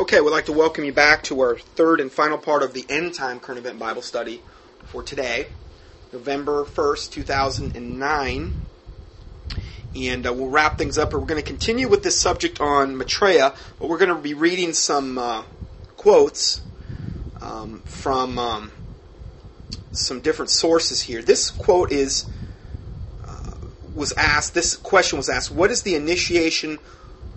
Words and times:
Okay, 0.00 0.20
we'd 0.20 0.30
like 0.30 0.44
to 0.44 0.52
welcome 0.52 0.84
you 0.84 0.92
back 0.92 1.24
to 1.24 1.40
our 1.40 1.58
third 1.58 1.98
and 1.98 2.12
final 2.12 2.38
part 2.38 2.62
of 2.62 2.72
the 2.72 2.86
End 2.88 3.14
Time 3.14 3.40
Current 3.40 3.58
Event 3.58 3.80
Bible 3.80 4.00
Study 4.00 4.40
for 4.84 5.02
today, 5.02 5.48
November 6.12 6.64
1st, 6.64 7.10
2009. 7.10 8.54
And 9.96 10.24
uh, 10.24 10.32
we'll 10.32 10.50
wrap 10.50 10.78
things 10.78 10.98
up. 10.98 11.12
We're 11.12 11.18
going 11.22 11.42
to 11.42 11.46
continue 11.46 11.88
with 11.88 12.04
this 12.04 12.16
subject 12.16 12.60
on 12.60 12.96
Maitreya, 12.96 13.56
but 13.80 13.88
we're 13.88 13.98
going 13.98 14.14
to 14.14 14.22
be 14.22 14.34
reading 14.34 14.72
some 14.72 15.18
uh, 15.18 15.42
quotes 15.96 16.60
um, 17.40 17.80
from 17.80 18.38
um, 18.38 18.70
some 19.90 20.20
different 20.20 20.52
sources 20.52 21.00
here. 21.02 21.22
This 21.22 21.50
quote 21.50 21.90
is 21.90 22.24
uh, 23.26 23.50
was 23.96 24.12
asked. 24.12 24.54
This 24.54 24.76
question 24.76 25.16
was 25.16 25.28
asked: 25.28 25.50
What 25.50 25.72
is 25.72 25.82
the 25.82 25.96
initiation 25.96 26.78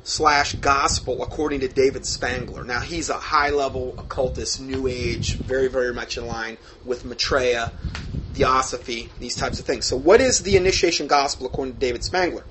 slash 0.04 0.54
gospel 0.56 1.24
according 1.24 1.60
to 1.62 1.68
David 1.68 2.06
Spangler. 2.06 2.64
Now 2.64 2.80
he's 2.80 3.10
a 3.10 3.16
high 3.16 3.50
level 3.50 3.96
occultist, 3.98 4.62
New 4.62 4.88
Age, 4.88 5.36
very 5.36 5.68
very 5.68 5.94
much 5.94 6.18
in 6.18 6.28
line 6.28 6.58
with 6.86 7.06
Maitreya, 7.06 7.72
Theosophy, 8.34 9.10
these 9.20 9.36
types 9.36 9.60
of 9.60 9.66
things. 9.66 9.86
So 9.86 9.98
what 9.98 10.22
is 10.22 10.40
the 10.40 10.58
initiation 10.58 11.08
gospel 11.08 11.46
according 11.46 11.76
to 11.76 11.80
David 11.80 12.04
Spangler? 12.04 12.44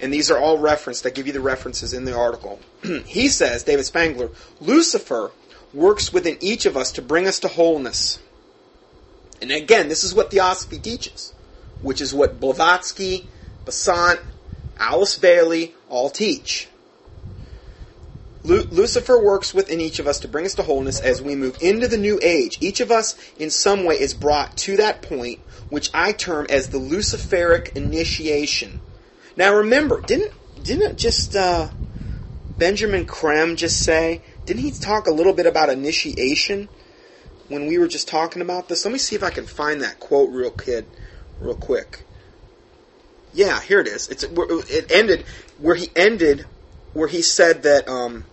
And 0.00 0.12
these 0.12 0.30
are 0.30 0.38
all 0.38 0.58
referenced. 0.58 1.06
I 1.06 1.10
give 1.10 1.26
you 1.26 1.32
the 1.32 1.40
references 1.40 1.94
in 1.94 2.04
the 2.04 2.16
article. 2.16 2.60
he 3.06 3.28
says, 3.28 3.62
David 3.62 3.84
Spangler, 3.84 4.30
Lucifer 4.60 5.30
works 5.72 6.12
within 6.12 6.36
each 6.40 6.66
of 6.66 6.76
us 6.76 6.92
to 6.92 7.02
bring 7.02 7.26
us 7.26 7.40
to 7.40 7.48
wholeness. 7.48 8.18
And 9.40 9.50
again, 9.50 9.88
this 9.88 10.04
is 10.04 10.14
what 10.14 10.30
Theosophy 10.30 10.78
teaches, 10.78 11.32
which 11.82 12.00
is 12.00 12.14
what 12.14 12.40
Blavatsky, 12.40 13.28
Besant, 13.64 14.20
Alice 14.78 15.16
Bailey 15.18 15.74
all 15.88 16.10
teach. 16.10 16.68
Lucifer 18.44 19.18
works 19.18 19.54
within 19.54 19.80
each 19.80 19.98
of 19.98 20.06
us 20.06 20.20
to 20.20 20.28
bring 20.28 20.44
us 20.44 20.54
to 20.54 20.62
wholeness 20.62 21.00
as 21.00 21.22
we 21.22 21.34
move 21.34 21.56
into 21.62 21.88
the 21.88 21.96
new 21.96 22.20
age. 22.22 22.58
Each 22.60 22.80
of 22.80 22.90
us, 22.90 23.16
in 23.38 23.48
some 23.48 23.84
way, 23.84 23.98
is 23.98 24.12
brought 24.12 24.56
to 24.58 24.76
that 24.76 25.00
point, 25.00 25.40
which 25.70 25.88
I 25.94 26.12
term 26.12 26.46
as 26.50 26.68
the 26.68 26.78
Luciferic 26.78 27.74
initiation. 27.74 28.80
Now, 29.36 29.54
remember, 29.54 30.02
didn't 30.02 30.32
didn't 30.62 30.98
just 30.98 31.34
uh, 31.34 31.70
Benjamin 32.58 33.06
Creme 33.06 33.56
just 33.56 33.80
say? 33.80 34.20
Didn't 34.44 34.62
he 34.62 34.72
talk 34.72 35.06
a 35.06 35.10
little 35.10 35.32
bit 35.32 35.46
about 35.46 35.70
initiation 35.70 36.68
when 37.48 37.66
we 37.66 37.78
were 37.78 37.88
just 37.88 38.08
talking 38.08 38.42
about 38.42 38.68
this? 38.68 38.84
Let 38.84 38.92
me 38.92 38.98
see 38.98 39.16
if 39.16 39.22
I 39.22 39.30
can 39.30 39.46
find 39.46 39.80
that 39.80 40.00
quote 40.00 40.30
real 40.30 40.50
kid, 40.50 40.86
real 41.40 41.54
quick. 41.54 42.04
Yeah, 43.32 43.60
here 43.62 43.80
it 43.80 43.88
is. 43.88 44.08
It's 44.08 44.22
it 44.22 44.92
ended 44.92 45.24
where 45.58 45.74
he 45.74 45.88
ended, 45.96 46.44
where 46.92 47.08
he 47.08 47.22
said 47.22 47.62
that 47.62 47.88
um, 47.88 48.26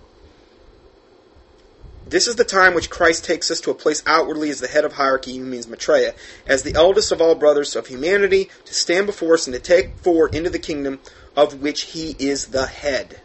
this 2.11 2.27
is 2.27 2.35
the 2.35 2.43
time 2.43 2.73
which 2.73 2.89
Christ 2.89 3.23
takes 3.23 3.49
us 3.49 3.61
to 3.61 3.71
a 3.71 3.73
place 3.73 4.03
outwardly 4.05 4.49
as 4.49 4.59
the 4.59 4.67
head 4.67 4.83
of 4.83 4.93
hierarchy, 4.93 5.31
he 5.31 5.39
means 5.39 5.65
Maitreya, 5.65 6.13
as 6.45 6.61
the 6.61 6.75
eldest 6.75 7.13
of 7.13 7.21
all 7.21 7.35
brothers 7.35 7.73
of 7.73 7.87
humanity, 7.87 8.49
to 8.65 8.73
stand 8.73 9.07
before 9.07 9.35
us 9.35 9.47
and 9.47 9.53
to 9.53 9.61
take 9.61 9.97
forward 9.97 10.35
into 10.35 10.49
the 10.49 10.59
kingdom 10.59 10.99
of 11.37 11.61
which 11.61 11.83
he 11.83 12.17
is 12.19 12.47
the 12.47 12.65
head. 12.65 13.21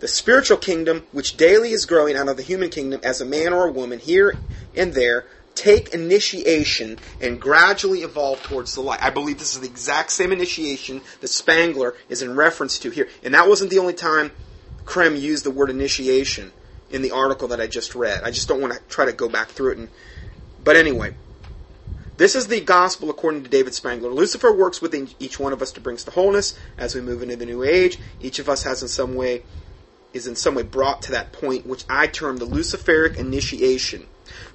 The 0.00 0.08
spiritual 0.08 0.56
kingdom, 0.56 1.06
which 1.12 1.36
daily 1.36 1.70
is 1.70 1.86
growing 1.86 2.16
out 2.16 2.28
of 2.28 2.36
the 2.36 2.42
human 2.42 2.70
kingdom 2.70 3.00
as 3.04 3.20
a 3.20 3.24
man 3.24 3.52
or 3.52 3.68
a 3.68 3.72
woman 3.72 4.00
here 4.00 4.36
and 4.74 4.92
there, 4.92 5.26
take 5.54 5.94
initiation 5.94 6.98
and 7.20 7.40
gradually 7.40 8.00
evolve 8.00 8.42
towards 8.42 8.74
the 8.74 8.80
light. 8.80 9.02
I 9.02 9.10
believe 9.10 9.38
this 9.38 9.54
is 9.54 9.60
the 9.60 9.68
exact 9.68 10.10
same 10.10 10.32
initiation 10.32 11.02
that 11.20 11.28
Spangler 11.28 11.94
is 12.08 12.20
in 12.20 12.34
reference 12.34 12.80
to 12.80 12.90
here. 12.90 13.08
And 13.22 13.32
that 13.34 13.48
wasn't 13.48 13.70
the 13.70 13.78
only 13.78 13.94
time 13.94 14.32
Creme 14.84 15.14
used 15.14 15.44
the 15.44 15.52
word 15.52 15.70
initiation 15.70 16.52
in 16.96 17.02
the 17.02 17.12
article 17.12 17.48
that 17.48 17.60
I 17.60 17.68
just 17.68 17.94
read. 17.94 18.22
I 18.24 18.30
just 18.30 18.48
don't 18.48 18.60
want 18.60 18.72
to 18.72 18.80
try 18.88 19.04
to 19.04 19.12
go 19.12 19.28
back 19.28 19.48
through 19.48 19.72
it. 19.72 19.78
And, 19.78 19.88
but 20.64 20.74
anyway, 20.74 21.12
this 22.16 22.34
is 22.34 22.48
the 22.48 22.60
gospel 22.60 23.10
according 23.10 23.44
to 23.44 23.50
David 23.50 23.74
Spangler. 23.74 24.10
Lucifer 24.10 24.52
works 24.52 24.80
within 24.80 25.10
each 25.20 25.38
one 25.38 25.52
of 25.52 25.60
us 25.62 25.70
to 25.72 25.80
bring 25.80 25.96
us 25.96 26.04
to 26.04 26.10
wholeness 26.10 26.58
as 26.78 26.94
we 26.94 27.02
move 27.02 27.22
into 27.22 27.36
the 27.36 27.46
new 27.46 27.62
age. 27.62 27.98
Each 28.18 28.38
of 28.38 28.48
us 28.48 28.64
has 28.64 28.82
in 28.82 28.88
some 28.88 29.14
way 29.14 29.42
is 30.14 30.26
in 30.26 30.34
some 30.34 30.54
way 30.54 30.62
brought 30.62 31.02
to 31.02 31.12
that 31.12 31.32
point, 31.32 31.66
which 31.66 31.84
I 31.90 32.06
term 32.06 32.38
the 32.38 32.46
Luciferic 32.46 33.16
initiation. 33.16 34.06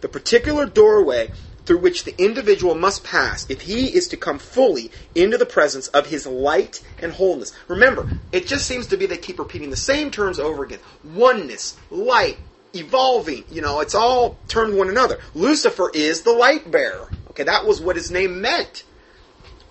The 0.01 0.09
particular 0.09 0.65
doorway 0.65 1.29
through 1.65 1.79
which 1.79 2.03
the 2.03 2.21
individual 2.21 2.75
must 2.75 3.03
pass 3.03 3.45
if 3.49 3.61
he 3.61 3.87
is 3.95 4.07
to 4.09 4.17
come 4.17 4.39
fully 4.39 4.91
into 5.13 5.37
the 5.37 5.45
presence 5.45 5.87
of 5.89 6.07
his 6.07 6.25
light 6.25 6.83
and 7.01 7.13
wholeness. 7.13 7.53
Remember, 7.67 8.07
it 8.31 8.47
just 8.47 8.65
seems 8.65 8.87
to 8.87 8.97
be 8.97 9.05
they 9.05 9.17
keep 9.17 9.39
repeating 9.39 9.69
the 9.69 9.75
same 9.75 10.11
terms 10.11 10.39
over 10.39 10.63
again. 10.63 10.79
Oneness, 11.03 11.77
light, 11.89 12.39
evolving, 12.73 13.43
you 13.51 13.61
know, 13.61 13.79
it's 13.79 13.95
all 13.95 14.37
termed 14.47 14.75
one 14.75 14.89
another. 14.89 15.19
Lucifer 15.33 15.91
is 15.93 16.21
the 16.21 16.33
light 16.33 16.69
bearer. 16.71 17.11
Okay, 17.29 17.43
that 17.43 17.65
was 17.65 17.79
what 17.79 17.95
his 17.95 18.11
name 18.11 18.41
meant. 18.41 18.83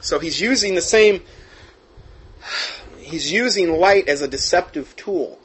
So 0.00 0.18
he's 0.18 0.40
using 0.40 0.74
the 0.74 0.80
same 0.80 1.22
he's 2.98 3.30
using 3.30 3.72
light 3.72 4.08
as 4.08 4.22
a 4.22 4.28
deceptive 4.28 4.94
tool 4.96 5.38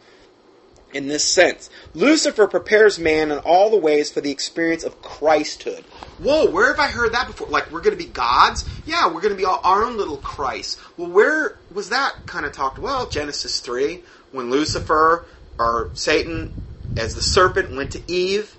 in 0.93 1.07
this 1.07 1.25
sense. 1.25 1.69
Lucifer 1.93 2.47
prepares 2.47 2.97
man 2.97 3.31
in 3.31 3.37
all 3.39 3.69
the 3.69 3.77
ways 3.77 4.09
for 4.09 4.21
the 4.21 4.31
experience 4.31 4.83
of 4.83 5.01
Christhood. 5.01 5.83
Whoa, 6.17 6.49
where 6.49 6.67
have 6.67 6.79
I 6.79 6.87
heard 6.87 7.13
that 7.13 7.27
before? 7.27 7.47
Like, 7.47 7.71
we're 7.71 7.81
going 7.81 7.97
to 7.97 8.03
be 8.03 8.09
gods? 8.09 8.65
Yeah, 8.85 9.07
we're 9.07 9.21
going 9.21 9.33
to 9.33 9.37
be 9.37 9.45
our 9.45 9.83
own 9.83 9.97
little 9.97 10.17
Christ. 10.17 10.79
Well, 10.97 11.09
where 11.09 11.57
was 11.73 11.89
that 11.89 12.13
kind 12.25 12.45
of 12.45 12.53
talked? 12.53 12.79
Well, 12.79 13.09
Genesis 13.09 13.59
3, 13.59 14.01
when 14.31 14.49
Lucifer, 14.49 15.25
or 15.57 15.89
Satan, 15.93 16.51
as 16.95 17.15
the 17.15 17.21
serpent, 17.21 17.75
went 17.75 17.91
to 17.91 18.11
Eve, 18.11 18.57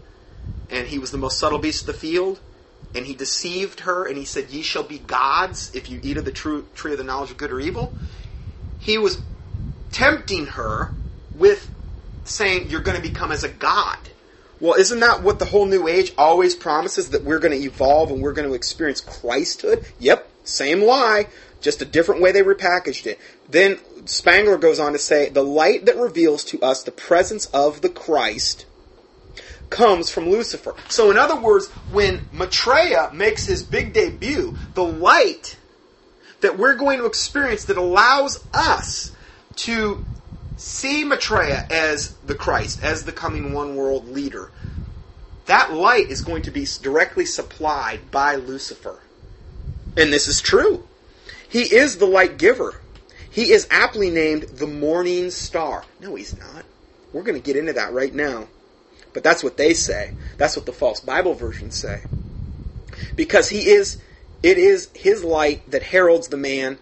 and 0.69 0.87
he 0.87 0.99
was 0.99 1.11
the 1.11 1.19
most 1.19 1.39
subtle 1.39 1.59
beast 1.59 1.83
of 1.83 1.95
the 1.95 2.01
field, 2.01 2.41
and 2.95 3.07
he 3.07 3.15
deceived 3.15 3.81
her, 3.81 4.07
and 4.07 4.17
he 4.17 4.25
said, 4.25 4.51
Ye 4.51 4.63
shall 4.63 4.83
be 4.83 4.99
gods 4.99 5.71
if 5.75 5.89
you 5.89 6.01
eat 6.03 6.17
of 6.17 6.25
the 6.25 6.33
true 6.33 6.67
tree 6.75 6.93
of 6.93 6.99
the 6.99 7.05
knowledge 7.05 7.31
of 7.31 7.37
good 7.37 7.53
or 7.53 7.61
evil. 7.61 7.95
He 8.79 8.99
was 8.99 9.23
tempting 9.93 10.47
her 10.47 10.93
with 11.35 11.71
saying 12.25 12.69
you're 12.69 12.81
going 12.81 12.97
to 12.97 13.03
become 13.03 13.33
as 13.33 13.45
a 13.45 13.49
god. 13.49 13.99
Well, 14.61 14.75
isn't 14.75 15.01
that 15.01 15.23
what 15.23 15.39
the 15.39 15.45
whole 15.45 15.67
new 15.67 15.87
age 15.87 16.13
always 16.17 16.55
promises 16.55 17.11
that 17.11 17.25
we're 17.25 17.39
going 17.39 17.59
to 17.59 17.65
evolve 17.65 18.11
and 18.11 18.23
we're 18.23 18.33
going 18.33 18.49
to 18.49 18.55
experience 18.55 19.03
Christhood? 19.03 19.87
Yep, 19.99 20.31
same 20.45 20.83
lie, 20.83 21.27
just 21.61 21.83
a 21.83 21.85
different 21.85 22.23
way 22.23 22.33
they 22.33 22.43
repackaged 22.43 23.07
it. 23.07 23.21
Then 23.49 23.79
Spangler 24.07 24.57
goes 24.57 24.79
on 24.79 24.93
to 24.93 24.99
say 24.99 25.29
the 25.29 25.45
light 25.45 25.85
that 25.87 25.97
reveals 25.97 26.45
to 26.45 26.61
us 26.63 26.83
the 26.83 26.91
presence 26.91 27.47
of 27.47 27.83
the 27.83 27.89
Christ 27.91 28.65
comes 29.69 30.11
from 30.11 30.31
Lucifer. 30.31 30.75
So, 30.89 31.11
in 31.11 31.19
other 31.19 31.37
words, 31.37 31.69
when 31.91 32.27
Maitreya 32.33 33.11
makes 33.13 33.47
his 33.47 33.63
big 33.63 33.93
debut, 33.93 34.57
the 34.75 34.85
light 34.85 35.59
that 36.41 36.59
we're 36.59 36.75
going 36.75 36.99
to 36.99 37.07
experience 37.07 37.65
that 37.65 37.77
allows 37.77 38.45
us 38.55 39.13
to 39.57 40.05
see 40.57 41.05
Maitreya 41.05 41.67
as 41.71 42.15
the 42.25 42.35
Christ, 42.35 42.83
as 42.83 43.05
the 43.05 43.13
coming 43.13 43.53
one 43.53 43.77
world 43.77 44.09
leader, 44.09 44.51
that 45.47 45.73
light 45.73 46.11
is 46.11 46.23
going 46.23 46.43
to 46.43 46.51
be 46.51 46.67
directly 46.83 47.25
supplied 47.25 48.11
by 48.11 48.35
Lucifer. 48.35 49.01
And 49.97 50.13
this 50.13 50.29
is 50.29 50.41
true. 50.41 50.87
He 51.49 51.63
is 51.63 51.99
the 51.99 52.07
light 52.07 52.39
giver. 52.39 52.81
He 53.31 53.53
is 53.53 53.69
aptly 53.71 54.11
named 54.11 54.45
the 54.45 54.67
morning 54.67 55.31
star. 55.31 55.85
No, 56.01 56.15
he's 56.15 56.37
not. 56.37 56.65
We're 57.13 57.23
going 57.23 57.41
to 57.41 57.45
get 57.45 57.57
into 57.57 57.75
that 57.75 57.93
right 57.93 58.15
now. 58.15 58.49
But 59.13 59.23
that's 59.23 59.45
what 59.45 59.57
they 59.57 59.73
say. 59.73 60.13
That's 60.37 60.57
what 60.57 60.67
the 60.67 60.73
false 60.73 61.01
Bible 61.01 61.35
versions 61.35 61.77
say. 61.77 62.03
Because 63.15 63.49
he 63.49 63.71
is, 63.71 63.99
it 64.43 64.59
is 64.59 64.91
his 64.95 65.25
light 65.25 65.71
that 65.71 65.83
heralds 65.85 66.29
the 66.29 66.37
man 66.37 66.79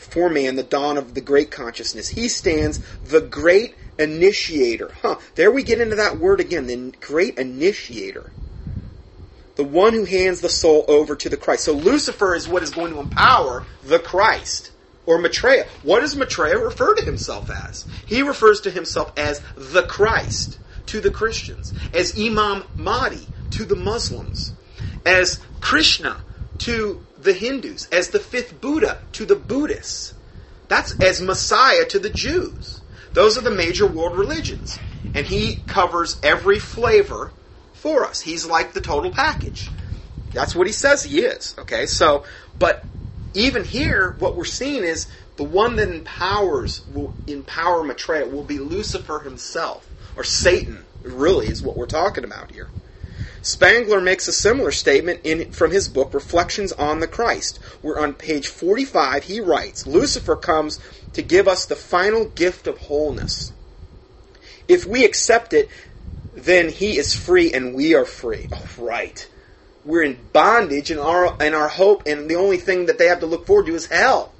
for 0.00 0.28
man 0.28 0.56
the 0.56 0.62
dawn 0.62 0.96
of 0.96 1.14
the 1.14 1.20
great 1.20 1.50
consciousness. 1.50 2.08
He 2.08 2.28
stands 2.28 2.80
the 3.04 3.20
great 3.20 3.74
initiator. 3.98 4.92
Huh, 5.02 5.16
there 5.34 5.50
we 5.50 5.62
get 5.62 5.80
into 5.80 5.96
that 5.96 6.18
word 6.18 6.40
again, 6.40 6.66
the 6.66 6.92
great 7.00 7.38
initiator. 7.38 8.32
The 9.56 9.64
one 9.64 9.92
who 9.92 10.04
hands 10.04 10.40
the 10.40 10.48
soul 10.48 10.84
over 10.88 11.14
to 11.16 11.28
the 11.28 11.36
Christ. 11.36 11.64
So 11.64 11.74
Lucifer 11.74 12.34
is 12.34 12.48
what 12.48 12.62
is 12.62 12.70
going 12.70 12.92
to 12.92 13.00
empower 13.00 13.64
the 13.84 13.98
Christ. 13.98 14.70
Or 15.06 15.18
Maitreya. 15.18 15.66
What 15.82 16.00
does 16.00 16.16
Maitreya 16.16 16.58
refer 16.58 16.94
to 16.94 17.04
himself 17.04 17.50
as? 17.50 17.84
He 18.06 18.22
refers 18.22 18.60
to 18.62 18.70
himself 18.70 19.12
as 19.18 19.42
the 19.56 19.82
Christ 19.82 20.58
to 20.86 21.00
the 21.00 21.10
Christians, 21.10 21.72
as 21.92 22.18
Imam 22.18 22.64
Mahdi 22.76 23.28
to 23.50 23.64
the 23.64 23.76
Muslims, 23.76 24.52
as 25.04 25.40
Krishna 25.60 26.20
to 26.58 27.04
the 27.22 27.32
Hindus, 27.32 27.88
as 27.92 28.08
the 28.08 28.20
fifth 28.20 28.60
Buddha 28.60 28.98
to 29.12 29.24
the 29.24 29.36
Buddhists. 29.36 30.14
That's 30.68 30.92
as 31.00 31.20
Messiah 31.20 31.84
to 31.86 31.98
the 31.98 32.10
Jews. 32.10 32.80
Those 33.12 33.36
are 33.36 33.42
the 33.42 33.50
major 33.50 33.86
world 33.86 34.16
religions. 34.16 34.78
And 35.14 35.26
he 35.26 35.56
covers 35.66 36.18
every 36.22 36.58
flavor 36.58 37.32
for 37.72 38.04
us. 38.04 38.20
He's 38.20 38.46
like 38.46 38.72
the 38.72 38.80
total 38.80 39.10
package. 39.10 39.70
That's 40.32 40.54
what 40.54 40.66
he 40.68 40.72
says 40.72 41.02
he 41.02 41.20
is. 41.20 41.56
Okay, 41.58 41.86
so, 41.86 42.24
but 42.58 42.86
even 43.34 43.64
here, 43.64 44.14
what 44.18 44.36
we're 44.36 44.44
seeing 44.44 44.84
is 44.84 45.08
the 45.36 45.44
one 45.44 45.76
that 45.76 45.88
empowers, 45.88 46.82
will 46.92 47.14
empower 47.26 47.82
Maitreya, 47.82 48.26
will 48.26 48.44
be 48.44 48.58
Lucifer 48.58 49.20
himself. 49.20 49.86
or 50.16 50.24
Satan, 50.24 50.84
really, 51.02 51.48
is 51.48 51.62
what 51.62 51.76
we're 51.76 51.86
talking 51.86 52.24
about 52.24 52.50
here. 52.52 52.68
Spangler 53.42 54.00
makes 54.00 54.28
a 54.28 54.32
similar 54.32 54.70
statement 54.70 55.20
in, 55.24 55.50
from 55.50 55.70
his 55.70 55.88
book 55.88 56.12
Reflections 56.12 56.72
on 56.72 57.00
the 57.00 57.06
Christ, 57.06 57.58
where 57.80 57.98
on 57.98 58.14
page 58.14 58.48
45 58.48 59.24
he 59.24 59.40
writes 59.40 59.86
Lucifer 59.86 60.36
comes 60.36 60.78
to 61.14 61.22
give 61.22 61.48
us 61.48 61.66
the 61.66 61.76
final 61.76 62.26
gift 62.26 62.66
of 62.66 62.78
wholeness. 62.78 63.52
If 64.68 64.86
we 64.86 65.04
accept 65.04 65.52
it, 65.52 65.68
then 66.32 66.68
he 66.68 66.96
is 66.96 67.14
free 67.14 67.52
and 67.52 67.74
we 67.74 67.94
are 67.94 68.04
free. 68.04 68.46
Oh, 68.52 68.66
right. 68.78 69.28
We're 69.84 70.02
in 70.02 70.18
bondage 70.32 70.90
and 70.90 71.00
our, 71.00 71.34
and 71.40 71.54
our 71.54 71.68
hope, 71.68 72.06
and 72.06 72.28
the 72.28 72.36
only 72.36 72.58
thing 72.58 72.86
that 72.86 72.98
they 72.98 73.06
have 73.06 73.20
to 73.20 73.26
look 73.26 73.46
forward 73.46 73.66
to 73.66 73.74
is 73.74 73.86
hell. 73.86 74.32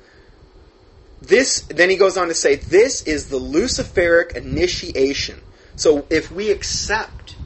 This, 1.22 1.62
then 1.62 1.90
he 1.90 1.96
goes 1.96 2.16
on 2.16 2.28
to 2.28 2.34
say, 2.34 2.56
this 2.56 3.02
is 3.02 3.28
the 3.28 3.40
Luciferic 3.40 4.36
initiation. 4.36 5.40
So 5.76 6.06
if 6.10 6.30
we 6.30 6.50
accept 6.50 7.36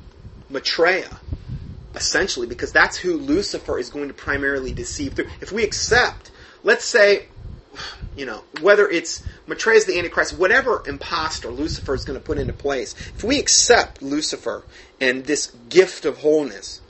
Maitreya, 0.50 1.20
essentially, 1.94 2.46
because 2.46 2.72
that's 2.72 2.96
who 2.96 3.16
Lucifer 3.16 3.78
is 3.78 3.90
going 3.90 4.08
to 4.08 4.14
primarily 4.14 4.72
deceive 4.72 5.14
through. 5.14 5.28
If 5.40 5.52
we 5.52 5.64
accept, 5.64 6.30
let's 6.62 6.84
say, 6.84 7.26
you 8.16 8.26
know, 8.26 8.44
whether 8.60 8.88
it's 8.88 9.22
Maitreya 9.46 9.78
is 9.78 9.84
the 9.86 9.98
Antichrist, 9.98 10.38
whatever 10.38 10.82
impostor 10.86 11.50
Lucifer 11.50 11.94
is 11.94 12.04
going 12.04 12.18
to 12.18 12.24
put 12.24 12.38
into 12.38 12.52
place, 12.52 12.94
if 13.14 13.24
we 13.24 13.38
accept 13.38 14.02
Lucifer 14.02 14.64
and 15.00 15.24
this 15.24 15.46
gift 15.68 16.04
of 16.04 16.18
wholeness, 16.18 16.80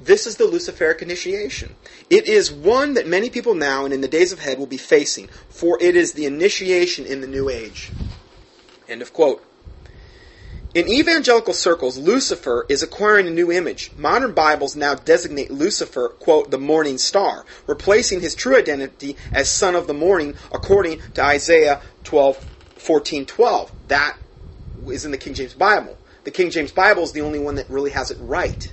this 0.00 0.26
is 0.26 0.36
the 0.36 0.44
Luciferic 0.44 1.00
initiation. 1.00 1.74
It 2.10 2.26
is 2.26 2.50
one 2.50 2.94
that 2.94 3.06
many 3.06 3.30
people 3.30 3.54
now 3.54 3.84
and 3.84 3.94
in 3.94 4.00
the 4.00 4.08
days 4.08 4.32
ahead 4.32 4.58
will 4.58 4.66
be 4.66 4.76
facing, 4.76 5.28
for 5.48 5.78
it 5.80 5.94
is 5.94 6.12
the 6.12 6.26
initiation 6.26 7.06
in 7.06 7.20
the 7.20 7.28
new 7.28 7.48
age. 7.48 7.90
End 8.88 9.00
of 9.02 9.12
quote. 9.12 9.44
In 10.74 10.88
evangelical 10.88 11.52
circles, 11.52 11.98
Lucifer 11.98 12.64
is 12.66 12.82
acquiring 12.82 13.26
a 13.26 13.30
new 13.30 13.52
image. 13.52 13.90
Modern 13.94 14.32
Bibles 14.32 14.74
now 14.74 14.94
designate 14.94 15.50
Lucifer, 15.50 16.08
quote, 16.08 16.50
the 16.50 16.56
morning 16.56 16.96
star, 16.96 17.44
replacing 17.66 18.22
his 18.22 18.34
true 18.34 18.56
identity 18.56 19.18
as 19.34 19.50
son 19.50 19.74
of 19.74 19.86
the 19.86 19.92
morning 19.92 20.34
according 20.50 21.00
to 21.12 21.22
Isaiah 21.22 21.82
12, 22.04 22.48
14, 22.76 23.26
12. 23.26 23.72
That 23.88 24.16
is 24.86 25.04
in 25.04 25.10
the 25.10 25.18
King 25.18 25.34
James 25.34 25.52
Bible. 25.52 25.98
The 26.24 26.30
King 26.30 26.50
James 26.50 26.72
Bible 26.72 27.02
is 27.02 27.12
the 27.12 27.20
only 27.20 27.38
one 27.38 27.56
that 27.56 27.68
really 27.68 27.90
has 27.90 28.10
it 28.10 28.16
right. 28.18 28.72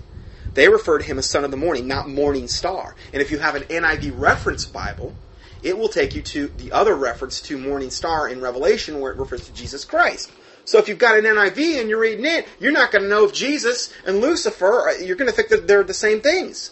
They 0.53 0.69
refer 0.69 0.99
to 0.99 1.05
him 1.05 1.19
as 1.19 1.29
son 1.29 1.43
of 1.43 1.51
the 1.51 1.57
morning, 1.57 1.85
not 1.85 2.07
morning 2.07 2.47
star. 2.47 2.95
And 3.11 3.21
if 3.21 3.29
you 3.29 3.39
have 3.39 3.55
an 3.55 3.63
NIV 3.63 4.17
reference 4.17 4.65
Bible, 4.65 5.15
it 5.61 5.77
will 5.77 5.89
take 5.89 6.15
you 6.15 6.21
to 6.21 6.47
the 6.47 6.71
other 6.71 6.95
reference 6.95 7.41
to 7.41 7.57
morning 7.57 7.89
star 7.89 8.29
in 8.29 8.39
Revelation 8.39 9.01
where 9.01 9.11
it 9.11 9.17
refers 9.17 9.45
to 9.47 9.53
Jesus 9.53 9.83
Christ. 9.83 10.31
So 10.69 10.77
if 10.77 10.87
you've 10.87 10.99
got 10.99 11.17
an 11.17 11.25
NIV 11.25 11.81
and 11.81 11.89
you're 11.89 11.99
reading 11.99 12.27
it, 12.27 12.47
you're 12.59 12.71
not 12.71 12.91
going 12.91 13.01
to 13.01 13.09
know 13.09 13.25
if 13.25 13.33
Jesus 13.33 13.91
and 14.05 14.21
Lucifer, 14.21 14.89
uh, 14.89 15.03
you're 15.03 15.15
going 15.15 15.27
to 15.27 15.35
think 15.35 15.49
that 15.49 15.67
they're 15.67 15.83
the 15.83 15.95
same 15.95 16.21
things. 16.21 16.69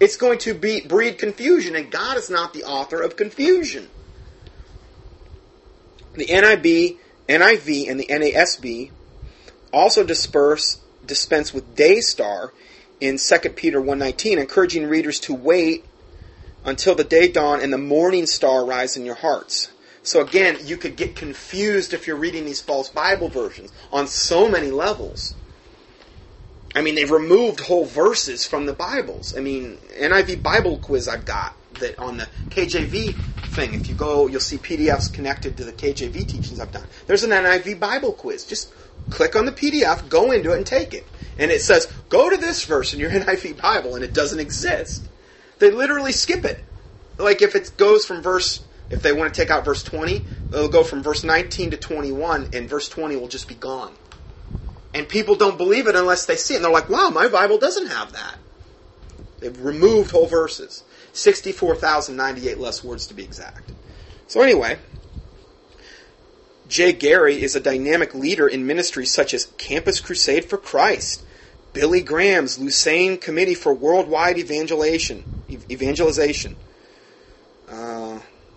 It's 0.00 0.16
going 0.16 0.38
to 0.38 0.54
be 0.54 0.80
breed 0.80 1.18
confusion, 1.18 1.76
and 1.76 1.90
God 1.90 2.16
is 2.16 2.30
not 2.30 2.54
the 2.54 2.64
author 2.64 3.02
of 3.02 3.14
confusion. 3.16 3.90
The 6.14 6.24
NIB, 6.24 6.96
NIV, 7.28 7.90
and 7.90 8.00
the 8.00 8.06
NASB 8.06 8.90
also 9.70 10.02
disperse 10.02 10.80
dispense 11.04 11.52
with 11.52 11.76
day 11.76 12.00
star 12.00 12.54
in 13.02 13.18
2 13.18 13.50
Peter 13.50 13.82
1.19, 13.82 14.38
encouraging 14.38 14.86
readers 14.86 15.20
to 15.20 15.34
wait 15.34 15.84
until 16.64 16.94
the 16.94 17.04
day 17.04 17.30
dawn 17.30 17.60
and 17.60 17.70
the 17.70 17.76
morning 17.76 18.24
star 18.24 18.64
rise 18.64 18.96
in 18.96 19.04
your 19.04 19.16
hearts. 19.16 19.68
So 20.06 20.20
again, 20.20 20.58
you 20.62 20.76
could 20.76 20.94
get 20.94 21.16
confused 21.16 21.92
if 21.92 22.06
you're 22.06 22.16
reading 22.16 22.44
these 22.44 22.60
false 22.60 22.88
Bible 22.88 23.28
versions 23.28 23.72
on 23.92 24.06
so 24.06 24.48
many 24.48 24.70
levels. 24.70 25.34
I 26.76 26.80
mean, 26.80 26.94
they've 26.94 27.10
removed 27.10 27.58
whole 27.58 27.86
verses 27.86 28.46
from 28.46 28.66
the 28.66 28.72
Bibles. 28.72 29.36
I 29.36 29.40
mean, 29.40 29.78
NIV 29.98 30.44
Bible 30.44 30.78
quiz 30.78 31.08
I've 31.08 31.24
got 31.24 31.56
that 31.80 31.98
on 31.98 32.18
the 32.18 32.28
KJV 32.50 33.16
thing. 33.48 33.74
If 33.74 33.88
you 33.88 33.96
go, 33.96 34.28
you'll 34.28 34.38
see 34.38 34.58
PDFs 34.58 35.12
connected 35.12 35.56
to 35.56 35.64
the 35.64 35.72
KJV 35.72 36.28
teachings 36.28 36.60
I've 36.60 36.70
done. 36.70 36.86
There's 37.08 37.24
an 37.24 37.30
NIV 37.30 37.80
Bible 37.80 38.12
quiz. 38.12 38.44
Just 38.44 38.72
click 39.10 39.34
on 39.34 39.44
the 39.44 39.52
PDF, 39.52 40.08
go 40.08 40.30
into 40.30 40.52
it, 40.52 40.58
and 40.58 40.66
take 40.66 40.94
it. 40.94 41.04
And 41.36 41.50
it 41.50 41.62
says, 41.62 41.92
go 42.10 42.30
to 42.30 42.36
this 42.36 42.64
verse 42.64 42.94
in 42.94 43.00
your 43.00 43.10
NIV 43.22 43.60
Bible, 43.60 43.96
and 43.96 44.04
it 44.04 44.14
doesn't 44.14 44.38
exist. 44.38 45.08
They 45.58 45.72
literally 45.72 46.12
skip 46.12 46.44
it. 46.44 46.62
Like 47.18 47.42
if 47.42 47.56
it 47.56 47.72
goes 47.76 48.06
from 48.06 48.22
verse 48.22 48.60
if 48.90 49.02
they 49.02 49.12
want 49.12 49.32
to 49.32 49.40
take 49.40 49.50
out 49.50 49.64
verse 49.64 49.82
20, 49.82 50.24
they'll 50.50 50.68
go 50.68 50.84
from 50.84 51.02
verse 51.02 51.24
19 51.24 51.72
to 51.72 51.76
21, 51.76 52.48
and 52.52 52.68
verse 52.68 52.88
20 52.88 53.16
will 53.16 53.28
just 53.28 53.48
be 53.48 53.54
gone. 53.54 53.92
And 54.94 55.08
people 55.08 55.34
don't 55.34 55.58
believe 55.58 55.86
it 55.86 55.96
unless 55.96 56.24
they 56.26 56.36
see 56.36 56.54
it. 56.54 56.58
And 56.58 56.64
they're 56.64 56.72
like, 56.72 56.88
wow, 56.88 57.10
my 57.10 57.28
Bible 57.28 57.58
doesn't 57.58 57.88
have 57.88 58.12
that. 58.12 58.36
They've 59.40 59.60
removed 59.60 60.12
whole 60.12 60.26
verses. 60.26 60.84
64,098 61.12 62.58
less 62.58 62.82
words 62.82 63.06
to 63.06 63.14
be 63.14 63.22
exact. 63.22 63.72
So, 64.26 64.40
anyway, 64.40 64.78
Jay 66.68 66.92
Gary 66.92 67.42
is 67.42 67.54
a 67.54 67.60
dynamic 67.60 68.14
leader 68.14 68.48
in 68.48 68.66
ministries 68.66 69.12
such 69.12 69.34
as 69.34 69.46
Campus 69.58 70.00
Crusade 70.00 70.44
for 70.44 70.56
Christ, 70.56 71.24
Billy 71.72 72.00
Graham's 72.00 72.58
Lausanne 72.58 73.18
Committee 73.18 73.54
for 73.54 73.74
Worldwide 73.74 74.38
Evangelization, 74.38 75.24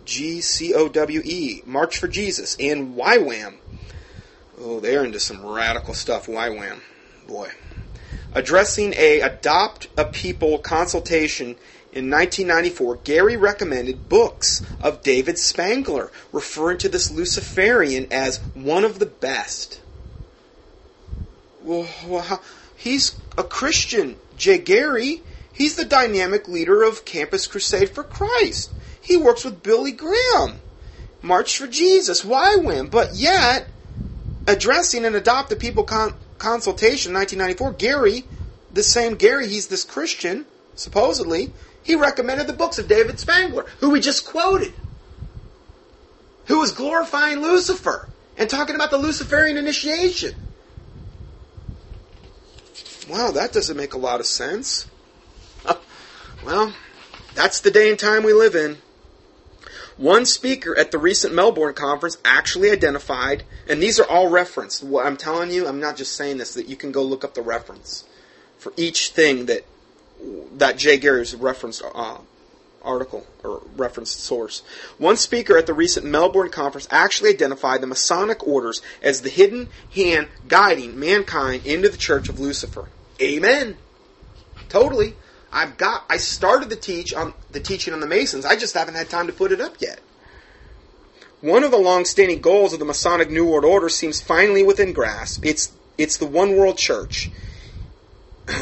G 0.10 0.42
C 0.42 0.74
O 0.74 0.90
W 0.90 1.22
E, 1.24 1.62
March 1.68 2.00
for 2.00 2.08
Jesus, 2.08 2.58
and 2.60 2.96
YWAM. 2.96 3.58
Oh, 4.60 4.80
they're 4.80 5.06
into 5.06 5.20
some 5.20 5.46
radical 5.46 5.94
stuff, 5.94 6.26
YWAM. 6.26 6.80
Boy. 7.28 7.52
Addressing 8.34 8.96
a 8.96 9.22
Adopt 9.22 9.88
a 9.96 10.06
People 10.06 10.58
consultation 10.58 11.58
in 11.92 12.10
1994, 12.10 12.96
Gary 13.04 13.38
recommended 13.38 14.10
books 14.10 14.64
of 14.82 15.04
David 15.04 15.38
Spangler, 15.38 16.12
referring 16.32 16.80
to 16.80 16.90
this 16.90 17.12
Luciferian 17.12 18.08
as 18.12 18.38
one 18.56 18.84
of 18.84 18.98
the 18.98 19.06
best. 19.06 19.80
Well, 21.64 21.88
he's 22.76 23.16
a 23.38 23.44
Christian, 23.44 24.16
Jay 24.38 24.58
Gary. 24.58 25.22
He's 25.54 25.76
the 25.76 25.86
dynamic 25.86 26.48
leader 26.48 26.82
of 26.82 27.06
Campus 27.06 27.46
Crusade 27.46 27.92
for 27.92 28.04
Christ. 28.04 28.72
He 29.10 29.18
works 29.18 29.44
with 29.44 29.64
Billy 29.64 29.92
Graham. 29.92 30.60
March 31.24 31.58
for 31.58 31.66
Jesus. 31.66 32.24
YWAM? 32.24 32.92
But 32.92 33.16
yet, 33.16 33.68
addressing 34.46 35.04
an 35.04 35.16
Adopt 35.16 35.50
the 35.50 35.56
People 35.56 35.84
con- 35.84 36.14
consultation 36.38 37.12
1994, 37.12 37.74
Gary, 37.74 38.26
the 38.72 38.84
same 38.84 39.16
Gary, 39.16 39.48
he's 39.48 39.68
this 39.68 39.84
Christian, 39.84 40.46
supposedly, 40.76 41.50
he 41.82 41.96
recommended 41.96 42.46
the 42.46 42.54
books 42.54 42.78
of 42.78 42.88
David 42.88 43.20
Spangler, 43.20 43.66
who 43.80 43.90
we 43.90 44.00
just 44.00 44.28
quoted, 44.28 44.74
who 46.46 46.60
was 46.60 46.72
glorifying 46.72 47.42
Lucifer 47.42 48.08
and 48.38 48.48
talking 48.48 48.76
about 48.76 48.92
the 48.92 49.00
Luciferian 49.00 49.58
initiation. 49.58 50.36
Wow, 53.10 53.32
that 53.32 53.54
doesn't 53.54 53.76
make 53.76 53.96
a 53.96 53.98
lot 53.98 54.20
of 54.20 54.28
sense. 54.28 54.86
well, 56.46 56.76
that's 57.34 57.62
the 57.62 57.72
day 57.72 57.90
and 57.90 57.98
time 57.98 58.22
we 58.22 58.34
live 58.34 58.54
in. 58.54 58.78
One 60.00 60.26
speaker 60.26 60.78
at 60.78 60.92
the 60.92 60.98
recent 60.98 61.34
Melbourne 61.34 61.74
conference 61.74 62.18
actually 62.24 62.72
identified, 62.72 63.44
and 63.68 63.84
these 63.84 64.00
are 64.00 64.10
all 64.10 64.30
referenced. 64.30 64.82
What 64.82 65.06
I'm 65.06 65.18
telling 65.18 65.52
you, 65.52 65.68
I'm 65.68 65.82
not 65.82 65.98
just 65.98 66.16
saying 66.16 66.38
this, 66.38 66.54
that 66.54 66.70
you 66.70 66.78
can 66.78 66.94
go 66.94 67.04
look 67.04 67.26
up 67.26 67.34
the 67.34 67.42
reference 67.42 68.06
for 68.58 68.72
each 68.78 69.10
thing 69.10 69.48
that 69.48 69.66
that 70.54 70.78
Jay 70.78 70.98
Gary's 70.98 71.36
referenced 71.36 71.82
uh, 71.84 72.18
article 72.82 73.28
or 73.44 73.62
referenced 73.76 74.22
source. 74.22 74.64
One 74.98 75.18
speaker 75.18 75.58
at 75.58 75.66
the 75.66 75.74
recent 75.74 76.06
Melbourne 76.06 76.50
conference 76.50 76.88
actually 76.92 77.32
identified 77.32 77.82
the 77.82 77.88
Masonic 77.88 78.48
orders 78.48 78.82
as 79.04 79.20
the 79.20 79.30
hidden 79.30 79.68
hand 79.94 80.30
guiding 80.48 80.98
mankind 80.98 81.66
into 81.66 81.90
the 81.90 81.98
Church 81.98 82.30
of 82.30 82.40
Lucifer. 82.40 82.88
Amen. 83.22 83.76
Totally. 84.70 85.16
I've 85.52 85.78
got 85.78 86.06
I 86.10 86.18
started 86.18 86.70
the 86.70 86.76
teach 86.76 87.14
on 87.14 87.34
the 87.52 87.60
teaching 87.60 87.94
on 87.94 88.00
the 88.00 88.08
Masons. 88.08 88.46
I 88.46 88.56
just 88.56 88.74
haven't 88.74 88.96
had 88.96 89.10
time 89.10 89.28
to 89.28 89.34
put 89.34 89.52
it 89.52 89.62
up 89.62 89.76
yet. 89.80 90.00
One 91.42 91.64
of 91.64 91.72
the 91.72 91.78
long-standing 91.78 92.42
goals 92.42 92.74
of 92.74 92.80
the 92.80 92.86
Masonic 92.86 93.30
New 93.30 93.46
World 93.46 93.64
Order 93.64 93.88
seems 93.88 94.20
finally 94.22 94.62
within 94.62 94.94
grasp. 94.94 95.46
It's 95.46 95.72
it's 95.98 96.18
the 96.18 96.26
one 96.26 96.56
world 96.56 96.78
church. 96.78 97.32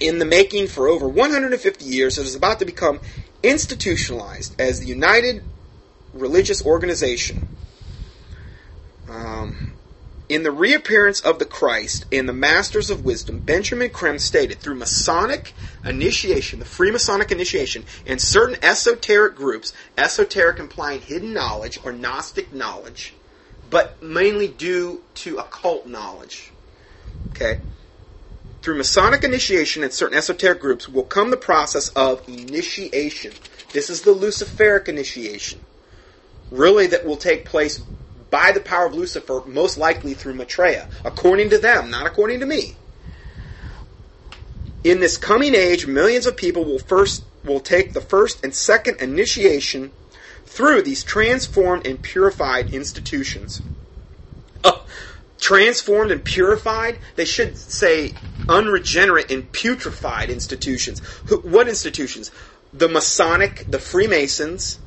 In 0.00 0.18
the 0.18 0.24
making 0.24 0.66
for 0.66 0.88
over 0.88 1.06
150 1.06 1.84
years, 1.84 2.18
it 2.18 2.26
is 2.26 2.34
about 2.34 2.58
to 2.58 2.64
become 2.64 3.00
institutionalized 3.44 4.60
as 4.60 4.80
the 4.80 4.86
United 4.86 5.44
Religious 6.12 6.64
Organization. 6.64 7.48
Um, 9.08 9.74
in 10.28 10.42
the 10.42 10.50
reappearance 10.50 11.20
of 11.20 11.38
the 11.38 11.44
Christ 11.44 12.06
and 12.10 12.28
the 12.28 12.32
Masters 12.32 12.88
of 12.88 13.04
Wisdom, 13.04 13.40
Benjamin 13.40 13.90
Creme 13.90 14.18
stated 14.18 14.58
through 14.58 14.76
Masonic 14.76 15.52
initiation, 15.84 16.58
the 16.58 16.64
Freemasonic 16.64 17.30
initiation, 17.30 17.84
and 18.06 18.20
certain 18.20 18.56
esoteric 18.62 19.36
groups, 19.36 19.74
esoteric 19.98 20.58
implying 20.58 21.02
hidden 21.02 21.34
knowledge 21.34 21.78
or 21.84 21.92
Gnostic 21.92 22.54
knowledge, 22.54 23.14
but 23.68 24.02
mainly 24.02 24.48
due 24.48 25.02
to 25.16 25.38
occult 25.38 25.86
knowledge. 25.86 26.52
Okay? 27.30 27.60
Through 28.62 28.78
Masonic 28.78 29.24
initiation 29.24 29.82
and 29.82 29.92
certain 29.92 30.16
esoteric 30.16 30.58
groups 30.58 30.88
will 30.88 31.02
come 31.02 31.30
the 31.30 31.36
process 31.36 31.90
of 31.90 32.26
initiation. 32.26 33.32
This 33.74 33.90
is 33.90 34.02
the 34.02 34.14
Luciferic 34.14 34.88
initiation. 34.88 35.60
Really, 36.50 36.86
that 36.86 37.04
will 37.04 37.18
take 37.18 37.44
place 37.44 37.82
by 38.34 38.50
the 38.50 38.58
power 38.58 38.86
of 38.86 38.94
Lucifer, 38.94 39.44
most 39.46 39.78
likely 39.78 40.12
through 40.12 40.34
Maitreya, 40.34 40.88
according 41.04 41.50
to 41.50 41.56
them, 41.56 41.88
not 41.88 42.04
according 42.04 42.40
to 42.40 42.46
me. 42.46 42.74
In 44.82 44.98
this 44.98 45.16
coming 45.16 45.54
age, 45.54 45.86
millions 45.86 46.26
of 46.26 46.36
people 46.36 46.64
will 46.64 46.80
first 46.80 47.22
will 47.44 47.60
take 47.60 47.92
the 47.92 48.00
first 48.00 48.42
and 48.42 48.52
second 48.52 49.00
initiation 49.00 49.92
through 50.46 50.82
these 50.82 51.04
transformed 51.04 51.86
and 51.86 52.02
purified 52.02 52.68
institutions. 52.70 53.60
Uh, 54.64 54.80
transformed 55.38 56.10
and 56.10 56.24
purified? 56.24 56.98
They 57.14 57.24
should 57.24 57.56
say 57.56 58.14
unregenerate 58.48 59.30
and 59.30 59.44
putrefied 59.52 60.28
institutions. 60.28 60.98
What 61.44 61.68
institutions? 61.68 62.32
The 62.72 62.88
Masonic, 62.88 63.64
the 63.68 63.78
Freemasons, 63.78 64.80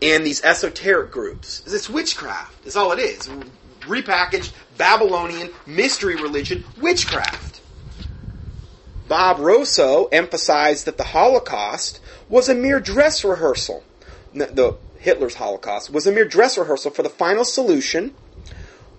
and 0.00 0.24
these 0.24 0.42
esoteric 0.42 1.10
groups. 1.10 1.62
It's 1.66 1.88
witchcraft. 1.88 2.66
It's 2.66 2.76
all 2.76 2.92
it 2.92 2.98
is. 2.98 3.28
Repackaged 3.80 4.52
Babylonian 4.76 5.50
mystery 5.66 6.16
religion 6.16 6.64
witchcraft. 6.80 7.60
Bob 9.08 9.38
Rosio 9.38 10.08
emphasized 10.12 10.84
that 10.84 10.98
the 10.98 11.04
Holocaust 11.04 12.00
was 12.28 12.48
a 12.48 12.54
mere 12.54 12.78
dress 12.78 13.24
rehearsal. 13.24 13.82
The 14.34 14.76
Hitler's 14.98 15.36
Holocaust 15.36 15.90
was 15.90 16.06
a 16.06 16.12
mere 16.12 16.26
dress 16.26 16.58
rehearsal 16.58 16.90
for 16.90 17.02
the 17.02 17.08
final 17.08 17.44
solution, 17.44 18.14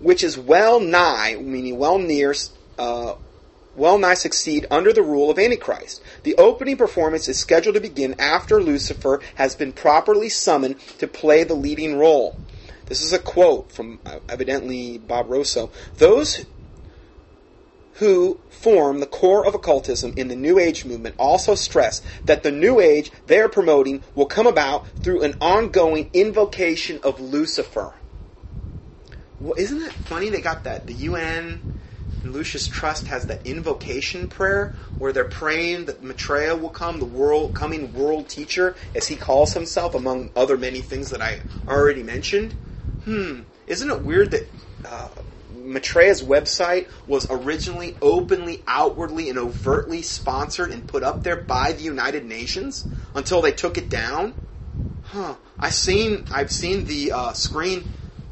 which 0.00 0.24
is 0.24 0.36
well 0.36 0.80
nigh, 0.80 1.36
meaning 1.40 1.78
well 1.78 1.98
near, 1.98 2.34
uh, 2.78 3.14
well 3.76 3.98
nigh 3.98 4.14
succeed 4.14 4.66
under 4.70 4.92
the 4.92 5.02
rule 5.02 5.30
of 5.30 5.38
Antichrist. 5.38 6.02
The 6.22 6.34
opening 6.36 6.76
performance 6.76 7.28
is 7.28 7.38
scheduled 7.38 7.74
to 7.74 7.80
begin 7.80 8.14
after 8.18 8.62
Lucifer 8.62 9.20
has 9.36 9.54
been 9.54 9.72
properly 9.72 10.28
summoned 10.28 10.78
to 10.98 11.06
play 11.06 11.44
the 11.44 11.54
leading 11.54 11.98
role. 11.98 12.36
This 12.86 13.02
is 13.02 13.12
a 13.12 13.18
quote 13.18 13.70
from 13.70 14.00
uh, 14.04 14.18
evidently 14.28 14.98
Bob 14.98 15.28
Rosio. 15.28 15.70
Those 15.98 16.44
who 17.94 18.40
form 18.48 18.98
the 18.98 19.06
core 19.06 19.46
of 19.46 19.54
occultism 19.54 20.12
in 20.16 20.28
the 20.28 20.34
New 20.34 20.58
Age 20.58 20.84
movement 20.84 21.14
also 21.18 21.54
stress 21.54 22.02
that 22.26 22.42
the 22.42 22.50
New 22.50 22.80
Age 22.80 23.12
they 23.26 23.38
are 23.38 23.48
promoting 23.48 24.02
will 24.14 24.26
come 24.26 24.46
about 24.46 24.88
through 24.96 25.22
an 25.22 25.34
ongoing 25.40 26.10
invocation 26.12 26.98
of 27.02 27.20
Lucifer. 27.20 27.94
Well, 29.38 29.54
isn't 29.56 29.82
it 29.82 29.92
funny 29.92 30.28
they 30.28 30.40
got 30.40 30.64
that? 30.64 30.86
The 30.86 30.94
UN 30.94 31.62
and 32.22 32.32
Lucis 32.32 32.66
Trust 32.66 33.08
has 33.08 33.26
that 33.26 33.46
invocation 33.46 34.28
prayer 34.28 34.74
where 34.98 35.12
they're 35.12 35.24
praying 35.24 35.86
that 35.86 36.02
Maitreya 36.02 36.56
will 36.56 36.70
come, 36.70 36.98
the 36.98 37.04
world 37.04 37.54
coming 37.54 37.92
world 37.94 38.28
teacher, 38.28 38.76
as 38.94 39.08
he 39.08 39.16
calls 39.16 39.54
himself, 39.54 39.94
among 39.94 40.30
other 40.36 40.56
many 40.56 40.80
things 40.80 41.10
that 41.10 41.22
I 41.22 41.40
already 41.66 42.02
mentioned. 42.02 42.54
Hmm, 43.04 43.40
isn't 43.66 43.90
it 43.90 44.04
weird 44.04 44.30
that 44.32 44.48
uh, 44.84 45.08
Maitreya's 45.54 46.22
website 46.22 46.88
was 47.06 47.26
originally 47.30 47.96
openly, 48.02 48.62
outwardly, 48.66 49.28
and 49.28 49.38
overtly 49.38 50.02
sponsored 50.02 50.70
and 50.70 50.86
put 50.86 51.02
up 51.02 51.22
there 51.22 51.36
by 51.36 51.72
the 51.72 51.82
United 51.82 52.24
Nations 52.24 52.86
until 53.14 53.40
they 53.40 53.52
took 53.52 53.78
it 53.78 53.90
down. 53.90 54.34
Huh? 55.02 55.36
I 55.58 55.70
seen 55.70 56.24
I've 56.30 56.52
seen 56.52 56.84
the 56.84 57.12
uh, 57.12 57.32
screen. 57.32 57.84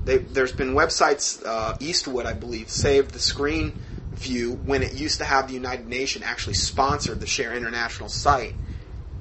They, 0.08 0.16
there's 0.16 0.52
been 0.52 0.72
websites 0.72 1.44
uh, 1.44 1.76
Eastwood, 1.80 2.24
I 2.24 2.32
believe, 2.32 2.70
saved 2.70 3.10
the 3.10 3.18
screen 3.18 3.74
view 4.14 4.58
when 4.64 4.82
it 4.82 4.94
used 4.94 5.18
to 5.18 5.24
have 5.26 5.48
the 5.48 5.52
United 5.52 5.86
Nations 5.86 6.24
actually 6.24 6.54
sponsored 6.54 7.20
the 7.20 7.26
Share 7.26 7.54
International 7.54 8.08
site, 8.08 8.54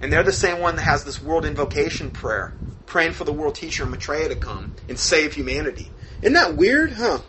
and 0.02 0.14
they're 0.14 0.24
the 0.24 0.32
same 0.32 0.62
one 0.62 0.78
that 0.78 0.84
has 0.84 1.04
this 1.04 1.22
World 1.22 1.44
Invocation 1.44 2.10
prayer, 2.10 2.54
praying 2.86 3.12
for 3.12 3.26
the 3.26 3.34
world 3.34 3.56
teacher 3.56 3.86
Maitreya 3.86 4.30
to 4.30 4.36
come 4.36 4.72
and 4.88 4.98
save 4.98 5.34
humanity. 5.34 5.92
Isn't 6.22 6.36
that 6.36 6.56
weird, 6.56 6.94
huh? 6.94 7.20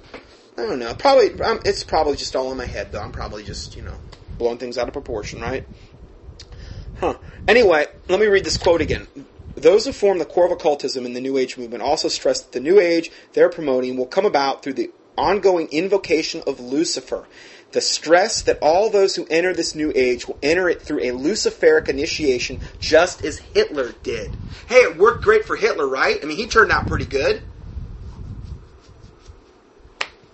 I 0.56 0.62
don't 0.62 0.78
know. 0.78 0.94
Probably, 0.94 1.40
um, 1.40 1.58
it's 1.64 1.82
probably 1.82 2.14
just 2.14 2.36
all 2.36 2.52
in 2.52 2.58
my 2.58 2.64
head, 2.64 2.92
though. 2.92 3.00
I'm 3.00 3.10
probably 3.10 3.42
just, 3.42 3.74
you 3.74 3.82
know, 3.82 3.98
blowing 4.38 4.58
things 4.58 4.78
out 4.78 4.86
of 4.86 4.92
proportion, 4.92 5.40
right? 5.40 5.66
Huh. 7.00 7.18
Anyway, 7.48 7.86
let 8.08 8.20
me 8.20 8.26
read 8.26 8.44
this 8.44 8.56
quote 8.56 8.82
again. 8.82 9.08
Those 9.58 9.86
who 9.86 9.92
form 9.92 10.18
the 10.18 10.24
core 10.24 10.46
of 10.46 10.52
occultism 10.52 11.04
in 11.04 11.14
the 11.14 11.20
New 11.20 11.36
Age 11.36 11.58
movement 11.58 11.82
also 11.82 12.08
stress 12.08 12.40
that 12.42 12.52
the 12.52 12.60
New 12.60 12.78
Age 12.78 13.10
they're 13.32 13.48
promoting 13.48 13.96
will 13.96 14.06
come 14.06 14.26
about 14.26 14.62
through 14.62 14.74
the 14.74 14.90
ongoing 15.16 15.68
invocation 15.70 16.42
of 16.46 16.60
Lucifer. 16.60 17.26
The 17.72 17.80
stress 17.80 18.40
that 18.42 18.58
all 18.62 18.88
those 18.88 19.16
who 19.16 19.26
enter 19.30 19.52
this 19.52 19.74
New 19.74 19.92
Age 19.94 20.26
will 20.26 20.38
enter 20.42 20.68
it 20.70 20.80
through 20.80 21.00
a 21.00 21.12
Luciferic 21.12 21.88
initiation, 21.88 22.60
just 22.78 23.24
as 23.24 23.38
Hitler 23.38 23.92
did. 24.02 24.36
Hey, 24.68 24.76
it 24.76 24.96
worked 24.96 25.24
great 25.24 25.44
for 25.44 25.56
Hitler, 25.56 25.86
right? 25.86 26.18
I 26.22 26.26
mean, 26.26 26.38
he 26.38 26.46
turned 26.46 26.72
out 26.72 26.86
pretty 26.86 27.04
good. 27.04 27.42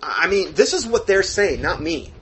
I 0.01 0.27
mean, 0.27 0.53
this 0.53 0.73
is 0.73 0.85
what 0.85 1.07
they're 1.07 1.23
saying, 1.23 1.61
not 1.61 1.81
me. 1.81 2.13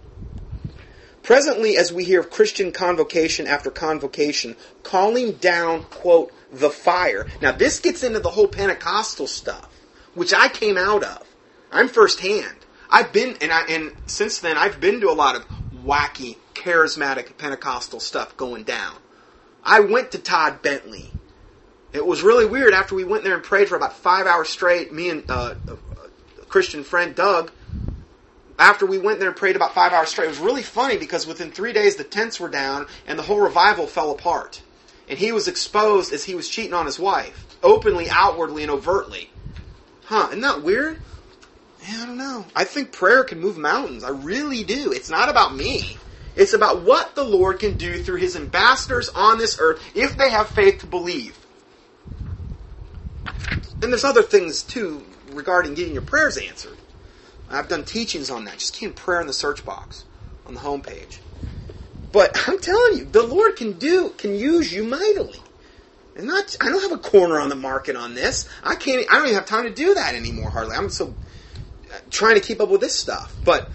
Presently, 1.22 1.78
as 1.78 1.94
we 1.94 2.04
hear 2.04 2.20
of 2.20 2.30
Christian 2.30 2.72
convocation 2.72 3.46
after 3.46 3.70
convocation, 3.70 4.56
calling 4.84 5.34
down, 5.34 5.84
quote, 5.84 6.34
the 6.54 6.70
fire. 6.70 7.28
Now, 7.42 7.52
this 7.52 7.80
gets 7.80 8.04
into 8.04 8.20
the 8.20 8.30
whole 8.30 8.48
Pentecostal 8.48 9.28
stuff, 9.28 9.70
which 10.14 10.34
I 10.34 10.50
came 10.50 10.78
out 10.78 11.04
of. 11.04 11.28
I'm 11.72 11.88
firsthand. 11.88 12.56
I've 12.90 13.12
been, 13.12 13.38
and 13.42 13.52
I, 13.52 13.66
and 13.68 13.94
since 14.06 14.40
then, 14.40 14.58
I've 14.58 14.80
been 14.80 15.02
to 15.02 15.10
a 15.10 15.14
lot 15.14 15.36
of 15.36 15.46
wacky, 15.84 16.38
charismatic 16.54 17.38
Pentecostal 17.38 18.00
stuff 18.00 18.38
going 18.38 18.64
down. 18.64 18.96
I 19.64 19.80
went 19.80 20.12
to 20.12 20.20
Todd 20.20 20.62
Bentley. 20.62 21.10
It 21.92 22.06
was 22.06 22.22
really 22.22 22.46
weird 22.46 22.74
after 22.74 22.96
we 22.96 23.04
went 23.04 23.24
there 23.24 23.36
and 23.36 23.44
prayed 23.44 23.70
for 23.70 23.76
about 23.76 23.94
five 23.94 24.28
hours 24.28 24.50
straight. 24.50 24.92
Me 24.92 25.10
and 25.10 25.30
uh, 25.30 25.56
a 25.68 26.46
Christian 26.46 26.84
friend 26.84 27.16
Doug 27.16 27.52
after 28.60 28.86
we 28.86 28.98
went 28.98 29.20
there 29.20 29.30
and 29.30 29.38
prayed 29.38 29.56
about 29.56 29.74
five 29.74 29.94
hours 29.94 30.10
straight, 30.10 30.26
it 30.26 30.30
was 30.30 30.40
really 30.40 30.62
funny 30.62 30.98
because 30.98 31.26
within 31.28 31.52
three 31.52 31.74
days 31.74 31.96
the 31.96 32.04
tents 32.04 32.40
were 32.40 32.50
down 32.50 32.88
and 33.08 33.18
the 33.18 33.24
whole 33.24 33.40
revival 33.40 33.88
fell 33.88 34.12
apart. 34.12 34.62
And 35.08 35.20
he 35.20 35.32
was 35.32 35.48
exposed 35.48 36.14
as 36.14 36.26
he 36.26 36.36
was 36.36 36.50
cheating 36.50 36.74
on 36.74 36.86
his 36.86 37.00
wife, 37.00 37.58
openly, 37.62 38.10
outwardly, 38.10 38.64
and 38.64 38.72
overtly. 38.72 39.30
Huh, 40.06 40.28
isn't 40.30 40.42
that 40.42 40.64
weird? 40.64 40.98
Yeah, 41.82 42.04
I 42.04 42.06
don't 42.06 42.18
know. 42.18 42.46
I 42.56 42.64
think 42.64 42.92
prayer 42.92 43.24
can 43.24 43.40
move 43.40 43.58
mountains. 43.58 44.04
I 44.04 44.10
really 44.10 44.64
do. 44.64 44.92
It's 44.92 45.10
not 45.10 45.30
about 45.30 45.56
me. 45.56 45.98
It's 46.36 46.54
about 46.54 46.82
what 46.82 47.16
the 47.16 47.24
Lord 47.24 47.60
can 47.60 47.74
do 47.78 48.02
through 48.02 48.20
his 48.20 48.36
ambassadors 48.36 49.10
on 49.10 49.38
this 49.38 49.58
earth 49.60 49.82
if 49.94 50.18
they 50.18 50.30
have 50.32 50.48
faith 50.50 50.80
to 50.80 50.88
believe. 50.88 51.38
And 53.82 53.92
there's 53.92 54.06
other 54.06 54.24
things 54.24 54.64
too 54.64 55.04
regarding 55.32 55.74
getting 55.74 55.94
your 55.94 56.02
prayers 56.02 56.38
answered. 56.38 56.78
I've 57.50 57.68
done 57.68 57.84
teachings 57.84 58.30
on 58.30 58.46
that. 58.46 58.60
Just 58.60 58.76
key 58.76 58.86
in 58.86 58.94
prayer 58.94 59.22
in 59.22 59.28
the 59.28 59.34
search 59.34 59.66
box 59.66 60.06
on 60.46 60.54
the 60.56 60.62
homepage. 60.62 61.20
But 62.14 62.32
I'm 62.48 62.60
telling 62.60 63.00
you, 63.00 63.06
the 63.06 63.24
Lord 63.24 63.58
can 63.58 63.74
do, 63.74 64.10
can 64.18 64.36
use 64.36 64.72
you 64.72 64.84
mightily. 64.84 65.40
And 66.16 66.28
not, 66.28 66.56
I 66.62 66.70
don't 66.70 66.84
have 66.84 66.92
a 66.92 67.02
corner 67.02 67.40
on 67.40 67.50
the 67.50 67.56
market 67.56 67.96
on 67.96 68.14
this. 68.14 68.48
I 68.64 68.76
can't, 68.76 69.06
I 69.12 69.16
don't 69.16 69.26
even 69.26 69.36
have 69.36 69.48
time 69.48 69.64
to 69.64 69.74
do 69.74 69.96
that 69.96 70.14
anymore 70.14 70.52
hardly. 70.52 70.76
I'm 70.76 70.90
so 70.90 71.16
uh, 71.92 71.98
trying 72.12 72.36
to 72.36 72.40
keep 72.40 72.62
up 72.62 72.70
with 72.70 72.82
this 72.82 72.98
stuff. 72.98 73.36
But 73.44 73.72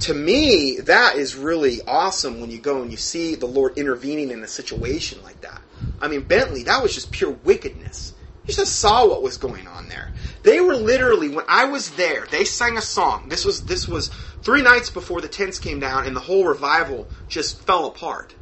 to 0.00 0.14
me, 0.14 0.78
that 0.84 1.16
is 1.16 1.34
really 1.34 1.80
awesome 1.88 2.40
when 2.40 2.52
you 2.52 2.58
go 2.58 2.82
and 2.82 2.92
you 2.92 2.96
see 2.96 3.34
the 3.34 3.46
Lord 3.46 3.76
intervening 3.76 4.30
in 4.30 4.42
a 4.44 4.48
situation 4.48 5.18
like 5.24 5.40
that. 5.40 5.60
I 6.00 6.06
mean, 6.06 6.20
Bentley, 6.22 6.62
that 6.62 6.84
was 6.84 6.94
just 6.94 7.10
pure 7.10 7.32
wickedness. 7.32 8.13
You 8.46 8.52
just 8.52 8.76
saw 8.76 9.08
what 9.08 9.22
was 9.22 9.38
going 9.38 9.66
on 9.66 9.88
there. 9.88 10.10
They 10.42 10.60
were 10.60 10.74
literally 10.74 11.28
when 11.28 11.46
I 11.48 11.64
was 11.64 11.92
there. 11.92 12.26
They 12.30 12.44
sang 12.44 12.76
a 12.76 12.82
song. 12.82 13.28
This 13.28 13.44
was 13.44 13.62
this 13.62 13.88
was 13.88 14.08
three 14.42 14.60
nights 14.60 14.90
before 14.90 15.22
the 15.22 15.28
tents 15.28 15.58
came 15.58 15.80
down, 15.80 16.06
and 16.06 16.14
the 16.14 16.20
whole 16.20 16.44
revival 16.44 17.08
just 17.26 17.62
fell 17.62 17.86
apart. 17.86 18.34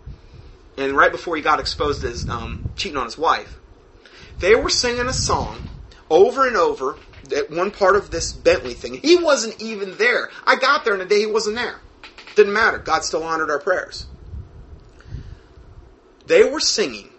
And 0.77 0.97
right 0.97 1.13
before 1.13 1.37
he 1.37 1.43
got 1.43 1.61
exposed 1.61 2.03
as 2.03 2.29
um, 2.29 2.63
cheating 2.75 2.99
on 2.99 3.05
his 3.05 3.19
wife, 3.19 3.59
they 4.41 4.57
were 4.57 4.71
singing 4.71 5.07
a 5.07 5.13
song 5.13 5.59
over 6.11 6.47
and 6.47 6.57
over. 6.57 6.97
At 7.37 7.53
one 7.53 7.71
part 7.71 7.95
of 7.95 8.11
this 8.11 8.33
Bentley 8.33 8.75
thing, 8.75 8.95
he 8.95 9.15
wasn't 9.15 9.63
even 9.63 9.97
there. 9.97 10.29
I 10.45 10.57
got 10.57 10.85
there, 10.85 10.95
and 10.95 11.03
the 11.03 11.07
day 11.07 11.21
he 11.21 11.27
wasn't 11.27 11.55
there. 11.55 11.79
Didn't 12.35 12.53
matter. 12.53 12.79
God 12.79 13.05
still 13.05 13.23
honored 13.23 13.49
our 13.49 13.61
prayers. 13.61 14.07
They 16.27 16.43
were 16.43 16.59
singing 16.59 17.12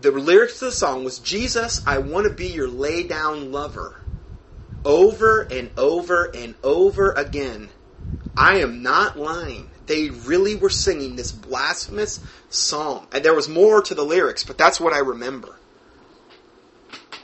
the 0.00 0.10
lyrics 0.10 0.58
to 0.58 0.66
the 0.66 0.72
song 0.72 1.04
was 1.04 1.18
Jesus, 1.18 1.82
I 1.86 1.98
want 1.98 2.26
to 2.26 2.34
be 2.34 2.48
your 2.48 2.68
lay 2.68 3.02
down 3.02 3.52
lover. 3.52 3.96
Over 4.84 5.42
and 5.42 5.70
over 5.76 6.24
and 6.34 6.54
over 6.62 7.12
again. 7.12 7.70
I 8.36 8.60
am 8.60 8.82
not 8.82 9.18
lying. 9.18 9.68
They 9.86 10.08
really 10.08 10.54
were 10.54 10.70
singing 10.70 11.16
this 11.16 11.32
blasphemous 11.32 12.20
song. 12.48 13.06
And 13.12 13.24
there 13.24 13.34
was 13.34 13.48
more 13.48 13.82
to 13.82 13.94
the 13.94 14.04
lyrics, 14.04 14.44
but 14.44 14.56
that's 14.56 14.80
what 14.80 14.94
I 14.94 15.00
remember. 15.00 15.56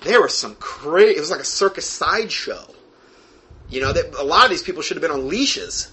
There 0.02 0.20
was 0.20 0.36
some 0.36 0.56
crazy, 0.56 1.16
it 1.16 1.20
was 1.20 1.30
like 1.30 1.40
a 1.40 1.44
circus 1.44 1.88
sideshow. 1.88 2.74
You 3.68 3.80
know, 3.80 3.92
that 3.92 4.14
a 4.18 4.22
lot 4.22 4.44
of 4.44 4.50
these 4.50 4.62
people 4.62 4.82
should 4.82 4.96
have 4.96 5.02
been 5.02 5.10
on 5.10 5.28
leashes. 5.28 5.90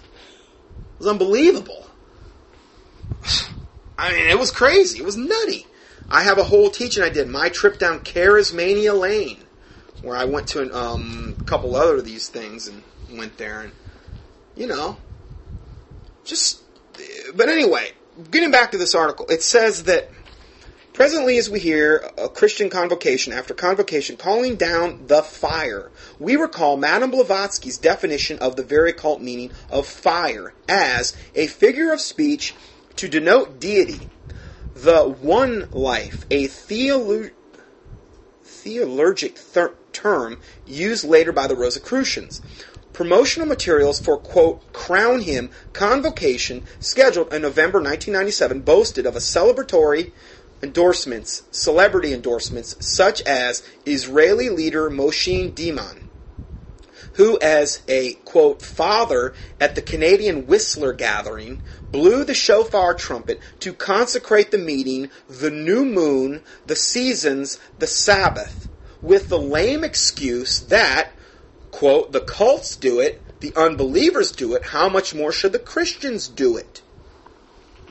It 0.95 0.99
was 0.99 1.07
unbelievable. 1.07 1.87
I 3.97 4.11
mean, 4.11 4.29
it 4.29 4.37
was 4.37 4.51
crazy. 4.51 4.99
It 4.99 5.05
was 5.05 5.15
nutty. 5.15 5.65
I 6.10 6.24
have 6.24 6.38
a 6.38 6.43
whole 6.43 6.69
teaching 6.69 7.03
I 7.03 7.10
did, 7.10 7.27
my 7.27 7.50
trip 7.50 7.79
down 7.79 8.01
Charismania 8.01 8.98
Lane, 8.98 9.43
where 10.01 10.15
I 10.15 10.25
went 10.25 10.48
to 10.48 10.62
an, 10.62 10.72
um, 10.74 11.38
a 11.39 11.43
couple 11.43 11.75
other 11.75 11.98
of 11.98 12.05
these 12.05 12.27
things 12.27 12.67
and 12.67 12.83
went 13.17 13.38
there, 13.38 13.62
and 13.62 13.72
you 14.55 14.67
know, 14.67 14.98
just. 16.24 16.62
But 17.36 17.50
anyway, 17.50 17.91
getting 18.29 18.51
back 18.51 18.72
to 18.72 18.77
this 18.77 18.93
article, 18.93 19.25
it 19.27 19.41
says 19.41 19.83
that 19.83 20.12
presently, 20.93 21.38
as 21.38 21.50
we 21.50 21.60
hear 21.60 22.07
a 22.17 22.29
Christian 22.29 22.69
convocation 22.69 23.33
after 23.33 23.53
convocation 23.53 24.15
calling 24.17 24.55
down 24.55 25.07
the 25.07 25.24
fire, 25.24 25.89
we 26.19 26.36
recall 26.36 26.77
Madame 26.77 27.10
Blavatsky's 27.10 27.79
definition 27.79 28.38
of 28.39 28.55
the 28.55 28.63
very 28.63 28.93
cult 28.93 29.22
meaning 29.22 29.51
of 29.72 29.88
fire 29.88 30.53
as 30.69 31.15
a 31.33 31.48
figure 31.48 31.91
of 31.91 32.00
speech 32.00 32.53
to 32.98 33.07
denote 33.07 33.60
deity, 33.60 34.07
the 34.75 35.03
one 35.03 35.67
life, 35.71 36.25
a 36.31 36.47
theolo- 36.47 37.31
theologic 38.43 39.37
thir- 39.37 39.75
term 39.91 40.39
used 40.65 41.03
later 41.03 41.31
by 41.31 41.47
the 41.47 41.55
Rosicrucians. 41.55 42.41
Promotional 42.91 43.47
materials 43.47 43.99
for, 43.99 44.17
quote, 44.17 44.71
Crown 44.73 45.21
Him 45.21 45.49
convocation 45.73 46.63
scheduled 46.79 47.33
in 47.33 47.41
November 47.41 47.79
1997 47.79 48.61
boasted 48.61 49.05
of 49.05 49.15
a 49.15 49.19
celebratory 49.19 50.11
endorsements, 50.61 51.43
celebrity 51.51 52.13
endorsements, 52.13 52.75
such 52.79 53.21
as 53.23 53.63
Israeli 53.85 54.49
leader 54.49 54.89
Moshe 54.89 55.53
Diman, 55.53 56.03
who, 57.13 57.39
as 57.39 57.82
a 57.88 58.13
quote 58.25 58.62
father 58.62 59.34
at 59.60 59.75
the 59.75 59.82
Canadian 59.82 60.48
Whistler 60.48 60.93
gathering, 60.93 61.62
blew 61.91 62.24
the 62.24 62.34
shofar 62.34 62.93
trumpet 62.93 63.39
to 63.60 63.74
consecrate 63.74 64.51
the 64.51 64.58
meeting, 64.58 65.10
the 65.29 65.51
new 65.51 65.86
moon, 65.86 66.41
the 66.65 66.75
seasons, 66.75 67.60
the 67.79 67.88
Sabbath, 67.88 68.67
with 69.01 69.29
the 69.29 69.39
lame 69.39 69.84
excuse 69.84 70.60
that, 70.62 71.12
quote, 71.72 72.12
the 72.12 72.22
cults 72.22 72.75
do 72.75 73.00
it, 73.00 73.22
the 73.41 73.53
unbelievers 73.55 74.32
do 74.32 74.53
it, 74.55 74.67
how 74.67 74.88
much 74.88 75.13
more 75.13 75.32
should 75.32 75.51
the 75.51 75.60
Christians 75.60 76.27
do 76.27 76.55
it? 76.58 76.82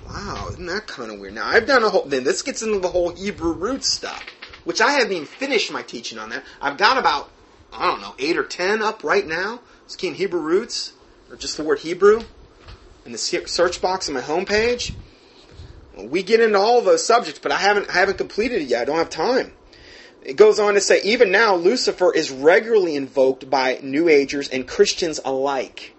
Wow, 0.06 0.48
isn't 0.52 0.66
that 0.66 0.86
kind 0.86 1.10
of 1.10 1.20
weird? 1.20 1.34
Now, 1.34 1.46
I've 1.46 1.66
done 1.66 1.84
a 1.84 1.90
whole, 1.90 2.04
then 2.04 2.24
this 2.24 2.42
gets 2.42 2.62
into 2.62 2.80
the 2.80 2.88
whole 2.88 3.10
Hebrew 3.10 3.52
root 3.52 3.84
stuff, 3.84 4.24
which 4.64 4.80
I 4.80 4.92
haven't 4.92 5.12
even 5.12 5.26
finished 5.26 5.72
my 5.72 5.82
teaching 5.82 6.18
on 6.18 6.30
that. 6.30 6.44
I've 6.60 6.76
got 6.76 6.98
about, 6.98 7.30
I 7.72 7.86
don't 7.86 8.00
know, 8.00 8.14
eight 8.18 8.36
or 8.36 8.44
ten 8.44 8.82
up 8.82 9.02
right 9.02 9.26
now. 9.26 9.60
It's 9.84 9.96
key 9.96 10.08
in 10.08 10.14
Hebrew 10.14 10.40
roots, 10.40 10.92
or 11.30 11.36
just 11.36 11.56
the 11.56 11.64
word 11.64 11.80
Hebrew, 11.80 12.22
in 13.04 13.12
the 13.12 13.18
search 13.18 13.80
box 13.80 14.08
on 14.08 14.14
my 14.14 14.20
homepage. 14.20 14.92
We 15.96 16.22
get 16.22 16.40
into 16.40 16.58
all 16.58 16.80
those 16.80 17.04
subjects, 17.04 17.40
but 17.40 17.52
I 17.52 17.58
haven't, 17.58 17.90
I 17.90 17.92
haven't 17.92 18.18
completed 18.18 18.62
it 18.62 18.68
yet. 18.68 18.82
I 18.82 18.84
don't 18.86 18.96
have 18.96 19.10
time. 19.10 19.52
It 20.22 20.36
goes 20.36 20.58
on 20.58 20.74
to 20.74 20.80
say, 20.80 21.02
even 21.02 21.32
now, 21.32 21.56
Lucifer 21.56 22.14
is 22.14 22.30
regularly 22.30 22.94
invoked 22.94 23.50
by 23.50 23.80
New 23.82 24.08
Agers 24.08 24.48
and 24.48 24.68
Christians 24.68 25.20
alike. 25.24 25.94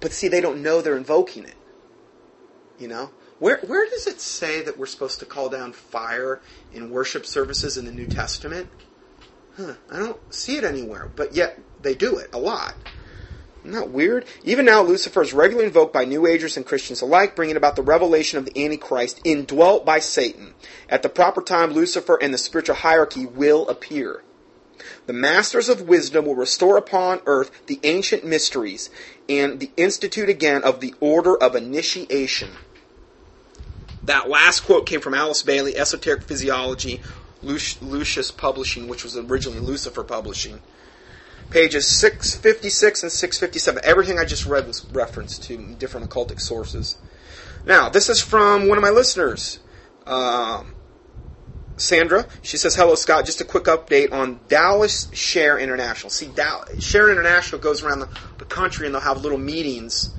But 0.00 0.12
see, 0.12 0.28
they 0.28 0.40
don't 0.40 0.62
know 0.62 0.80
they're 0.80 0.96
invoking 0.96 1.44
it. 1.44 1.56
You 2.78 2.88
know? 2.88 3.10
Where, 3.38 3.58
where 3.66 3.88
does 3.88 4.06
it 4.06 4.20
say 4.20 4.62
that 4.62 4.78
we're 4.78 4.86
supposed 4.86 5.18
to 5.20 5.26
call 5.26 5.48
down 5.48 5.72
fire 5.72 6.40
in 6.72 6.90
worship 6.90 7.26
services 7.26 7.76
in 7.76 7.84
the 7.84 7.92
New 7.92 8.06
Testament? 8.06 8.68
Huh, 9.58 9.74
I 9.90 9.98
don't 9.98 10.32
see 10.32 10.56
it 10.56 10.62
anywhere, 10.62 11.10
but 11.16 11.34
yet 11.34 11.58
they 11.82 11.96
do 11.96 12.16
it 12.16 12.30
a 12.32 12.38
lot. 12.38 12.76
Isn't 13.64 13.72
that 13.72 13.90
weird? 13.90 14.24
Even 14.44 14.64
now, 14.64 14.82
Lucifer 14.82 15.20
is 15.20 15.32
regularly 15.32 15.66
invoked 15.66 15.92
by 15.92 16.04
New 16.04 16.28
Agers 16.28 16.56
and 16.56 16.64
Christians 16.64 17.02
alike, 17.02 17.34
bringing 17.34 17.56
about 17.56 17.74
the 17.74 17.82
revelation 17.82 18.38
of 18.38 18.44
the 18.44 18.64
Antichrist, 18.64 19.20
indwelt 19.24 19.84
by 19.84 19.98
Satan. 19.98 20.54
At 20.88 21.02
the 21.02 21.08
proper 21.08 21.42
time, 21.42 21.72
Lucifer 21.72 22.16
and 22.22 22.32
the 22.32 22.38
spiritual 22.38 22.76
hierarchy 22.76 23.26
will 23.26 23.68
appear. 23.68 24.22
The 25.06 25.12
masters 25.12 25.68
of 25.68 25.88
wisdom 25.88 26.26
will 26.26 26.36
restore 26.36 26.76
upon 26.76 27.20
earth 27.26 27.50
the 27.66 27.80
ancient 27.82 28.24
mysteries 28.24 28.90
and 29.28 29.58
the 29.58 29.72
institute 29.76 30.28
again 30.28 30.62
of 30.62 30.78
the 30.78 30.94
order 31.00 31.36
of 31.36 31.56
initiation. 31.56 32.50
That 34.04 34.28
last 34.28 34.60
quote 34.60 34.86
came 34.86 35.00
from 35.00 35.14
Alice 35.14 35.42
Bailey, 35.42 35.76
Esoteric 35.76 36.22
Physiology, 36.22 37.02
Lucis 37.42 38.30
Publishing, 38.30 38.88
which 38.88 39.04
was 39.04 39.16
originally 39.16 39.60
Lucifer 39.60 40.02
Publishing. 40.02 40.60
Pages 41.50 41.86
656 41.86 43.04
and 43.04 43.12
657. 43.12 43.82
Everything 43.84 44.18
I 44.18 44.24
just 44.24 44.44
read 44.44 44.66
was 44.66 44.84
referenced 44.86 45.44
to 45.44 45.56
different 45.78 46.10
occultic 46.10 46.40
sources. 46.40 46.98
Now, 47.64 47.88
this 47.88 48.08
is 48.08 48.20
from 48.20 48.68
one 48.68 48.76
of 48.76 48.82
my 48.82 48.90
listeners, 48.90 49.58
um, 50.06 50.74
Sandra. 51.76 52.26
She 52.42 52.58
says, 52.58 52.74
Hello, 52.74 52.94
Scott. 52.96 53.24
Just 53.24 53.40
a 53.40 53.44
quick 53.44 53.64
update 53.64 54.12
on 54.12 54.40
Dallas 54.48 55.08
Share 55.12 55.58
International. 55.58 56.10
See, 56.10 56.30
Share 56.80 57.10
International 57.10 57.60
goes 57.60 57.82
around 57.82 58.00
the, 58.00 58.08
the, 58.38 58.44
country 58.44 58.86
and 58.86 58.94
they'll 58.94 59.02
have 59.02 59.22
little 59.22 59.38
meetings 59.38 60.14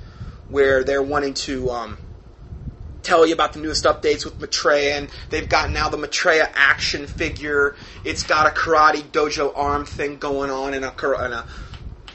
where 0.48 0.82
they're 0.82 1.02
wanting 1.02 1.34
to. 1.34 1.70
Um, 1.70 1.98
tell 3.02 3.26
you 3.26 3.34
about 3.34 3.52
the 3.52 3.60
newest 3.60 3.84
updates 3.84 4.24
with 4.24 4.40
Maitreya, 4.40 4.96
and 4.96 5.08
they've 5.30 5.48
got 5.48 5.70
now 5.70 5.88
the 5.88 5.96
Maitreya 5.96 6.50
action 6.54 7.06
figure. 7.06 7.74
It's 8.04 8.22
got 8.22 8.46
a 8.46 8.50
karate 8.50 9.02
dojo 9.02 9.52
arm 9.56 9.84
thing 9.84 10.18
going 10.18 10.50
on, 10.50 10.74
and 10.74 10.84
a, 10.84 11.22
and 11.22 11.34
a 11.34 11.44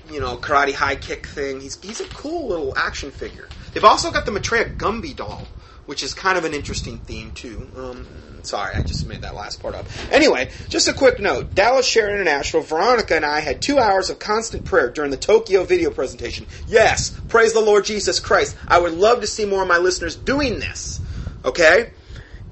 you 0.09 0.19
know 0.19 0.37
karate 0.37 0.73
high 0.73 0.95
kick 0.95 1.27
thing. 1.27 1.61
He's 1.61 1.81
he's 1.81 2.01
a 2.01 2.07
cool 2.09 2.49
little 2.49 2.73
action 2.77 3.11
figure. 3.11 3.47
They've 3.73 3.83
also 3.83 4.11
got 4.11 4.25
the 4.25 4.31
Maitreya 4.31 4.69
Gumby 4.77 5.15
doll, 5.15 5.47
which 5.85 6.03
is 6.03 6.13
kind 6.13 6.37
of 6.37 6.45
an 6.45 6.53
interesting 6.53 6.97
theme 6.97 7.31
too. 7.31 7.69
Um, 7.75 8.05
sorry, 8.43 8.75
I 8.75 8.81
just 8.83 9.05
made 9.05 9.21
that 9.21 9.35
last 9.35 9.61
part 9.61 9.75
up. 9.75 9.87
Anyway, 10.11 10.49
just 10.69 10.87
a 10.87 10.93
quick 10.93 11.19
note: 11.19 11.55
Dallas 11.55 11.87
Share 11.87 12.09
International, 12.09 12.63
Veronica 12.63 13.15
and 13.15 13.25
I 13.25 13.39
had 13.39 13.61
two 13.61 13.79
hours 13.79 14.09
of 14.09 14.19
constant 14.19 14.65
prayer 14.65 14.89
during 14.89 15.11
the 15.11 15.17
Tokyo 15.17 15.63
video 15.63 15.89
presentation. 15.89 16.47
Yes, 16.67 17.17
praise 17.27 17.53
the 17.53 17.61
Lord 17.61 17.85
Jesus 17.85 18.19
Christ. 18.19 18.55
I 18.67 18.79
would 18.79 18.93
love 18.93 19.21
to 19.21 19.27
see 19.27 19.45
more 19.45 19.61
of 19.63 19.67
my 19.67 19.77
listeners 19.77 20.15
doing 20.15 20.59
this. 20.59 21.01
Okay, 21.43 21.91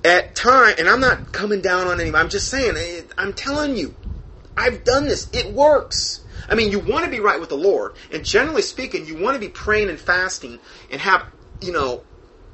at 0.03 0.35
time, 0.35 0.75
and 0.77 0.87
I'm 0.87 0.99
not 0.99 1.31
coming 1.31 1.61
down 1.61 1.87
on 1.87 1.99
anybody. 1.99 2.21
I'm 2.21 2.29
just 2.29 2.49
saying. 2.49 3.09
I'm 3.17 3.33
telling 3.33 3.75
you, 3.75 3.95
I've 4.57 4.83
done 4.83 5.05
this. 5.05 5.29
It 5.33 5.53
works. 5.53 6.21
I 6.49 6.55
mean, 6.55 6.71
you 6.71 6.79
want 6.79 7.05
to 7.05 7.11
be 7.11 7.19
right 7.19 7.39
with 7.39 7.49
the 7.49 7.57
Lord, 7.57 7.93
and 8.11 8.25
generally 8.25 8.61
speaking, 8.61 9.05
you 9.05 9.17
want 9.17 9.35
to 9.35 9.39
be 9.39 9.47
praying 9.47 9.89
and 9.89 9.99
fasting 9.99 10.59
and 10.91 10.99
have, 10.99 11.25
you 11.61 11.71
know, 11.71 12.03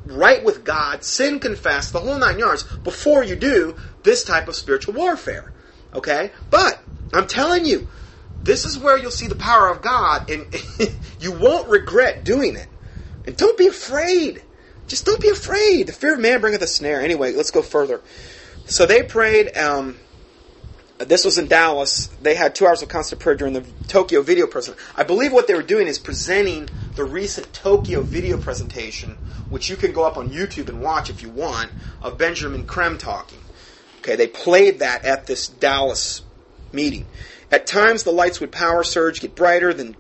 right 0.06 0.44
with 0.44 0.64
God, 0.64 1.04
sin 1.04 1.40
confess, 1.40 1.92
the 1.92 2.00
whole 2.00 2.18
nine 2.18 2.40
yards, 2.40 2.66
before 2.84 3.24
you 3.24 3.36
do 3.36 3.76
this 4.04 4.24
type 4.24 4.48
of 4.48 4.56
spiritual 4.56 4.94
warfare. 4.94 5.52
Okay? 5.94 6.32
But, 6.50 6.84
I'm 7.14 7.28
telling 7.28 7.66
you, 7.66 7.88
this 8.42 8.66
is 8.66 8.78
where 8.78 8.98
you'll 8.98 9.12
see 9.12 9.28
the 9.28 9.36
power 9.36 9.70
of 9.70 9.82
God, 9.82 10.30
and 10.30 10.46
you 11.20 11.32
won't 11.32 11.70
regret 11.70 12.24
doing 12.24 12.56
it. 12.56 12.68
And 13.26 13.36
don't 13.36 13.58
be 13.58 13.68
afraid. 13.68 14.44
Just 14.88 15.06
don't 15.06 15.22
be 15.22 15.30
afraid. 15.30 15.88
The 15.88 15.94
fear 15.94 16.14
of 16.14 16.20
man 16.20 16.42
bringeth 16.42 16.62
a 16.62 16.68
snare. 16.68 17.02
Anyway, 17.02 17.34
let's 17.34 17.52
go 17.52 17.62
further. 17.62 18.02
So 18.66 18.86
they 18.86 19.04
prayed. 19.04 19.56
Um, 19.58 19.98
this 21.00 21.24
was 21.24 21.38
in 21.38 21.48
Dallas. 21.48 22.08
They 22.22 22.36
had 22.36 22.56
two 22.56 22.66
hours 22.66 22.82
of 22.82 22.90
constant 22.90 23.22
prayer 23.22 23.36
during 23.36 23.54
the 23.54 23.66
Tokyo 23.88 24.22
video 24.22 24.48
presentation. 24.48 24.84
I 24.96 25.04
believe 25.04 25.32
what 25.32 25.48
they 25.48 25.54
were 25.54 25.64
doing 25.64 25.88
is 25.88 26.00
presenting 26.00 26.70
the 26.96 27.04
recent 27.04 27.54
Tokyo 27.54 28.02
video 28.02 28.38
presentation, 28.38 29.18
which 29.50 29.70
you 29.70 29.76
can 29.76 29.92
go 29.92 30.04
up 30.04 30.18
on 30.18 30.30
YouTube 30.30 30.70
and 30.70 30.82
watch 30.82 31.10
if 31.10 31.22
you 31.22 31.30
want, 31.30 31.72
of 32.02 32.18
Benjamin 32.18 32.64
Creme 32.64 32.98
talking. 32.98 33.40
Okay, 34.00 34.16
they 34.16 34.28
played 34.28 34.80
that 34.80 35.04
at 35.06 35.28
this 35.28 35.48
Dallas 35.48 36.22
meeting. 36.72 37.06
At 37.52 37.68
times, 37.68 38.04
the 38.04 38.12
lights 38.12 38.40
would 38.40 38.52
power 38.52 38.84
surge, 38.84 39.22
get 39.22 39.36
brighter, 39.36 39.74
then 39.74 39.96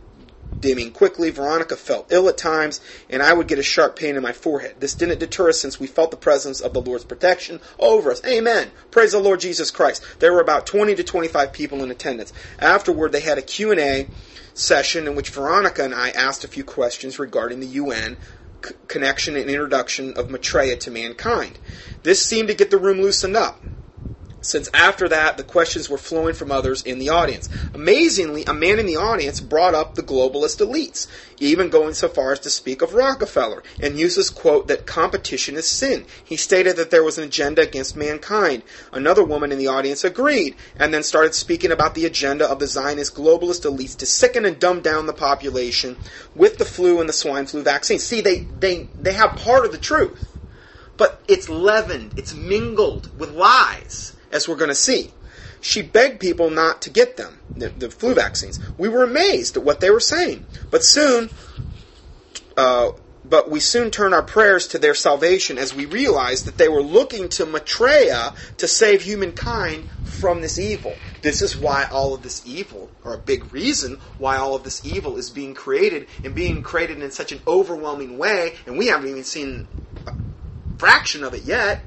dimming 0.61 0.91
quickly. 0.91 1.29
Veronica 1.29 1.75
felt 1.75 2.11
ill 2.11 2.29
at 2.29 2.37
times, 2.37 2.81
and 3.09 3.21
I 3.21 3.33
would 3.33 3.47
get 3.47 3.59
a 3.59 3.63
sharp 3.63 3.95
pain 3.95 4.15
in 4.15 4.23
my 4.23 4.33
forehead. 4.33 4.75
This 4.79 4.95
didn't 4.95 5.19
deter 5.19 5.49
us 5.49 5.59
since 5.59 5.79
we 5.79 5.87
felt 5.87 6.11
the 6.11 6.17
presence 6.17 6.59
of 6.59 6.73
the 6.73 6.81
Lord's 6.81 7.05
protection 7.05 7.59
over 7.79 8.11
us. 8.11 8.21
Amen. 8.25 8.71
Praise 8.91 9.11
the 9.11 9.19
Lord 9.19 9.39
Jesus 9.39 9.71
Christ. 9.71 10.03
There 10.19 10.33
were 10.33 10.41
about 10.41 10.65
20 10.65 10.95
to 10.95 11.03
25 11.03 11.53
people 11.53 11.83
in 11.83 11.91
attendance. 11.91 12.33
Afterward, 12.59 13.11
they 13.11 13.21
had 13.21 13.37
a 13.37 13.43
Q&A 13.43 14.09
session 14.53 15.07
in 15.07 15.15
which 15.15 15.29
Veronica 15.29 15.83
and 15.83 15.95
I 15.95 16.09
asked 16.09 16.43
a 16.43 16.47
few 16.49 16.63
questions 16.63 17.19
regarding 17.19 17.59
the 17.59 17.67
UN 17.67 18.17
c- 18.63 18.75
connection 18.87 19.35
and 19.35 19.49
introduction 19.49 20.13
of 20.15 20.29
Maitreya 20.29 20.75
to 20.77 20.91
mankind. 20.91 21.59
This 22.03 22.25
seemed 22.25 22.49
to 22.49 22.53
get 22.55 22.71
the 22.71 22.77
room 22.77 23.01
loosened 23.01 23.35
up. 23.35 23.63
Since 24.41 24.69
after 24.73 25.10
that 25.10 25.38
the 25.38 25.43
questions 25.43 25.89
were 25.89 25.97
flowing 25.97 26.34
from 26.34 26.52
others 26.52 26.82
in 26.84 26.99
the 26.99 27.10
audience. 27.10 27.49
Amazingly, 27.73 28.45
a 28.45 28.54
man 28.54 28.80
in 28.80 28.86
the 28.86 28.95
audience 28.95 29.41
brought 29.41 29.73
up 29.73 29.95
the 29.95 30.04
globalist 30.04 30.65
elites, 30.65 31.08
even 31.39 31.69
going 31.69 31.93
so 31.93 32.08
far 32.08 32.32
as 32.32 32.39
to 32.39 32.49
speak 32.49 32.82
of 32.82 32.93
Rockefeller, 32.93 33.63
and 33.82 33.99
uses 33.99 34.30
quote 34.30 34.67
that 34.67 34.86
competition 34.86 35.56
is 35.56 35.67
sin. 35.67 36.06
He 36.23 36.38
stated 36.38 36.78
that 36.78 36.89
there 36.91 37.04
was 37.04 37.17
an 37.17 37.25
agenda 37.25 37.62
against 37.62 37.97
mankind. 37.97 38.63
Another 38.93 39.23
woman 39.23 39.52
in 39.52 39.58
the 39.58 39.67
audience 39.67 40.04
agreed, 40.04 40.56
and 40.78 40.93
then 40.93 41.04
started 41.04 41.34
speaking 41.34 41.71
about 41.71 41.95
the 41.95 42.06
agenda 42.06 42.49
of 42.49 42.60
the 42.60 42.67
Zionist 42.67 43.15
globalist 43.15 43.69
elites 43.69 43.97
to 43.97 44.06
sicken 44.06 44.45
and 44.45 44.60
dumb 44.60 44.82
down 44.82 45.06
the 45.06 45.13
population 45.13 45.97
with 46.34 46.58
the 46.58 46.65
flu 46.65 46.99
and 46.99 47.10
the 47.10 47.13
swine 47.13 47.45
flu 47.45 47.62
vaccine. 47.62 47.99
See, 47.99 48.21
they, 48.21 48.41
they, 48.60 48.89
they 48.97 49.13
have 49.13 49.36
part 49.36 49.65
of 49.65 49.71
the 49.71 49.78
truth. 49.78 50.28
But 50.97 51.21
it's 51.30 51.47
leavened, 51.47 52.13
it's 52.17 52.34
mingled 52.34 53.10
with 53.17 53.32
lies 53.32 54.13
as 54.31 54.47
we're 54.47 54.55
going 54.55 54.69
to 54.69 54.75
see. 54.75 55.11
She 55.61 55.81
begged 55.81 56.19
people 56.19 56.49
not 56.49 56.81
to 56.83 56.89
get 56.89 57.17
them, 57.17 57.39
the, 57.55 57.69
the, 57.69 57.89
flu 57.89 58.13
vaccines. 58.13 58.59
We 58.77 58.87
were 58.87 59.03
amazed 59.03 59.57
at 59.57 59.63
what 59.63 59.81
they 59.81 59.89
were 59.89 59.99
saying, 59.99 60.45
but 60.71 60.83
soon, 60.83 61.29
uh, 62.55 62.91
but 63.25 63.49
we 63.49 63.59
soon 63.59 63.91
turned 63.91 64.13
our 64.13 64.23
prayers 64.23 64.67
to 64.69 64.79
their 64.79 64.95
salvation 64.95 65.57
as 65.57 65.73
we 65.73 65.85
realized 65.85 66.45
that 66.45 66.57
they 66.57 66.69
were 66.69 66.81
looking 66.81 67.27
to 67.29 67.45
Maitreya 67.45 68.33
to 68.57 68.67
save 68.67 69.01
humankind 69.01 69.85
from 70.03 70.41
this 70.41 70.57
evil. 70.57 70.93
This 71.21 71.41
is 71.41 71.57
why 71.57 71.85
all 71.91 72.13
of 72.13 72.23
this 72.23 72.41
evil, 72.45 72.89
or 73.03 73.13
a 73.13 73.19
big 73.19 73.53
reason 73.53 73.99
why 74.17 74.37
all 74.37 74.55
of 74.55 74.63
this 74.63 74.85
evil 74.85 75.17
is 75.17 75.29
being 75.29 75.53
created 75.53 76.07
and 76.23 76.33
being 76.33 76.61
created 76.61 77.01
in 77.01 77.11
such 77.11 77.31
an 77.31 77.41
overwhelming 77.45 78.17
way, 78.17 78.55
and 78.65 78.77
we 78.77 78.87
haven't 78.87 79.09
even 79.09 79.23
seen 79.25 79.67
a 80.07 80.13
fraction 80.77 81.23
of 81.23 81.33
it 81.33 81.43
yet. 81.43 81.83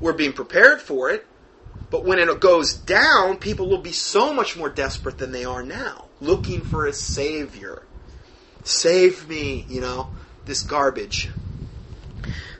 We're 0.00 0.14
being 0.14 0.32
prepared 0.32 0.80
for 0.80 1.10
it. 1.10 1.26
But 1.90 2.04
when 2.04 2.18
it 2.18 2.40
goes 2.40 2.74
down, 2.74 3.38
people 3.38 3.68
will 3.68 3.78
be 3.78 3.92
so 3.92 4.32
much 4.32 4.56
more 4.56 4.68
desperate 4.68 5.18
than 5.18 5.32
they 5.32 5.44
are 5.44 5.62
now, 5.62 6.06
looking 6.20 6.62
for 6.62 6.86
a 6.86 6.92
savior. 6.92 7.82
Save 8.62 9.28
me, 9.28 9.64
you 9.68 9.80
know, 9.80 10.08
this 10.46 10.62
garbage. 10.62 11.30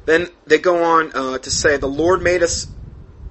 Then 0.06 0.28
they 0.46 0.58
go 0.58 0.82
on 0.82 1.12
uh, 1.14 1.38
to 1.38 1.50
say, 1.50 1.76
The 1.76 1.86
Lord 1.86 2.22
made 2.22 2.42
us 2.42 2.68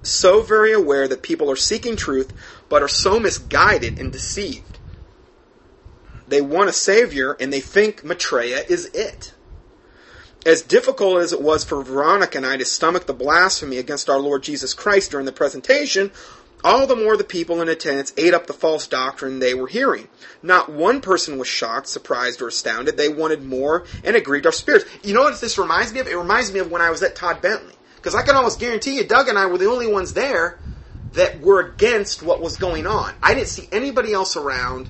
so 0.02 0.42
very 0.42 0.72
aware 0.72 1.08
that 1.08 1.22
people 1.22 1.52
are 1.52 1.58
seeking 1.58 1.98
truth, 1.98 2.34
but 2.70 2.82
are 2.82 2.88
so 2.88 3.20
misguided 3.20 4.00
and 4.00 4.12
deceived. 4.12 4.80
They 6.28 6.42
want 6.42 6.70
a 6.70 6.74
savior, 6.74 7.36
and 7.40 7.52
they 7.52 7.60
think 7.60 8.04
Maitreya 8.06 8.64
is 8.70 8.86
it. 8.94 9.34
As 10.46 10.62
difficult 10.62 11.22
as 11.22 11.34
it 11.34 11.42
was 11.42 11.66
for 11.66 11.84
Veronica 11.84 12.38
and 12.38 12.46
I 12.46 12.56
to 12.56 12.64
stomach 12.64 13.06
the 13.06 13.14
blasphemy 13.14 13.78
against 13.78 14.10
our 14.10 14.20
Lord 14.20 14.42
Jesus 14.42 14.74
Christ 14.74 15.12
during 15.12 15.26
the 15.26 15.34
presentation, 15.34 16.12
all 16.64 16.88
the 16.88 16.96
more 16.96 17.18
the 17.18 17.26
people 17.26 17.62
in 17.62 17.68
attendance 17.68 18.14
ate 18.16 18.34
up 18.34 18.48
the 18.48 18.54
false 18.54 18.88
doctrine 18.88 19.40
they 19.40 19.54
were 19.54 19.68
hearing. 19.68 20.08
Not 20.42 20.72
one 20.72 21.02
person 21.02 21.38
was 21.38 21.50
shocked, 21.50 21.88
surprised, 21.88 22.42
or 22.42 22.48
astounded. 22.48 22.96
They 22.96 23.10
wanted 23.10 23.44
more 23.44 23.86
and 24.02 24.16
it 24.16 24.24
grieved 24.24 24.46
our 24.46 24.54
spirits. 24.54 24.86
You 25.04 25.14
know 25.14 25.24
what 25.24 25.40
this 25.42 25.58
reminds 25.58 25.94
me 25.94 26.00
of? 26.00 26.08
It 26.08 26.16
reminds 26.16 26.54
me 26.54 26.60
of 26.60 26.72
when 26.72 26.82
I 26.82 26.90
was 26.90 27.04
at 27.04 27.16
Todd 27.16 27.42
Bentley. 27.42 27.76
Because 27.98 28.16
I 28.16 28.22
can 28.22 28.38
almost 28.38 28.62
guarantee 28.62 28.96
you, 28.96 29.04
Doug 29.04 29.28
and 29.28 29.38
I 29.38 29.46
were 29.46 29.58
the 29.58 29.70
only 29.70 29.92
ones 29.92 30.14
there 30.14 30.58
that 31.14 31.42
were 31.42 31.60
against 31.60 32.24
what 32.24 32.42
was 32.42 32.56
going 32.56 32.88
on. 32.88 33.14
I 33.22 33.34
didn't 33.34 33.50
see 33.50 33.68
anybody 33.74 34.14
else 34.14 34.38
around 34.38 34.90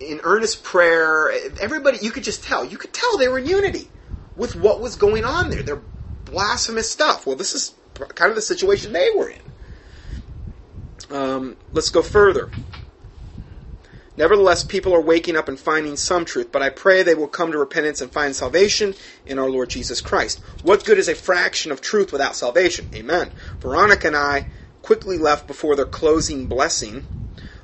in 0.00 0.20
earnest 0.22 0.64
prayer. 0.64 1.30
Everybody, 1.60 1.98
you 2.00 2.12
could 2.12 2.24
just 2.24 2.44
tell. 2.44 2.64
You 2.64 2.78
could 2.78 2.94
tell 2.94 3.18
they 3.18 3.28
were 3.28 3.38
in 3.38 3.46
unity 3.46 3.90
with 4.38 4.56
what 4.56 4.80
was 4.80 4.96
going 4.96 5.24
on 5.24 5.50
there. 5.50 5.62
They're 5.62 5.82
blasphemous 6.24 6.90
stuff. 6.90 7.26
Well, 7.26 7.36
this 7.36 7.54
is 7.54 7.74
kind 8.14 8.30
of 8.30 8.36
the 8.36 8.42
situation 8.42 8.92
they 8.92 9.10
were 9.14 9.28
in. 9.28 9.42
Um, 11.10 11.56
let's 11.72 11.90
go 11.90 12.02
further. 12.02 12.48
Nevertheless, 14.16 14.64
people 14.64 14.94
are 14.94 15.00
waking 15.00 15.36
up 15.36 15.48
and 15.48 15.58
finding 15.58 15.96
some 15.96 16.24
truth, 16.24 16.50
but 16.50 16.62
I 16.62 16.70
pray 16.70 17.02
they 17.02 17.14
will 17.14 17.28
come 17.28 17.52
to 17.52 17.58
repentance 17.58 18.00
and 18.00 18.10
find 18.10 18.34
salvation 18.34 18.94
in 19.24 19.38
our 19.38 19.48
Lord 19.48 19.70
Jesus 19.70 20.00
Christ. 20.00 20.40
What 20.62 20.84
good 20.84 20.98
is 20.98 21.08
a 21.08 21.14
fraction 21.14 21.70
of 21.70 21.80
truth 21.80 22.10
without 22.10 22.34
salvation? 22.34 22.86
Amen. 22.94 23.30
Veronica 23.60 24.08
and 24.08 24.16
I 24.16 24.46
quickly 24.82 25.18
left 25.18 25.46
before 25.46 25.76
their 25.76 25.86
closing 25.86 26.46
blessing, 26.46 27.04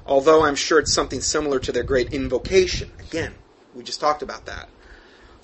although 0.07 0.45
I'm 0.45 0.55
sure 0.55 0.79
it's 0.79 0.93
something 0.93 1.21
similar 1.21 1.59
to 1.59 1.73
their 1.73 1.83
great 1.83 2.13
invocation. 2.13 2.91
Again, 3.01 3.35
we 3.75 3.83
just 3.83 4.01
talked 4.01 4.23
about 4.23 4.47
that. 4.47 4.69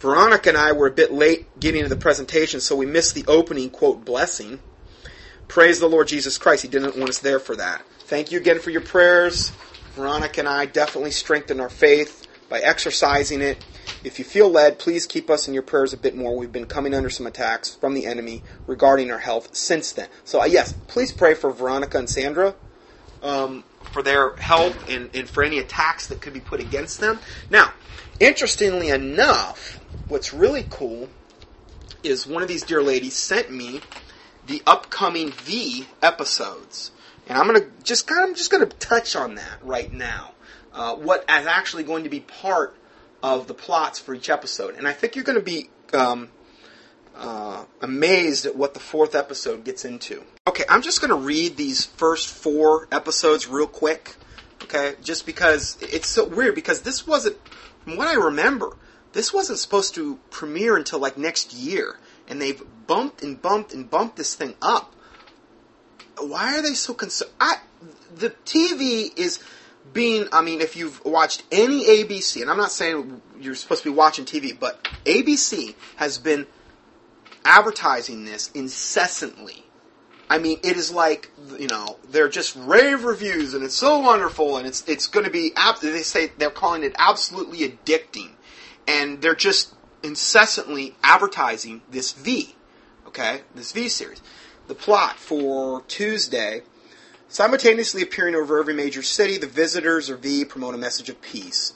Veronica 0.00 0.48
and 0.48 0.58
I 0.58 0.72
were 0.72 0.86
a 0.86 0.90
bit 0.92 1.12
late 1.12 1.60
getting 1.60 1.82
to 1.82 1.88
the 1.88 1.94
presentation, 1.94 2.60
so 2.60 2.74
we 2.74 2.86
missed 2.86 3.14
the 3.14 3.24
opening, 3.28 3.68
quote, 3.68 4.04
blessing. 4.04 4.58
Praise 5.46 5.78
the 5.78 5.88
Lord 5.88 6.08
Jesus 6.08 6.38
Christ. 6.38 6.62
He 6.62 6.68
didn't 6.68 6.96
want 6.96 7.10
us 7.10 7.18
there 7.18 7.38
for 7.38 7.54
that. 7.56 7.82
Thank 8.00 8.32
you 8.32 8.38
again 8.38 8.60
for 8.60 8.70
your 8.70 8.80
prayers. 8.80 9.52
Veronica 9.92 10.40
and 10.40 10.48
I 10.48 10.64
definitely 10.64 11.10
strengthened 11.10 11.60
our 11.60 11.68
faith 11.68 12.26
by 12.48 12.60
exercising 12.60 13.42
it. 13.42 13.62
If 14.02 14.18
you 14.18 14.24
feel 14.24 14.48
led, 14.48 14.78
please 14.78 15.06
keep 15.06 15.28
us 15.28 15.46
in 15.46 15.52
your 15.52 15.62
prayers 15.62 15.92
a 15.92 15.98
bit 15.98 16.16
more. 16.16 16.34
We've 16.34 16.50
been 16.50 16.64
coming 16.64 16.94
under 16.94 17.10
some 17.10 17.26
attacks 17.26 17.74
from 17.74 17.92
the 17.92 18.06
enemy 18.06 18.42
regarding 18.66 19.10
our 19.10 19.18
health 19.18 19.54
since 19.54 19.92
then. 19.92 20.08
So, 20.24 20.40
uh, 20.40 20.46
yes, 20.46 20.72
please 20.88 21.12
pray 21.12 21.34
for 21.34 21.50
Veronica 21.50 21.98
and 21.98 22.08
Sandra 22.08 22.54
um, 23.22 23.64
for 23.82 24.02
their 24.02 24.34
health 24.36 24.88
and, 24.88 25.10
and 25.12 25.28
for 25.28 25.42
any 25.42 25.58
attacks 25.58 26.06
that 26.06 26.22
could 26.22 26.32
be 26.32 26.40
put 26.40 26.60
against 26.60 27.00
them. 27.00 27.20
Now, 27.50 27.74
interestingly 28.18 28.88
enough, 28.88 29.79
what's 30.10 30.34
really 30.34 30.66
cool 30.68 31.08
is 32.02 32.26
one 32.26 32.42
of 32.42 32.48
these 32.48 32.62
dear 32.62 32.82
ladies 32.82 33.14
sent 33.14 33.50
me 33.50 33.80
the 34.46 34.62
upcoming 34.66 35.30
V 35.30 35.86
episodes, 36.02 36.90
and 37.28 37.38
I'm 37.38 37.46
gonna 37.46 37.66
just 37.82 38.06
kind 38.06 38.30
of 38.30 38.36
just 38.36 38.50
gonna 38.50 38.66
touch 38.66 39.14
on 39.14 39.36
that 39.36 39.58
right 39.62 39.92
now. 39.92 40.32
Uh, 40.72 40.94
what 40.94 41.22
is 41.22 41.46
actually 41.46 41.84
going 41.84 42.04
to 42.04 42.10
be 42.10 42.20
part 42.20 42.76
of 43.22 43.46
the 43.46 43.54
plots 43.54 43.98
for 43.98 44.14
each 44.14 44.30
episode, 44.30 44.76
and 44.76 44.86
I 44.86 44.92
think 44.92 45.16
you're 45.16 45.24
going 45.24 45.38
to 45.38 45.44
be 45.44 45.68
um, 45.92 46.28
uh, 47.16 47.64
amazed 47.82 48.46
at 48.46 48.54
what 48.54 48.74
the 48.74 48.80
fourth 48.80 49.16
episode 49.16 49.64
gets 49.64 49.84
into. 49.84 50.22
Okay, 50.46 50.64
I'm 50.68 50.82
just 50.82 51.00
going 51.00 51.10
to 51.10 51.16
read 51.16 51.56
these 51.56 51.84
first 51.84 52.28
four 52.28 52.86
episodes 52.92 53.48
real 53.48 53.66
quick. 53.66 54.14
Okay, 54.62 54.94
just 55.02 55.26
because 55.26 55.76
it's 55.80 56.08
so 56.08 56.26
weird 56.26 56.54
because 56.54 56.82
this 56.82 57.04
wasn't, 57.04 57.36
from 57.84 57.96
what 57.96 58.06
I 58.06 58.14
remember, 58.14 58.76
this 59.12 59.32
wasn't 59.32 59.58
supposed 59.58 59.94
to 59.96 60.18
premiere 60.30 60.76
until 60.76 60.98
like 60.98 61.18
next 61.18 61.52
year, 61.52 61.98
and 62.28 62.40
they've 62.40 62.62
bumped 62.86 63.22
and 63.22 63.40
bumped 63.40 63.74
and 63.74 63.90
bumped 63.90 64.16
this 64.16 64.34
thing 64.34 64.54
up. 64.62 64.94
Why 66.18 66.58
are 66.58 66.62
they 66.62 66.74
so 66.74 66.94
concerned? 66.94 67.32
the 68.14 68.30
TV 68.44 69.16
is 69.16 69.40
being. 69.92 70.28
I 70.32 70.42
mean, 70.42 70.60
if 70.60 70.76
you've 70.76 71.04
watched 71.04 71.42
any 71.50 71.84
ABC, 71.84 72.42
and 72.42 72.50
I'm 72.50 72.56
not 72.56 72.72
saying 72.72 73.20
you're 73.40 73.54
supposed 73.54 73.82
to 73.82 73.90
be 73.90 73.94
watching 73.94 74.24
TV, 74.24 74.58
but 74.58 74.82
ABC 75.04 75.74
has 75.96 76.18
been 76.18 76.46
advertising 77.44 78.24
this 78.24 78.50
incessantly. 78.52 79.64
I 80.28 80.38
mean, 80.38 80.60
it 80.62 80.76
is 80.76 80.92
like 80.92 81.30
you 81.58 81.66
know 81.66 81.98
they're 82.10 82.28
just 82.28 82.54
rave 82.56 83.04
reviews, 83.04 83.54
and 83.54 83.64
it's 83.64 83.74
so 83.74 83.98
wonderful, 83.98 84.56
and 84.56 84.66
it's 84.66 84.86
it's 84.88 85.08
going 85.08 85.24
to 85.24 85.32
be. 85.32 85.52
They 85.82 86.02
say 86.02 86.32
they're 86.38 86.50
calling 86.50 86.84
it 86.84 86.94
absolutely 86.98 87.68
addicting 87.68 88.30
and 88.90 89.22
they're 89.22 89.34
just 89.34 89.74
incessantly 90.02 90.96
advertising 91.02 91.82
this 91.90 92.12
V, 92.12 92.54
okay, 93.06 93.42
this 93.54 93.72
V 93.72 93.88
series. 93.88 94.20
The 94.66 94.74
plot 94.74 95.16
for 95.16 95.82
Tuesday, 95.82 96.62
simultaneously 97.28 98.02
appearing 98.02 98.34
over 98.34 98.58
every 98.58 98.74
major 98.74 99.02
city, 99.02 99.38
the 99.38 99.46
visitors 99.46 100.10
or 100.10 100.16
V 100.16 100.44
promote 100.44 100.74
a 100.74 100.78
message 100.78 101.08
of 101.08 101.20
peace. 101.20 101.72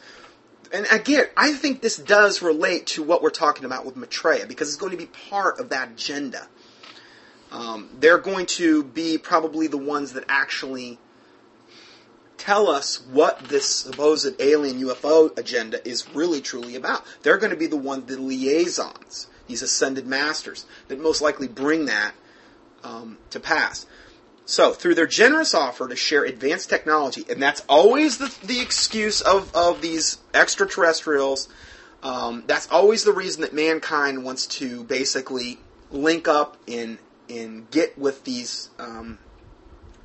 And 0.72 0.86
again, 0.90 1.26
I 1.36 1.52
think 1.52 1.82
this 1.82 1.96
does 1.96 2.42
relate 2.42 2.86
to 2.88 3.02
what 3.02 3.22
we're 3.22 3.30
talking 3.30 3.64
about 3.64 3.86
with 3.86 3.96
Maitreya 3.96 4.46
because 4.46 4.68
it's 4.68 4.76
going 4.76 4.90
to 4.90 4.98
be 4.98 5.06
part 5.06 5.60
of 5.60 5.68
that 5.68 5.90
agenda. 5.92 6.48
Um, 7.52 7.90
they're 8.00 8.18
going 8.18 8.46
to 8.46 8.82
be 8.82 9.18
probably 9.18 9.68
the 9.68 9.78
ones 9.78 10.14
that 10.14 10.24
actually 10.28 10.98
tell 12.38 12.68
us 12.68 13.04
what 13.06 13.38
this 13.40 13.68
supposed 13.68 14.40
alien 14.40 14.80
UFO 14.80 15.36
agenda 15.38 15.86
is 15.86 16.08
really 16.14 16.40
truly 16.40 16.76
about. 16.76 17.04
They're 17.22 17.38
going 17.38 17.50
to 17.50 17.56
be 17.56 17.66
the 17.66 17.76
one, 17.76 18.06
the 18.06 18.18
liaisons, 18.18 19.28
these 19.46 19.62
ascended 19.62 20.06
masters, 20.06 20.66
that 20.88 21.00
most 21.00 21.22
likely 21.22 21.48
bring 21.48 21.86
that 21.86 22.12
um, 22.82 23.18
to 23.30 23.40
pass. 23.40 23.86
So, 24.46 24.72
through 24.72 24.94
their 24.94 25.06
generous 25.06 25.54
offer 25.54 25.88
to 25.88 25.96
share 25.96 26.24
advanced 26.24 26.68
technology, 26.68 27.24
and 27.30 27.40
that's 27.40 27.62
always 27.66 28.18
the, 28.18 28.34
the 28.44 28.60
excuse 28.60 29.22
of, 29.22 29.54
of 29.54 29.80
these 29.80 30.18
extraterrestrials, 30.34 31.48
um, 32.02 32.44
that's 32.46 32.70
always 32.70 33.04
the 33.04 33.12
reason 33.12 33.40
that 33.40 33.54
mankind 33.54 34.22
wants 34.22 34.46
to 34.58 34.84
basically 34.84 35.58
link 35.90 36.28
up 36.28 36.58
and, 36.68 36.98
and 37.30 37.70
get 37.70 37.96
with 37.96 38.24
these 38.24 38.68
um, 38.78 39.18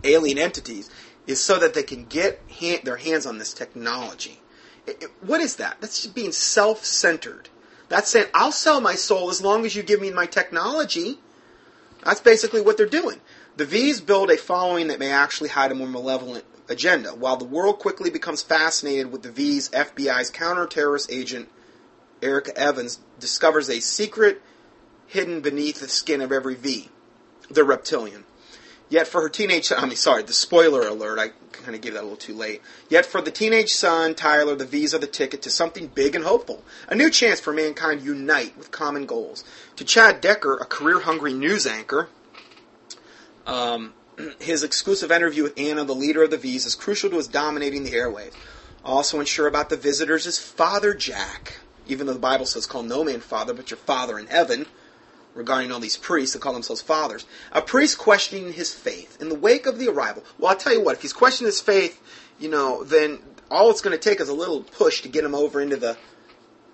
alien 0.06 0.38
entities 0.38 0.90
is 1.30 1.42
so 1.42 1.60
that 1.60 1.76
they 1.76 1.84
can 1.84 2.06
get 2.06 2.42
their 2.84 2.98
hands 2.98 3.26
on 3.26 3.38
this 3.38 3.54
technology. 3.54 4.40
It, 4.88 5.04
it, 5.04 5.10
what 5.22 5.42
is 5.42 5.58
that? 5.58 5.78
That's 5.80 6.02
just 6.02 6.16
being 6.16 6.32
self 6.32 6.84
centered. 6.84 7.50
That's 7.88 8.10
saying, 8.10 8.28
I'll 8.34 8.52
sell 8.52 8.82
my 8.82 8.96
soul 8.96 9.30
as 9.30 9.42
long 9.42 9.66
as 9.66 9.76
you 9.76 9.84
give 9.84 10.02
me 10.02 10.12
my 10.12 10.26
technology. 10.26 11.20
That's 12.04 12.20
basically 12.22 12.62
what 12.62 12.78
they're 12.78 12.88
doing. 12.88 13.20
The 13.58 13.66
V's 13.66 14.02
build 14.02 14.32
a 14.32 14.38
following 14.38 14.88
that 14.88 15.00
may 15.00 15.12
actually 15.12 15.50
hide 15.50 15.72
a 15.72 15.76
more 15.76 15.88
malevolent 15.88 16.46
agenda, 16.68 17.10
while 17.10 17.38
the 17.38 17.46
world 17.46 17.80
quickly 17.80 18.10
becomes 18.10 18.42
fascinated 18.42 19.12
with 19.12 19.24
the 19.24 19.32
V's, 19.32 19.70
FBI's 19.70 20.30
counter-terrorist 20.30 21.12
agent 21.12 21.50
Erica 22.22 22.58
Evans 22.58 23.00
discovers 23.20 23.70
a 23.70 23.80
secret 23.80 24.42
hidden 25.08 25.42
beneath 25.42 25.80
the 25.80 25.88
skin 25.88 26.22
of 26.22 26.32
every 26.32 26.56
V, 26.56 26.90
the 27.50 27.64
reptilian. 27.64 28.26
Yet 28.90 29.08
for 29.08 29.22
her 29.22 29.30
teenage, 29.30 29.72
I 29.72 29.86
mean, 29.86 29.96
sorry, 29.96 30.24
the 30.24 30.34
spoiler 30.34 30.88
alert, 30.88 31.20
I 31.20 31.30
kind 31.52 31.76
of 31.76 31.82
gave 31.82 31.94
that 31.94 32.02
a 32.02 32.04
little 32.04 32.18
too 32.18 32.34
late. 32.34 32.62
Yet 32.90 33.06
for 33.06 33.22
the 33.22 33.30
teenage 33.30 33.70
son, 33.70 34.16
Tyler, 34.16 34.56
the 34.56 34.66
V's 34.66 34.96
are 34.96 35.00
the 35.00 35.06
ticket 35.08 35.44
to 35.44 35.52
something 35.52 35.88
big 35.88 36.16
and 36.16 36.24
hopeful. 36.24 36.64
A 36.88 36.96
new 36.96 37.12
chance 37.12 37.40
for 37.40 37.54
mankind 37.54 38.00
to 38.00 38.06
unite 38.08 38.58
with 38.58 38.72
common 38.72 39.06
goals. 39.06 39.44
To 39.76 39.84
Chad 39.84 40.22
Decker, 40.22 40.56
a 40.56 40.66
career-hungry 40.66 41.34
news 41.34 41.68
anchor, 41.68 42.10
um, 43.46 43.94
his 44.40 44.64
exclusive 44.64 45.12
interview 45.12 45.44
with 45.44 45.60
Anna, 45.60 45.84
the 45.84 45.94
leader 45.94 46.24
of 46.24 46.32
the 46.32 46.38
V's, 46.38 46.66
is 46.66 46.74
crucial 46.74 47.12
to 47.12 47.18
his 47.18 47.28
dominating 47.28 47.84
the 47.84 47.92
airwaves. 47.92 48.34
Also 48.84 49.20
unsure 49.20 49.48
about 49.48 49.70
the 49.70 49.78
visitors 49.78 50.26
is 50.26 50.40
Father 50.40 50.96
Jack, 50.96 51.58
even 51.88 52.08
though 52.08 52.14
the 52.14 52.20
Bible 52.20 52.46
says, 52.46 52.66
call 52.66 52.82
no 52.82 53.04
man 53.04 53.20
father, 53.20 53.54
but 53.54 53.70
your 53.70 53.78
father 53.78 54.18
in 54.18 54.28
heaven, 54.28 54.66
regarding 55.40 55.72
all 55.72 55.80
these 55.80 55.98
priests 55.98 56.34
that 56.34 56.42
call 56.42 56.54
themselves 56.54 56.82
fathers. 56.82 57.26
A 57.52 57.62
priest 57.62 57.98
questioning 57.98 58.54
his 58.54 58.74
faith 58.74 59.20
in 59.20 59.30
the 59.30 59.36
wake 59.36 59.66
of 59.66 59.80
the 59.80 59.88
arrival. 59.88 60.24
Well, 60.38 60.52
I'll 60.52 60.58
tell 60.58 60.74
you 60.74 60.84
what, 60.84 60.96
if 60.96 61.02
he's 61.02 61.14
questioning 61.14 61.48
his 61.48 61.62
faith, 61.62 62.00
you 62.38 62.50
know, 62.50 62.84
then 62.84 63.20
all 63.50 63.72
it's 63.72 63.82
going 63.82 63.98
to 63.98 64.10
take 64.10 64.20
is 64.20 64.30
a 64.30 64.34
little 64.34 64.62
push 64.62 65.02
to 65.02 65.10
get 65.10 65.24
him 65.24 65.34
over 65.34 65.60
into 65.62 65.78
the. 65.78 65.98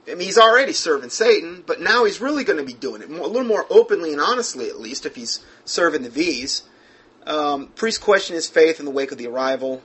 I 0.08 0.12
mean, 0.12 0.20
he's 0.20 0.38
already 0.38 0.74
serving 0.74 1.10
Satan, 1.10 1.64
but 1.66 1.80
now 1.80 2.04
he's 2.04 2.20
really 2.20 2.44
going 2.44 2.60
to 2.60 2.66
be 2.66 2.74
doing 2.74 3.02
it 3.02 3.10
more, 3.10 3.22
a 3.22 3.28
little 3.28 3.48
more 3.48 3.66
openly 3.70 4.12
and 4.12 4.22
honestly, 4.22 4.68
at 4.70 4.80
least, 4.80 5.06
if 5.06 5.16
he's 5.16 5.44
serving 5.64 6.04
the 6.04 6.10
V's. 6.10 6.64
Um, 7.26 7.68
priest 7.70 8.02
questioning 8.02 8.36
his 8.36 8.48
faith 8.48 8.80
in 8.80 8.86
the 8.86 8.92
wake 8.92 9.12
of 9.12 9.18
the 9.18 9.28
arrival. 9.28 9.82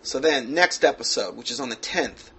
So 0.00 0.20
then, 0.20 0.54
next 0.54 0.84
episode, 0.84 1.36
which 1.36 1.50
is 1.50 1.60
on 1.60 1.68
the 1.68 1.76
10th, 1.76 2.30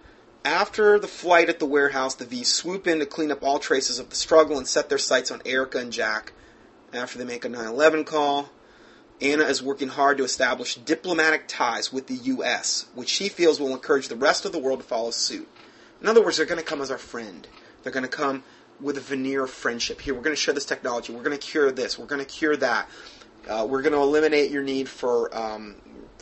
after 0.45 0.99
the 0.99 1.07
flight 1.07 1.49
at 1.49 1.59
the 1.59 1.65
warehouse, 1.65 2.15
the 2.15 2.25
V's 2.25 2.53
swoop 2.53 2.87
in 2.87 2.99
to 2.99 3.05
clean 3.05 3.31
up 3.31 3.43
all 3.43 3.59
traces 3.59 3.99
of 3.99 4.09
the 4.09 4.15
struggle 4.15 4.57
and 4.57 4.67
set 4.67 4.89
their 4.89 4.97
sights 4.97 5.31
on 5.31 5.41
Erica 5.45 5.79
and 5.79 5.91
Jack. 5.91 6.33
After 6.93 7.19
they 7.19 7.25
make 7.25 7.45
a 7.45 7.49
9 7.49 7.67
11 7.67 8.03
call, 8.05 8.49
Anna 9.21 9.43
is 9.43 9.61
working 9.61 9.89
hard 9.89 10.17
to 10.17 10.23
establish 10.23 10.75
diplomatic 10.75 11.47
ties 11.47 11.91
with 11.91 12.07
the 12.07 12.15
U.S., 12.15 12.87
which 12.95 13.09
she 13.09 13.27
feels 13.27 13.59
will 13.59 13.73
encourage 13.73 14.07
the 14.07 14.15
rest 14.15 14.45
of 14.45 14.51
the 14.51 14.59
world 14.59 14.79
to 14.79 14.85
follow 14.85 15.11
suit. 15.11 15.47
In 16.01 16.07
other 16.07 16.23
words, 16.23 16.37
they're 16.37 16.45
going 16.45 16.59
to 16.59 16.65
come 16.65 16.81
as 16.81 16.89
our 16.89 16.97
friend. 16.97 17.45
They're 17.83 17.91
going 17.91 18.03
to 18.03 18.09
come 18.09 18.43
with 18.79 18.97
a 18.97 19.01
veneer 19.01 19.43
of 19.43 19.51
friendship. 19.51 19.99
Here, 19.99 20.13
we're 20.13 20.21
going 20.21 20.35
to 20.35 20.41
share 20.41 20.53
this 20.53 20.65
technology. 20.65 21.13
We're 21.13 21.23
going 21.23 21.37
to 21.37 21.45
cure 21.45 21.71
this. 21.71 21.99
We're 21.99 22.05
going 22.05 22.21
to 22.21 22.25
cure 22.25 22.55
that. 22.57 22.89
Uh, 23.47 23.67
we're 23.69 23.81
going 23.81 23.93
to 23.93 23.99
eliminate 23.99 24.51
your 24.51 24.63
need 24.63 24.87
for 24.87 25.35
um, 25.35 25.75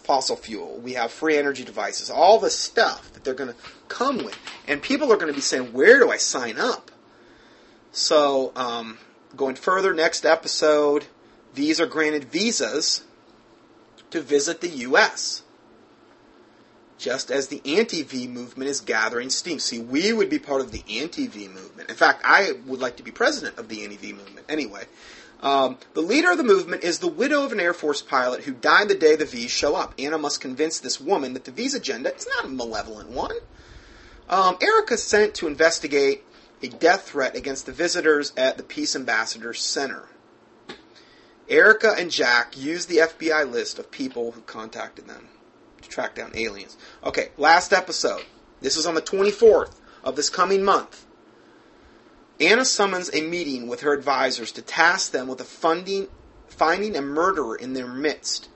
fossil 0.08 0.38
fuel. 0.38 0.80
We 0.82 0.94
have 0.94 1.12
free 1.12 1.38
energy 1.38 1.66
devices. 1.66 2.10
All 2.10 2.40
the 2.40 2.50
stuff 2.50 3.12
that 3.12 3.26
they're 3.26 3.34
going 3.34 3.54
to 3.54 3.60
come 3.90 4.18
with. 4.24 4.40
And 4.66 4.82
people 4.82 5.12
are 5.12 5.18
going 5.18 5.28
to 5.28 5.34
be 5.34 5.42
saying, 5.42 5.74
where 5.74 6.00
do 6.00 6.10
I 6.10 6.18
sign 6.18 6.58
up? 6.58 6.90
So, 7.92 8.54
um, 8.56 9.00
going 9.36 9.56
further, 9.56 9.94
next 9.94 10.26
episode, 10.26 11.08
these 11.54 11.82
are 11.82 11.86
granted 11.86 12.26
visas 12.26 13.04
to 14.12 14.22
visit 14.22 14.62
the 14.62 14.70
U.S. 14.70 15.44
Just 16.98 17.30
as 17.30 17.50
the 17.50 17.62
anti-V 17.66 18.28
movement 18.28 18.70
is 18.70 18.80
gathering 18.80 19.30
steam. 19.30 19.60
See, 19.60 19.80
we 19.80 20.14
would 20.14 20.30
be 20.30 20.40
part 20.40 20.62
of 20.62 20.72
the 20.72 20.84
anti-V 20.90 21.50
movement. 21.50 21.90
In 21.90 21.96
fact, 21.96 22.22
I 22.24 22.54
would 22.66 22.80
like 22.80 22.96
to 22.98 23.04
be 23.04 23.12
president 23.12 23.58
of 23.58 23.68
the 23.68 23.84
anti-V 23.84 24.14
movement. 24.14 24.46
Anyway, 24.48 24.86
um, 25.42 25.78
the 25.94 26.02
leader 26.02 26.32
of 26.32 26.38
the 26.38 26.44
movement 26.44 26.84
is 26.84 27.00
the 27.00 27.08
widow 27.08 27.44
of 27.44 27.52
an 27.52 27.60
Air 27.60 27.74
Force 27.74 28.02
pilot 28.02 28.44
who 28.44 28.54
died 28.54 28.88
the 28.90 28.96
day 28.96 29.16
the 29.16 29.26
V's 29.26 29.52
show 29.52 29.76
up. 29.76 29.94
Anna 30.00 30.18
must 30.18 30.42
convince 30.42 30.80
this 30.80 31.00
woman 31.00 31.34
that 31.34 31.46
the 31.46 31.52
V's 31.52 31.76
agenda 31.76 32.14
is 32.14 32.28
not 32.28 32.46
a 32.46 32.50
malevolent 32.50 33.10
one. 33.10 33.36
Um, 34.30 34.58
Erica 34.62 34.98
sent 34.98 35.36
to 35.36 35.48
investigate 35.48 36.24
a 36.62 36.68
death 36.68 37.10
threat 37.10 37.36
against 37.36 37.66
the 37.66 37.72
visitors 37.72 38.34
at 38.36 38.58
the 38.58 38.64
Peace 38.64 38.96
Ambassador 38.96 39.54
Center. 39.54 40.04
Erica 41.50 41.96
and 41.98 42.12
Jack 42.12 42.58
use 42.58 42.88
the 42.88 42.98
FBI 42.98 43.50
list 43.50 43.80
of 43.80 43.90
people 43.92 44.32
who 44.32 44.42
contacted 44.42 45.08
them 45.08 45.28
to 45.82 45.88
track 45.88 46.16
down 46.16 46.32
aliens. 46.36 46.78
Okay, 47.04 47.30
last 47.38 47.72
episode. 47.72 48.26
This 48.60 48.76
is 48.76 48.86
on 48.86 48.96
the 48.96 49.02
24th 49.02 49.76
of 50.04 50.16
this 50.16 50.30
coming 50.30 50.64
month. 50.64 51.06
Anna 52.40 52.66
summons 52.66 53.10
a 53.14 53.22
meeting 53.22 53.68
with 53.68 53.82
her 53.82 53.94
advisors 53.94 54.52
to 54.54 54.62
task 54.62 55.12
them 55.12 55.28
with 55.28 55.42
funding, 55.42 56.08
finding 56.48 56.96
a 56.96 57.02
murderer 57.02 57.56
in 57.56 57.74
their 57.74 57.88
midst. 57.88 58.50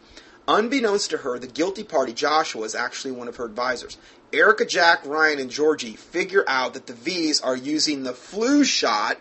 Unbeknownst 0.48 1.10
to 1.12 1.18
her, 1.18 1.40
the 1.40 1.48
guilty 1.48 1.84
party, 1.84 2.14
Joshua, 2.14 2.64
is 2.64 2.76
actually 2.76 3.12
one 3.12 3.28
of 3.28 3.38
her 3.38 3.46
advisors. 3.46 3.98
Erica, 4.34 4.66
Jack, 4.66 5.06
Ryan, 5.06 5.40
and 5.40 5.50
Georgie 5.50 5.96
figure 5.96 6.44
out 6.48 6.74
that 6.74 6.88
the 6.88 6.94
V's 6.94 7.42
are 7.42 7.56
using 7.56 8.04
the 8.04 8.14
flu 8.14 8.64
shot 8.64 9.18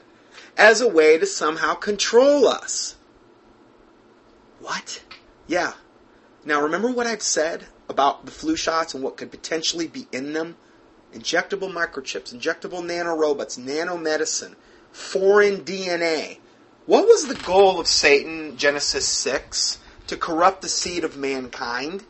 as 0.57 0.81
a 0.81 0.89
way 0.89 1.19
to 1.19 1.27
somehow 1.27 1.75
control 1.75 2.47
us. 2.47 2.97
What? 4.61 5.03
Yeah. 5.47 5.73
Now 6.45 6.63
remember 6.63 6.91
what 6.91 7.07
I've 7.07 7.23
said 7.23 7.67
about 7.89 8.25
the 8.25 8.31
flu 8.31 8.57
shots 8.57 8.95
and 8.95 9.03
what 9.03 9.17
could 9.17 9.31
potentially 9.31 9.89
be 9.89 10.07
in 10.13 10.33
them? 10.33 10.57
Injectable 11.13 11.73
microchips, 11.73 12.35
injectable 12.35 12.85
nanorobots, 12.85 13.59
nanomedicine, 13.59 14.55
foreign 14.93 15.65
DNA. 15.65 16.39
What 16.87 17.07
was 17.07 17.27
the 17.27 17.35
goal 17.35 17.81
of 17.81 17.87
Satan, 17.87 18.57
Genesis 18.57 19.07
6? 19.07 19.79
To 20.07 20.17
corrupt 20.17 20.63
the 20.63 20.69
seed 20.69 21.05
of 21.05 21.17
mankind? 21.17 22.05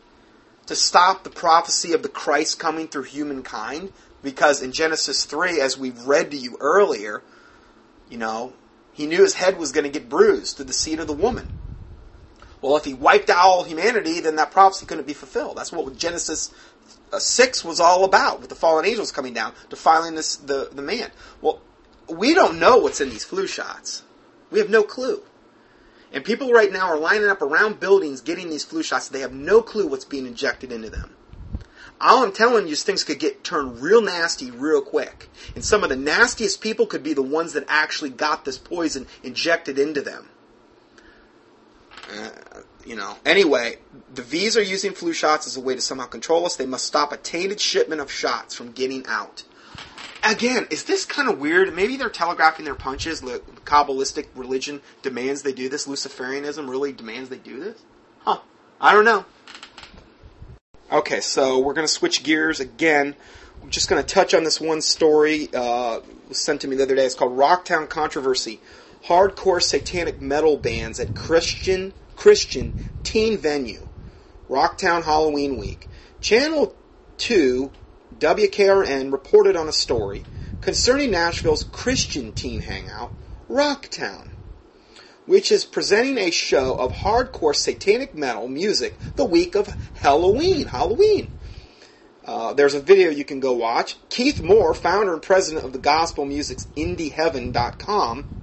to 0.70 0.76
stop 0.76 1.24
the 1.24 1.30
prophecy 1.30 1.92
of 1.92 2.04
the 2.04 2.08
Christ 2.08 2.60
coming 2.60 2.86
through 2.86 3.02
humankind. 3.02 3.92
Because 4.22 4.62
in 4.62 4.70
Genesis 4.70 5.24
3, 5.24 5.60
as 5.60 5.76
we've 5.76 6.06
read 6.06 6.30
to 6.30 6.36
you 6.36 6.56
earlier, 6.60 7.24
you 8.08 8.16
know, 8.16 8.52
he 8.92 9.08
knew 9.08 9.20
his 9.22 9.34
head 9.34 9.58
was 9.58 9.72
going 9.72 9.82
to 9.82 9.90
get 9.90 10.08
bruised 10.08 10.56
through 10.56 10.66
the 10.66 10.72
seed 10.72 11.00
of 11.00 11.08
the 11.08 11.12
woman. 11.12 11.48
Well, 12.62 12.76
if 12.76 12.84
he 12.84 12.94
wiped 12.94 13.30
out 13.30 13.38
all 13.38 13.64
humanity, 13.64 14.20
then 14.20 14.36
that 14.36 14.52
prophecy 14.52 14.86
couldn't 14.86 15.08
be 15.08 15.12
fulfilled. 15.12 15.56
That's 15.56 15.72
what 15.72 15.96
Genesis 15.98 16.54
6 17.18 17.64
was 17.64 17.80
all 17.80 18.04
about, 18.04 18.40
with 18.40 18.48
the 18.48 18.54
fallen 18.54 18.84
angels 18.84 19.10
coming 19.10 19.34
down, 19.34 19.52
defiling 19.68 20.14
this, 20.14 20.36
the, 20.36 20.68
the 20.72 20.82
man. 20.82 21.10
Well, 21.40 21.60
we 22.08 22.34
don't 22.34 22.58
know 22.58 22.78
what's 22.78 23.00
in 23.00 23.10
these 23.10 23.24
flu 23.24 23.46
shots. 23.46 24.02
We 24.50 24.58
have 24.58 24.70
no 24.70 24.82
clue. 24.82 25.22
And 26.12 26.24
people 26.24 26.52
right 26.52 26.72
now 26.72 26.86
are 26.86 26.98
lining 26.98 27.28
up 27.28 27.40
around 27.40 27.78
buildings 27.78 28.20
getting 28.20 28.50
these 28.50 28.64
flu 28.64 28.82
shots. 28.82 29.08
They 29.08 29.20
have 29.20 29.32
no 29.32 29.62
clue 29.62 29.86
what's 29.86 30.04
being 30.04 30.26
injected 30.26 30.72
into 30.72 30.90
them. 30.90 31.14
All 32.00 32.24
I'm 32.24 32.32
telling 32.32 32.66
you 32.66 32.72
is 32.72 32.82
things 32.82 33.04
could 33.04 33.18
get 33.18 33.44
turned 33.44 33.80
real 33.80 34.00
nasty 34.00 34.50
real 34.50 34.80
quick. 34.80 35.28
And 35.54 35.64
some 35.64 35.82
of 35.84 35.90
the 35.90 35.96
nastiest 35.96 36.60
people 36.60 36.86
could 36.86 37.02
be 37.02 37.12
the 37.12 37.22
ones 37.22 37.52
that 37.52 37.64
actually 37.68 38.10
got 38.10 38.44
this 38.44 38.58
poison 38.58 39.06
injected 39.22 39.78
into 39.78 40.00
them. 40.00 40.28
Uh, 42.10 42.30
you 42.90 42.96
know. 42.96 43.16
Anyway, 43.24 43.76
the 44.12 44.22
V's 44.22 44.56
are 44.56 44.62
using 44.62 44.92
flu 44.92 45.14
shots 45.14 45.46
as 45.46 45.56
a 45.56 45.60
way 45.60 45.74
to 45.74 45.80
somehow 45.80 46.06
control 46.06 46.44
us. 46.44 46.56
They 46.56 46.66
must 46.66 46.84
stop 46.84 47.12
a 47.12 47.16
tainted 47.16 47.60
shipment 47.60 48.00
of 48.00 48.10
shots 48.10 48.54
from 48.54 48.72
getting 48.72 49.06
out 49.06 49.44
again, 50.22 50.66
is 50.70 50.84
this 50.84 51.04
kind 51.04 51.28
of 51.28 51.38
weird? 51.38 51.74
Maybe 51.74 51.96
they're 51.96 52.10
telegraphing 52.10 52.64
their 52.64 52.74
punches. 52.74 53.20
The 53.20 53.40
Kabbalistic 53.64 54.26
religion 54.34 54.80
demands 55.02 55.42
they 55.42 55.52
do 55.52 55.68
this. 55.68 55.86
Luciferianism 55.86 56.68
really 56.68 56.92
demands 56.92 57.30
they 57.30 57.38
do 57.38 57.60
this? 57.60 57.80
Huh. 58.20 58.40
I 58.80 58.92
don't 58.92 59.04
know. 59.04 59.24
Okay, 60.92 61.20
so 61.20 61.60
we're 61.60 61.74
going 61.74 61.86
to 61.86 61.92
switch 61.92 62.22
gears 62.22 62.60
again. 62.60 63.14
I'm 63.62 63.70
just 63.70 63.88
going 63.88 64.02
to 64.02 64.14
touch 64.14 64.34
on 64.34 64.44
this 64.44 64.60
one 64.60 64.80
story. 64.80 65.48
Uh, 65.54 66.00
was 66.28 66.38
sent 66.38 66.62
to 66.62 66.68
me 66.68 66.76
the 66.76 66.84
other 66.84 66.96
day. 66.96 67.04
It's 67.04 67.14
called 67.14 67.36
Rocktown 67.36 67.88
Controversy. 67.88 68.60
Hardcore 69.04 69.62
satanic 69.62 70.20
metal 70.20 70.56
bands 70.56 71.00
at 71.00 71.14
Christian 71.14 71.92
Christian 72.20 72.74
teen 73.02 73.38
venue. 73.38 73.88
Rocktown 74.50 75.04
Halloween 75.04 75.56
week. 75.56 75.88
Channel 76.20 76.76
2 77.16 77.70
WKRN 78.18 79.10
reported 79.10 79.56
on 79.56 79.68
a 79.68 79.72
story 79.72 80.24
concerning 80.60 81.12
Nashville's 81.12 81.64
Christian 81.64 82.32
teen 82.32 82.60
hangout, 82.60 83.10
Rocktown, 83.48 84.28
which 85.24 85.50
is 85.50 85.64
presenting 85.64 86.18
a 86.18 86.30
show 86.30 86.74
of 86.74 86.92
hardcore 86.92 87.56
satanic 87.56 88.14
metal 88.14 88.48
music 88.48 88.98
the 89.16 89.24
week 89.24 89.54
of 89.54 89.74
Halloween. 89.94 90.66
Halloween. 90.66 91.30
Uh, 92.26 92.52
there's 92.52 92.74
a 92.74 92.82
video 92.82 93.08
you 93.10 93.24
can 93.24 93.40
go 93.40 93.54
watch. 93.54 93.96
Keith 94.10 94.42
Moore, 94.42 94.74
founder 94.74 95.14
and 95.14 95.22
president 95.22 95.64
of 95.64 95.72
the 95.72 95.78
gospel 95.78 96.26
music's 96.26 96.66
IndieHeaven.com, 96.76 98.39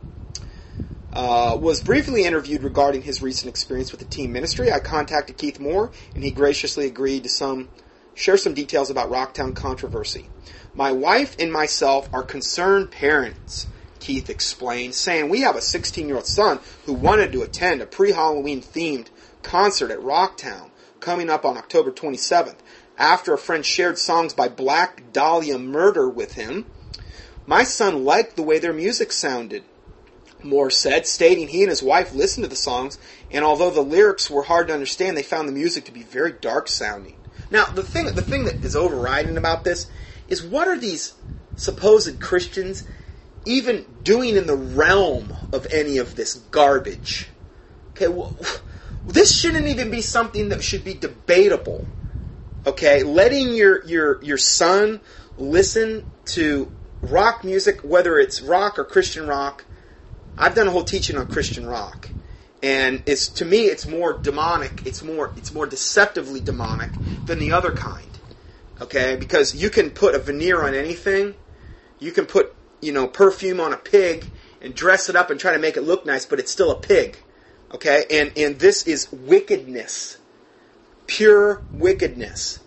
uh, 1.17 1.57
was 1.59 1.81
briefly 1.81 2.25
interviewed 2.25 2.61
regarding 2.61 3.01
his 3.01 3.23
recent 3.23 3.49
experience 3.49 3.91
with 3.91 3.99
the 3.99 4.05
team 4.05 4.31
ministry. 4.31 4.71
I 4.71 4.79
contacted 4.79 5.39
Keith 5.39 5.59
Moore, 5.59 5.89
and 6.13 6.23
he 6.23 6.29
graciously 6.29 6.85
agreed 6.85 7.23
to 7.23 7.29
some 7.29 7.69
share 8.13 8.37
some 8.37 8.53
details 8.53 8.91
about 8.91 9.09
Rocktown 9.09 9.55
controversy. 9.55 10.29
My 10.75 10.91
wife 10.91 11.35
and 11.39 11.51
myself 11.51 12.07
are 12.13 12.21
concerned 12.21 12.91
parents, 12.91 13.65
Keith 13.99 14.29
explained, 14.29 14.93
saying 14.93 15.27
we 15.27 15.41
have 15.41 15.55
a 15.55 15.61
16 15.61 16.07
year 16.07 16.17
old 16.17 16.27
son 16.27 16.59
who 16.85 16.93
wanted 16.93 17.31
to 17.31 17.41
attend 17.41 17.81
a 17.81 17.87
pre 17.87 18.11
Halloween 18.11 18.61
themed 18.61 19.07
concert 19.41 19.89
at 19.89 19.99
Rocktown 19.99 20.69
coming 20.99 21.31
up 21.31 21.45
on 21.45 21.57
October 21.57 21.91
27th. 21.91 22.57
After 22.95 23.33
a 23.33 23.39
friend 23.39 23.65
shared 23.65 23.97
songs 23.97 24.35
by 24.35 24.49
Black 24.49 25.11
Dahlia 25.13 25.57
Murder 25.57 26.07
with 26.07 26.35
him, 26.35 26.67
my 27.47 27.63
son 27.63 28.05
liked 28.05 28.35
the 28.35 28.43
way 28.43 28.59
their 28.59 28.71
music 28.71 29.11
sounded. 29.11 29.63
Moore 30.43 30.69
said, 30.69 31.07
stating 31.07 31.47
he 31.47 31.61
and 31.61 31.69
his 31.69 31.83
wife 31.83 32.13
listened 32.13 32.43
to 32.43 32.49
the 32.49 32.55
songs, 32.55 32.97
and 33.31 33.43
although 33.43 33.69
the 33.69 33.81
lyrics 33.81 34.29
were 34.29 34.43
hard 34.43 34.67
to 34.67 34.73
understand, 34.73 35.17
they 35.17 35.23
found 35.23 35.47
the 35.47 35.53
music 35.53 35.85
to 35.85 35.91
be 35.91 36.03
very 36.03 36.31
dark 36.31 36.67
sounding. 36.67 37.15
Now, 37.49 37.65
the 37.65 37.83
thing, 37.83 38.05
the 38.05 38.21
thing 38.21 38.45
that 38.45 38.63
is 38.63 38.75
overriding 38.75 39.37
about 39.37 39.63
this 39.63 39.89
is 40.27 40.43
what 40.43 40.67
are 40.67 40.77
these 40.77 41.13
supposed 41.55 42.19
Christians 42.19 42.83
even 43.45 43.85
doing 44.03 44.35
in 44.35 44.47
the 44.47 44.55
realm 44.55 45.33
of 45.53 45.65
any 45.71 45.97
of 45.97 46.15
this 46.15 46.35
garbage? 46.35 47.29
Okay, 47.91 48.07
well, 48.07 48.35
this 49.07 49.33
shouldn't 49.33 49.67
even 49.67 49.89
be 49.89 50.01
something 50.01 50.49
that 50.49 50.63
should 50.63 50.83
be 50.83 50.93
debatable. 50.93 51.85
Okay, 52.65 53.03
letting 53.03 53.53
your 53.53 53.85
your 53.85 54.21
your 54.21 54.37
son 54.37 54.99
listen 55.37 56.05
to 56.25 56.69
rock 57.01 57.43
music, 57.43 57.79
whether 57.81 58.19
it's 58.19 58.41
rock 58.41 58.77
or 58.77 58.83
Christian 58.83 59.27
rock. 59.27 59.63
I've 60.37 60.55
done 60.55 60.67
a 60.67 60.71
whole 60.71 60.83
teaching 60.83 61.17
on 61.17 61.25
Christian 61.25 61.65
rock, 61.65 62.09
and 62.61 63.01
it's 63.05 63.27
to 63.29 63.45
me 63.45 63.65
it's 63.65 63.87
more 63.87 64.13
demonic. 64.13 64.81
It's 64.85 65.03
more 65.03 65.33
it's 65.35 65.53
more 65.53 65.65
deceptively 65.65 66.39
demonic 66.39 66.91
than 67.25 67.39
the 67.39 67.51
other 67.51 67.71
kind. 67.71 68.05
Okay, 68.79 69.15
because 69.15 69.55
you 69.55 69.69
can 69.69 69.89
put 69.89 70.13
a 70.13 70.19
veneer 70.19 70.63
on 70.63 70.75
anything. 70.75 71.33
You 71.99 72.11
can 72.11 72.25
put 72.25 72.55
you 72.81 72.91
know 72.91 73.07
perfume 73.07 73.59
on 73.59 73.73
a 73.73 73.77
pig 73.77 74.29
and 74.61 74.75
dress 74.75 75.09
it 75.09 75.15
up 75.15 75.29
and 75.29 75.39
try 75.39 75.53
to 75.53 75.59
make 75.59 75.77
it 75.77 75.81
look 75.81 76.05
nice, 76.05 76.25
but 76.25 76.39
it's 76.39 76.51
still 76.51 76.71
a 76.71 76.75
pig. 76.75 77.17
Okay, 77.73 78.05
and 78.11 78.31
and 78.37 78.59
this 78.59 78.85
is 78.87 79.11
wickedness, 79.11 80.17
pure 81.07 81.63
wickedness. 81.71 82.59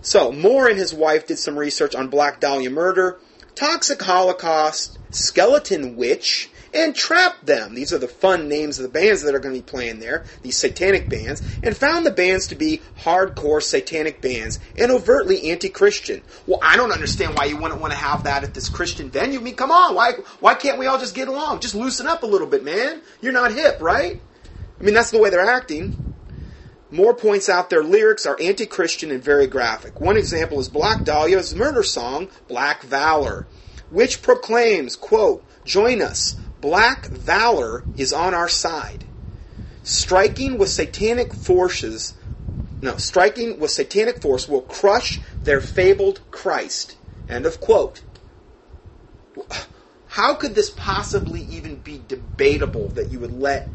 So 0.00 0.32
Moore 0.32 0.68
and 0.68 0.78
his 0.78 0.92
wife 0.92 1.26
did 1.26 1.38
some 1.38 1.58
research 1.58 1.94
on 1.94 2.08
Black 2.08 2.40
Dahlia 2.40 2.70
murder, 2.70 3.18
toxic 3.54 4.02
Holocaust, 4.02 4.98
skeleton 5.10 5.96
witch, 5.96 6.50
and 6.74 6.94
trapped 6.94 7.46
them. 7.46 7.74
These 7.74 7.92
are 7.92 7.98
the 7.98 8.08
fun 8.08 8.48
names 8.48 8.78
of 8.78 8.82
the 8.82 8.88
bands 8.88 9.22
that 9.22 9.34
are 9.34 9.38
going 9.38 9.54
to 9.54 9.60
be 9.60 9.70
playing 9.70 10.00
there, 10.00 10.24
these 10.42 10.56
satanic 10.56 11.08
bands, 11.08 11.42
and 11.62 11.76
found 11.76 12.04
the 12.04 12.10
bands 12.10 12.48
to 12.48 12.54
be 12.54 12.80
hardcore 13.02 13.62
satanic 13.62 14.20
bands 14.20 14.58
and 14.76 14.90
overtly 14.90 15.50
anti-Christian. 15.50 16.22
Well, 16.46 16.58
I 16.62 16.76
don't 16.76 16.92
understand 16.92 17.36
why 17.36 17.44
you 17.44 17.56
wouldn't 17.56 17.80
want 17.80 17.92
to 17.92 17.98
have 17.98 18.24
that 18.24 18.44
at 18.44 18.54
this 18.54 18.68
Christian 18.68 19.10
venue. 19.10 19.40
I 19.40 19.42
mean, 19.42 19.56
come 19.56 19.70
on, 19.70 19.94
why 19.94 20.12
why 20.40 20.54
can't 20.54 20.78
we 20.78 20.86
all 20.86 20.98
just 20.98 21.14
get 21.14 21.28
along? 21.28 21.60
Just 21.60 21.74
loosen 21.74 22.06
up 22.06 22.22
a 22.22 22.26
little 22.26 22.46
bit, 22.46 22.64
man. 22.64 23.00
You're 23.20 23.32
not 23.32 23.52
hip, 23.52 23.80
right? 23.80 24.20
I 24.80 24.82
mean, 24.82 24.94
that's 24.94 25.10
the 25.10 25.18
way 25.18 25.30
they're 25.30 25.40
acting. 25.40 26.14
Moore 26.90 27.14
points 27.14 27.48
out 27.48 27.70
their 27.70 27.82
lyrics 27.82 28.26
are 28.26 28.40
anti-Christian 28.40 29.10
and 29.10 29.22
very 29.22 29.46
graphic. 29.46 30.00
One 30.00 30.16
example 30.16 30.60
is 30.60 30.68
Black 30.68 31.02
Dahlia's 31.02 31.54
murder 31.54 31.82
song, 31.82 32.28
Black 32.46 32.82
Valor, 32.82 33.46
which 33.90 34.22
proclaims, 34.22 34.94
quote, 34.94 35.44
join 35.64 36.00
us, 36.02 36.36
Black 36.64 37.08
valor 37.08 37.84
is 37.98 38.14
on 38.14 38.32
our 38.32 38.48
side. 38.48 39.04
Striking 39.82 40.56
with 40.56 40.70
satanic 40.70 41.34
forces, 41.34 42.14
no, 42.80 42.96
striking 42.96 43.60
with 43.60 43.70
satanic 43.70 44.22
force 44.22 44.48
will 44.48 44.62
crush 44.62 45.20
their 45.44 45.60
fabled 45.60 46.22
Christ. 46.30 46.96
End 47.28 47.44
of 47.44 47.60
quote. 47.60 48.00
How 50.06 50.32
could 50.36 50.54
this 50.54 50.70
possibly 50.70 51.42
even 51.50 51.76
be 51.76 52.00
debatable 52.08 52.88
that 52.94 53.12
you 53.12 53.20
would 53.20 53.38
let? 53.38 53.68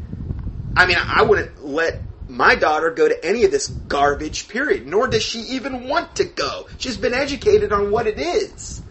I 0.74 0.86
mean, 0.86 0.96
I 0.98 1.22
wouldn't 1.22 1.64
let 1.64 2.02
my 2.26 2.56
daughter 2.56 2.90
go 2.90 3.08
to 3.08 3.24
any 3.24 3.44
of 3.44 3.52
this 3.52 3.68
garbage, 3.86 4.48
period. 4.48 4.88
Nor 4.88 5.06
does 5.06 5.22
she 5.22 5.38
even 5.42 5.86
want 5.86 6.16
to 6.16 6.24
go. 6.24 6.66
She's 6.76 6.96
been 6.96 7.14
educated 7.14 7.72
on 7.72 7.92
what 7.92 8.08
it 8.08 8.18
is. 8.18 8.82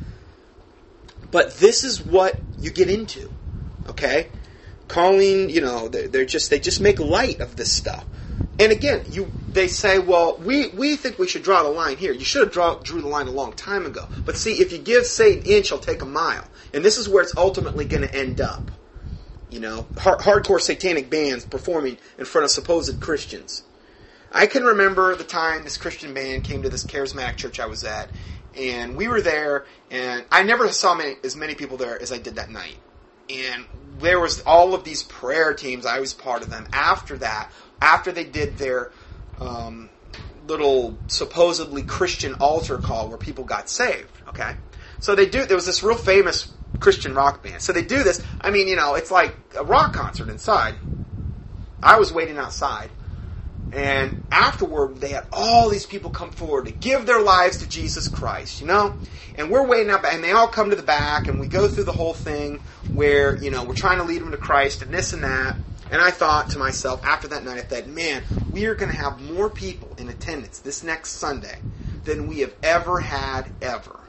But 1.31 1.57
this 1.57 1.83
is 1.83 2.01
what 2.01 2.39
you 2.61 2.71
get 2.71 2.89
into. 2.89 3.29
Okay, 3.89 4.29
calling 4.87 5.49
you 5.49 5.61
know 5.61 5.87
they're, 5.87 6.07
they're 6.07 6.25
just 6.25 6.49
they 6.49 6.59
just 6.59 6.81
make 6.81 6.99
light 6.99 7.39
of 7.41 7.55
this 7.55 7.71
stuff. 7.71 8.05
And 8.59 8.73
again, 8.73 9.03
you 9.09 9.31
they 9.53 9.67
say, 9.67 9.99
well, 9.99 10.37
we, 10.37 10.67
we 10.69 10.95
think 10.95 11.17
we 11.17 11.27
should 11.27 11.43
draw 11.43 11.63
the 11.63 11.69
line 11.69 11.97
here. 11.97 12.13
You 12.13 12.25
should 12.25 12.41
have 12.41 12.51
draw, 12.51 12.75
drew 12.75 13.01
the 13.01 13.07
line 13.07 13.27
a 13.27 13.31
long 13.31 13.53
time 13.53 13.85
ago. 13.85 14.07
But 14.25 14.37
see, 14.37 14.61
if 14.61 14.71
you 14.71 14.77
give 14.77 15.05
Satan 15.05 15.43
an 15.43 15.51
inch, 15.51 15.69
he'll 15.69 15.79
take 15.79 16.01
a 16.01 16.05
mile, 16.05 16.45
and 16.73 16.83
this 16.83 16.97
is 16.97 17.09
where 17.09 17.23
it's 17.23 17.35
ultimately 17.35 17.85
going 17.85 18.03
to 18.03 18.15
end 18.15 18.41
up. 18.41 18.69
You 19.49 19.59
know, 19.59 19.87
hard, 19.97 20.19
hardcore 20.19 20.61
satanic 20.61 21.09
bands 21.09 21.45
performing 21.45 21.97
in 22.19 22.25
front 22.25 22.45
of 22.45 22.51
supposed 22.51 22.99
Christians. 22.99 23.63
I 24.31 24.45
can 24.45 24.63
remember 24.63 25.15
the 25.15 25.23
time 25.23 25.63
this 25.63 25.77
Christian 25.77 26.13
band 26.13 26.43
came 26.43 26.61
to 26.61 26.69
this 26.69 26.85
charismatic 26.85 27.37
church 27.37 27.59
I 27.59 27.65
was 27.65 27.83
at, 27.83 28.11
and 28.55 28.95
we 28.95 29.07
were 29.07 29.21
there, 29.21 29.65
and 29.89 30.23
I 30.31 30.43
never 30.43 30.69
saw 30.71 30.93
many, 30.93 31.15
as 31.23 31.35
many 31.35 31.55
people 31.55 31.77
there 31.77 31.99
as 31.99 32.11
I 32.11 32.19
did 32.19 32.35
that 32.35 32.51
night 32.51 32.77
and 33.29 33.65
there 33.99 34.19
was 34.19 34.41
all 34.41 34.73
of 34.73 34.83
these 34.83 35.03
prayer 35.03 35.53
teams. 35.53 35.85
I 35.85 35.99
was 35.99 36.13
part 36.13 36.41
of 36.41 36.49
them. 36.49 36.67
After 36.73 37.17
that, 37.17 37.51
after 37.81 38.11
they 38.11 38.23
did 38.23 38.57
their 38.57 38.91
um, 39.39 39.89
little 40.47 40.97
supposedly 41.07 41.83
Christian 41.83 42.33
altar 42.35 42.77
call 42.77 43.09
where 43.09 43.17
people 43.17 43.43
got 43.43 43.69
saved. 43.69 44.09
Okay, 44.29 44.51
so 44.99 45.15
they 45.15 45.25
do. 45.25 45.45
There 45.45 45.55
was 45.55 45.65
this 45.65 45.83
real 45.83 45.97
famous 45.97 46.51
Christian 46.79 47.13
rock 47.13 47.43
band. 47.43 47.61
So 47.61 47.73
they 47.73 47.83
do 47.83 48.03
this. 48.03 48.23
I 48.41 48.51
mean, 48.51 48.67
you 48.67 48.75
know, 48.75 48.95
it's 48.95 49.11
like 49.11 49.35
a 49.57 49.63
rock 49.63 49.93
concert 49.93 50.29
inside. 50.29 50.75
I 51.81 51.97
was 51.97 52.11
waiting 52.11 52.37
outside. 52.37 52.89
And 53.71 54.13
afterward, 54.31 54.97
they 54.97 55.09
had 55.09 55.25
all 55.31 55.69
these 55.69 55.85
people 55.85 56.09
come 56.09 56.31
forward 56.31 56.65
to 56.65 56.71
give 56.71 57.05
their 57.05 57.21
lives 57.21 57.57
to 57.57 57.69
Jesus 57.69 58.07
Christ, 58.07 58.61
you 58.61 58.67
know? 58.67 58.95
And 59.35 59.51
we're 59.51 59.65
waiting 59.65 59.91
up, 59.91 60.03
and 60.03 60.23
they 60.23 60.31
all 60.31 60.47
come 60.47 60.71
to 60.71 60.75
the 60.75 60.81
back, 60.81 61.27
and 61.27 61.39
we 61.39 61.47
go 61.47 61.67
through 61.67 61.83
the 61.83 61.91
whole 61.91 62.13
thing 62.15 62.59
where, 62.93 63.37
you 63.37 63.51
know, 63.51 63.63
we're 63.63 63.75
trying 63.75 63.99
to 63.99 64.03
lead 64.03 64.21
them 64.21 64.31
to 64.31 64.37
Christ 64.37 64.81
and 64.81 64.91
this 64.91 65.13
and 65.13 65.23
that. 65.23 65.55
And 65.91 66.01
I 66.01 66.11
thought 66.11 66.49
to 66.51 66.59
myself 66.59 67.03
after 67.05 67.27
that 67.29 67.43
night, 67.43 67.57
I 67.57 67.61
thought, 67.61 67.87
man, 67.87 68.23
we 68.51 68.65
are 68.65 68.75
going 68.75 68.91
to 68.91 68.97
have 68.97 69.21
more 69.21 69.49
people 69.49 69.95
in 69.97 70.09
attendance 70.09 70.59
this 70.59 70.83
next 70.83 71.11
Sunday 71.11 71.59
than 72.05 72.27
we 72.27 72.39
have 72.39 72.53
ever 72.63 72.99
had 72.99 73.47
ever. 73.61 73.99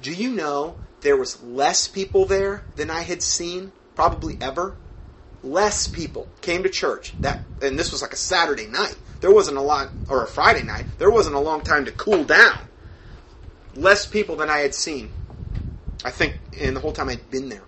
Do 0.00 0.12
you 0.12 0.30
know 0.30 0.76
there 1.00 1.16
was 1.16 1.42
less 1.42 1.88
people 1.88 2.24
there 2.24 2.62
than 2.76 2.90
I 2.90 3.02
had 3.02 3.22
seen 3.22 3.72
probably 3.94 4.36
ever? 4.40 4.74
Less 5.42 5.86
people 5.86 6.28
came 6.40 6.62
to 6.62 6.68
church 6.68 7.14
that 7.20 7.42
and 7.60 7.78
this 7.78 7.92
was 7.92 8.02
like 8.02 8.12
a 8.12 8.16
Saturday 8.16 8.66
night. 8.66 8.96
There 9.20 9.32
wasn't 9.32 9.56
a 9.56 9.62
lot 9.62 9.92
or 10.08 10.24
a 10.24 10.26
Friday 10.26 10.62
night. 10.62 10.86
There 10.98 11.10
wasn't 11.10 11.36
a 11.36 11.40
long 11.40 11.62
time 11.62 11.84
to 11.84 11.92
cool 11.92 12.24
down. 12.24 12.58
Less 13.74 14.06
people 14.06 14.36
than 14.36 14.50
I 14.50 14.58
had 14.58 14.74
seen. 14.74 15.10
I 16.04 16.10
think 16.10 16.38
in 16.52 16.74
the 16.74 16.80
whole 16.80 16.92
time 16.92 17.08
I'd 17.08 17.30
been 17.30 17.48
there. 17.48 17.62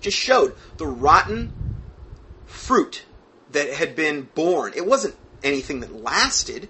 Just 0.00 0.16
showed 0.16 0.54
the 0.76 0.86
rotten 0.86 1.50
fruit 2.46 3.04
that 3.52 3.72
had 3.72 3.96
been 3.96 4.28
born. 4.34 4.72
It 4.76 4.86
wasn't 4.86 5.16
anything 5.42 5.80
that 5.80 6.02
lasted. 6.02 6.68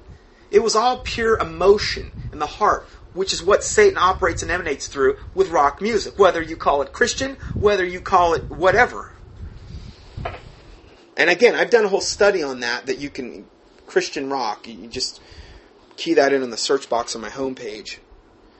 It 0.50 0.62
was 0.62 0.74
all 0.74 0.98
pure 0.98 1.38
emotion 1.38 2.12
in 2.32 2.38
the 2.38 2.46
heart, 2.46 2.86
which 3.12 3.32
is 3.32 3.42
what 3.42 3.64
Satan 3.64 3.98
operates 3.98 4.42
and 4.42 4.50
emanates 4.50 4.86
through 4.86 5.16
with 5.34 5.50
rock 5.50 5.80
music. 5.80 6.18
Whether 6.18 6.42
you 6.42 6.56
call 6.56 6.82
it 6.82 6.92
Christian, 6.92 7.36
whether 7.58 7.84
you 7.84 8.00
call 8.00 8.34
it 8.34 8.50
whatever. 8.50 9.09
And 11.20 11.28
again, 11.28 11.54
I've 11.54 11.68
done 11.68 11.84
a 11.84 11.88
whole 11.88 12.00
study 12.00 12.42
on 12.42 12.60
that 12.60 12.86
that 12.86 12.96
you 12.96 13.10
can 13.10 13.44
Christian 13.86 14.30
rock. 14.30 14.66
You 14.66 14.86
just 14.86 15.20
key 15.98 16.14
that 16.14 16.32
in 16.32 16.42
on 16.42 16.48
the 16.48 16.56
search 16.56 16.88
box 16.88 17.14
on 17.14 17.20
my 17.20 17.28
homepage. 17.28 17.98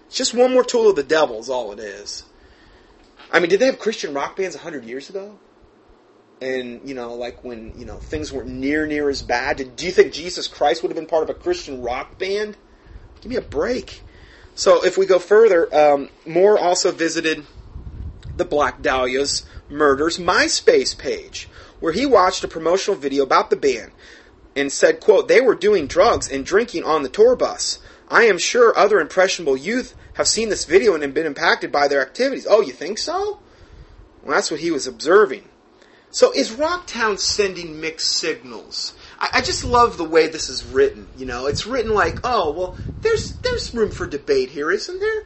It's 0.08 0.16
just 0.16 0.34
one 0.34 0.52
more 0.52 0.62
tool 0.62 0.90
of 0.90 0.94
the 0.94 1.02
devil 1.02 1.38
is 1.38 1.48
all 1.48 1.72
it 1.72 1.78
is. 1.78 2.24
I 3.32 3.40
mean, 3.40 3.48
did 3.48 3.60
they 3.60 3.66
have 3.66 3.78
Christian 3.78 4.12
rock 4.12 4.36
bands 4.36 4.56
100 4.56 4.84
years 4.84 5.08
ago? 5.08 5.38
And, 6.42 6.86
you 6.86 6.94
know, 6.94 7.14
like 7.14 7.42
when, 7.42 7.72
you 7.78 7.86
know, 7.86 7.96
things 7.96 8.30
weren't 8.30 8.50
near, 8.50 8.86
near 8.86 9.08
as 9.08 9.22
bad. 9.22 9.56
Did, 9.56 9.76
do 9.76 9.86
you 9.86 9.92
think 9.92 10.12
Jesus 10.12 10.46
Christ 10.46 10.82
would 10.82 10.90
have 10.90 10.96
been 10.96 11.06
part 11.06 11.22
of 11.22 11.30
a 11.30 11.34
Christian 11.34 11.80
rock 11.80 12.18
band? 12.18 12.58
Give 13.22 13.30
me 13.30 13.36
a 13.36 13.42
break. 13.42 14.02
So 14.54 14.84
if 14.84 14.98
we 14.98 15.06
go 15.06 15.18
further, 15.18 15.74
um, 15.74 16.10
Moore 16.26 16.58
also 16.58 16.92
visited 16.92 17.46
the 18.36 18.44
Black 18.44 18.82
Dahlia's 18.82 19.46
Murders 19.70 20.18
MySpace 20.18 20.98
page 20.98 21.48
where 21.80 21.92
he 21.92 22.06
watched 22.06 22.44
a 22.44 22.48
promotional 22.48 22.98
video 22.98 23.24
about 23.24 23.50
the 23.50 23.56
band 23.56 23.90
and 24.54 24.70
said, 24.70 25.00
quote, 25.00 25.28
they 25.28 25.40
were 25.40 25.54
doing 25.54 25.86
drugs 25.86 26.30
and 26.30 26.44
drinking 26.44 26.84
on 26.84 27.02
the 27.02 27.08
tour 27.08 27.36
bus. 27.36 27.78
I 28.08 28.24
am 28.24 28.38
sure 28.38 28.76
other 28.76 29.00
impressionable 29.00 29.56
youth 29.56 29.94
have 30.14 30.28
seen 30.28 30.48
this 30.48 30.64
video 30.64 30.94
and 30.94 31.14
been 31.14 31.26
impacted 31.26 31.70
by 31.72 31.88
their 31.88 32.02
activities. 32.02 32.46
Oh, 32.48 32.60
you 32.60 32.72
think 32.72 32.98
so? 32.98 33.40
Well, 34.22 34.34
that's 34.34 34.50
what 34.50 34.60
he 34.60 34.70
was 34.70 34.86
observing. 34.86 35.44
So 36.10 36.32
is 36.32 36.50
Rocktown 36.50 37.18
sending 37.18 37.80
mixed 37.80 38.16
signals? 38.16 38.94
I, 39.18 39.28
I, 39.34 39.40
just 39.42 39.64
love 39.64 39.96
the 39.96 40.04
way 40.04 40.26
this 40.26 40.48
is 40.48 40.64
written. 40.64 41.06
You 41.16 41.24
know, 41.24 41.46
it's 41.46 41.66
written 41.66 41.94
like, 41.94 42.18
oh, 42.24 42.50
well, 42.50 42.76
there's 43.02 43.36
there's 43.36 43.72
room 43.72 43.90
for 43.90 44.06
debate 44.06 44.50
here, 44.50 44.72
isn't 44.72 44.98
there? 44.98 45.24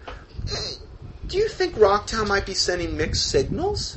Do 1.26 1.38
you 1.38 1.48
think 1.48 1.76
Rocktown 1.76 2.28
might 2.28 2.44
be 2.44 2.52
sending 2.52 2.98
mixed 2.98 3.28
signals? 3.28 3.96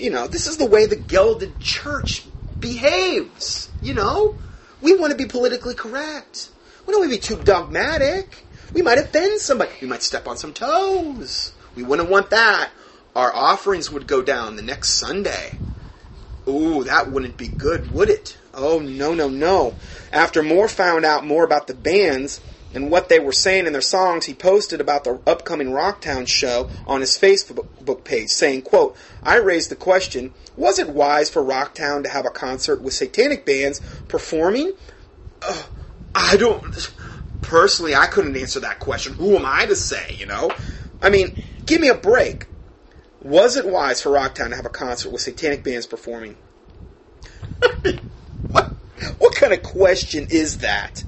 You 0.00 0.10
know, 0.10 0.26
this 0.26 0.46
is 0.46 0.56
the 0.56 0.66
way 0.66 0.86
the 0.86 0.96
Gelded 0.96 1.60
Church 1.60 2.26
behaves. 2.60 3.70
You 3.80 3.94
know, 3.94 4.34
we 4.80 4.96
want 4.96 5.12
to 5.12 5.16
be 5.16 5.26
politically 5.26 5.74
correct. 5.74 6.50
We 6.86 6.92
don't 6.92 7.02
want 7.02 7.12
to 7.12 7.16
be 7.16 7.20
too 7.20 7.42
dogmatic. 7.42 8.44
We 8.74 8.82
might 8.82 8.98
offend 8.98 9.40
somebody. 9.40 9.72
We 9.80 9.88
might 9.88 10.02
step 10.02 10.26
on 10.26 10.36
some 10.36 10.52
toes. 10.52 11.52
We 11.74 11.82
wouldn't 11.82 12.10
want 12.10 12.30
that. 12.30 12.70
Our 13.14 13.34
offerings 13.34 13.90
would 13.90 14.06
go 14.06 14.22
down 14.22 14.56
the 14.56 14.62
next 14.62 14.90
Sunday. 14.90 15.54
Ooh, 16.46 16.84
that 16.84 17.10
wouldn't 17.10 17.36
be 17.36 17.48
good, 17.48 17.92
would 17.92 18.08
it? 18.08 18.38
Oh, 18.54 18.78
no, 18.78 19.14
no, 19.14 19.28
no. 19.28 19.74
After 20.12 20.42
Moore 20.42 20.68
found 20.68 21.04
out 21.04 21.26
more 21.26 21.44
about 21.44 21.66
the 21.66 21.74
bands 21.74 22.40
and 22.74 22.90
what 22.90 23.08
they 23.08 23.18
were 23.18 23.32
saying 23.32 23.66
in 23.66 23.72
their 23.72 23.80
songs, 23.80 24.26
he 24.26 24.34
posted 24.34 24.80
about 24.80 25.04
the 25.04 25.20
upcoming 25.26 25.68
Rocktown 25.68 26.28
show 26.28 26.68
on 26.86 27.00
his 27.00 27.16
Facebook 27.16 28.04
page, 28.04 28.28
saying, 28.28 28.62
quote, 28.62 28.96
I 29.22 29.36
raised 29.36 29.70
the 29.70 29.76
question, 29.76 30.34
was 30.56 30.78
it 30.78 30.90
wise 30.90 31.30
for 31.30 31.42
Rocktown 31.42 32.02
to 32.02 32.10
have 32.10 32.26
a 32.26 32.30
concert 32.30 32.82
with 32.82 32.92
satanic 32.92 33.46
bands 33.46 33.80
performing? 34.08 34.74
Uh, 35.40 35.62
I 36.14 36.36
don't, 36.36 36.62
personally, 37.40 37.94
I 37.94 38.06
couldn't 38.06 38.36
answer 38.36 38.60
that 38.60 38.80
question. 38.80 39.14
Who 39.14 39.36
am 39.36 39.46
I 39.46 39.66
to 39.66 39.76
say, 39.76 40.14
you 40.18 40.26
know? 40.26 40.50
I 41.00 41.10
mean, 41.10 41.32
give 41.64 41.80
me 41.80 41.88
a 41.88 41.94
break. 41.94 42.46
Was 43.22 43.56
it 43.56 43.66
wise 43.66 44.02
for 44.02 44.10
Rocktown 44.10 44.50
to 44.50 44.56
have 44.56 44.66
a 44.66 44.70
concert 44.70 45.10
with 45.10 45.22
satanic 45.22 45.64
bands 45.64 45.86
performing? 45.86 46.36
what, 48.50 48.76
what 49.18 49.34
kind 49.34 49.52
of 49.52 49.62
question 49.62 50.26
is 50.30 50.58
that? 50.58 51.04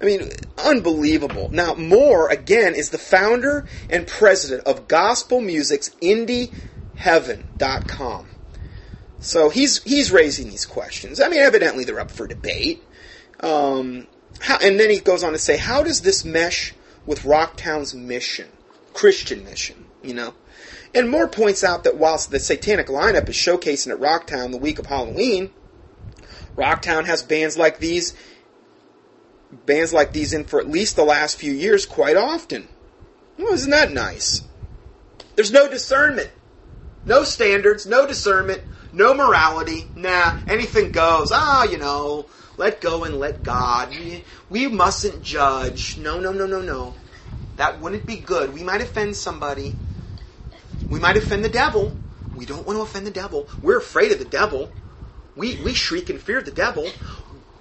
I 0.00 0.06
mean, 0.06 0.30
unbelievable. 0.56 1.50
Now, 1.52 1.74
Moore, 1.74 2.30
again, 2.30 2.74
is 2.74 2.90
the 2.90 2.98
founder 2.98 3.66
and 3.90 4.06
president 4.06 4.66
of 4.66 4.88
Gospel 4.88 5.40
Music's 5.40 5.90
IndieHeaven.com. 6.00 8.26
So 9.22 9.50
he's 9.50 9.82
he's 9.82 10.10
raising 10.10 10.48
these 10.48 10.64
questions. 10.64 11.20
I 11.20 11.28
mean, 11.28 11.40
evidently 11.40 11.84
they're 11.84 12.00
up 12.00 12.10
for 12.10 12.26
debate. 12.26 12.82
Um, 13.40 14.06
how, 14.40 14.56
and 14.62 14.80
then 14.80 14.88
he 14.88 15.00
goes 15.00 15.22
on 15.22 15.32
to 15.32 15.38
say, 15.38 15.58
how 15.58 15.82
does 15.82 16.00
this 16.00 16.24
mesh 16.24 16.72
with 17.04 17.22
Rocktown's 17.22 17.94
mission, 17.94 18.48
Christian 18.94 19.44
mission? 19.44 19.84
You 20.02 20.14
know, 20.14 20.34
and 20.94 21.10
Moore 21.10 21.28
points 21.28 21.62
out 21.62 21.84
that 21.84 21.98
whilst 21.98 22.30
the 22.30 22.40
Satanic 22.40 22.86
lineup 22.86 23.28
is 23.28 23.36
showcasing 23.36 23.92
at 23.92 23.98
Rocktown 23.98 24.50
the 24.50 24.58
week 24.58 24.78
of 24.78 24.86
Halloween, 24.86 25.50
Rocktown 26.56 27.04
has 27.04 27.22
bands 27.22 27.58
like 27.58 27.78
these, 27.78 28.14
bands 29.66 29.92
like 29.92 30.12
these 30.12 30.32
in 30.32 30.44
for 30.44 30.60
at 30.60 30.68
least 30.68 30.96
the 30.96 31.04
last 31.04 31.38
few 31.38 31.52
years 31.52 31.86
quite 31.86 32.16
often. 32.16 32.68
Well, 33.38 33.52
isn't 33.52 33.70
that 33.70 33.92
nice? 33.92 34.42
There's 35.34 35.52
no 35.52 35.68
discernment, 35.68 36.30
no 37.04 37.24
standards, 37.24 37.86
no 37.86 38.06
discernment, 38.06 38.62
no 38.92 39.14
morality. 39.14 39.86
Nah, 39.94 40.32
anything 40.46 40.90
goes. 40.90 41.30
Ah, 41.32 41.64
you 41.64 41.78
know, 41.78 42.26
let 42.56 42.80
go 42.80 43.04
and 43.04 43.16
let 43.16 43.42
God. 43.42 43.94
We, 44.50 44.66
mustn't 44.68 45.22
judge. 45.22 45.96
No, 45.98 46.20
no, 46.20 46.32
no, 46.32 46.46
no, 46.46 46.60
no. 46.60 46.94
That 47.56 47.80
wouldn't 47.80 48.06
be 48.06 48.16
good. 48.16 48.52
We 48.52 48.62
might 48.62 48.80
offend 48.80 49.16
somebody. 49.16 49.76
We 50.88 51.00
might 51.00 51.16
offend 51.16 51.44
the 51.44 51.48
devil. 51.48 51.96
We 52.34 52.46
don't 52.46 52.66
want 52.66 52.78
to 52.78 52.82
offend 52.82 53.06
the 53.06 53.10
devil. 53.10 53.48
We're 53.62 53.78
afraid 53.78 54.12
of 54.12 54.18
the 54.18 54.24
devil. 54.24 54.70
We, 55.36 55.56
we 55.62 55.72
shriek 55.72 56.10
in 56.10 56.18
fear 56.18 56.38
of 56.38 56.44
the 56.44 56.50
devil. 56.50 56.90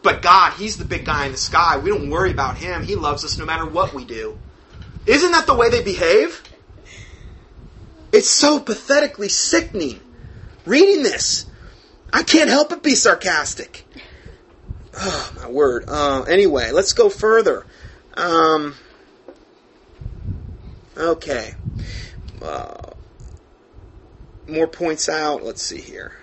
But 0.01 0.21
God, 0.21 0.53
He's 0.53 0.77
the 0.77 0.85
big 0.85 1.05
guy 1.05 1.25
in 1.25 1.31
the 1.31 1.37
sky. 1.37 1.77
We 1.77 1.89
don't 1.89 2.09
worry 2.09 2.31
about 2.31 2.57
Him. 2.57 2.83
He 2.83 2.95
loves 2.95 3.25
us 3.25 3.37
no 3.37 3.45
matter 3.45 3.65
what 3.65 3.93
we 3.93 4.05
do. 4.05 4.37
Isn't 5.05 5.31
that 5.31 5.45
the 5.45 5.55
way 5.55 5.69
they 5.69 5.83
behave? 5.83 6.43
It's 8.11 8.29
so 8.29 8.59
pathetically 8.59 9.29
sickening. 9.29 9.99
Reading 10.65 11.03
this, 11.03 11.45
I 12.11 12.23
can't 12.23 12.49
help 12.49 12.69
but 12.69 12.83
be 12.83 12.95
sarcastic. 12.95 13.85
Oh, 14.97 15.33
my 15.41 15.49
word. 15.49 15.85
Uh, 15.87 16.23
anyway, 16.23 16.71
let's 16.71 16.93
go 16.93 17.09
further. 17.09 17.65
Um, 18.15 18.75
okay. 20.97 21.53
Uh, 22.41 22.91
Moore 24.47 24.67
points 24.67 25.07
out, 25.07 25.43
let's 25.43 25.61
see 25.61 25.79
here. 25.79 26.13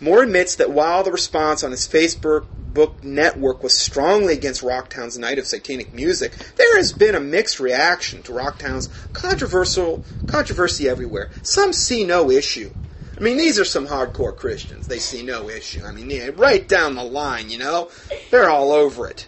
Moore 0.00 0.22
admits 0.22 0.56
that 0.56 0.70
while 0.70 1.02
the 1.04 1.12
response 1.12 1.62
on 1.62 1.70
his 1.70 1.86
Facebook 1.86 2.46
book 2.76 3.02
network 3.02 3.62
was 3.62 3.74
strongly 3.74 4.34
against 4.34 4.62
Rocktown's 4.62 5.16
Night 5.16 5.38
of 5.38 5.46
Satanic 5.46 5.94
Music, 5.94 6.32
there 6.56 6.76
has 6.76 6.92
been 6.92 7.14
a 7.14 7.20
mixed 7.20 7.58
reaction 7.58 8.22
to 8.24 8.32
Rocktown's 8.32 8.88
controversial 9.14 10.04
controversy 10.26 10.86
everywhere. 10.86 11.30
Some 11.40 11.72
see 11.72 12.04
no 12.04 12.30
issue. 12.30 12.70
I 13.16 13.20
mean, 13.20 13.38
these 13.38 13.58
are 13.58 13.64
some 13.64 13.86
hardcore 13.86 14.36
Christians. 14.36 14.86
They 14.86 14.98
see 14.98 15.22
no 15.22 15.48
issue. 15.48 15.82
I 15.86 15.92
mean, 15.92 16.34
right 16.36 16.68
down 16.68 16.96
the 16.96 17.02
line, 17.02 17.48
you 17.48 17.56
know? 17.56 17.88
They're 18.30 18.50
all 18.50 18.72
over 18.72 19.08
it. 19.08 19.26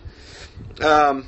Um, 0.82 1.26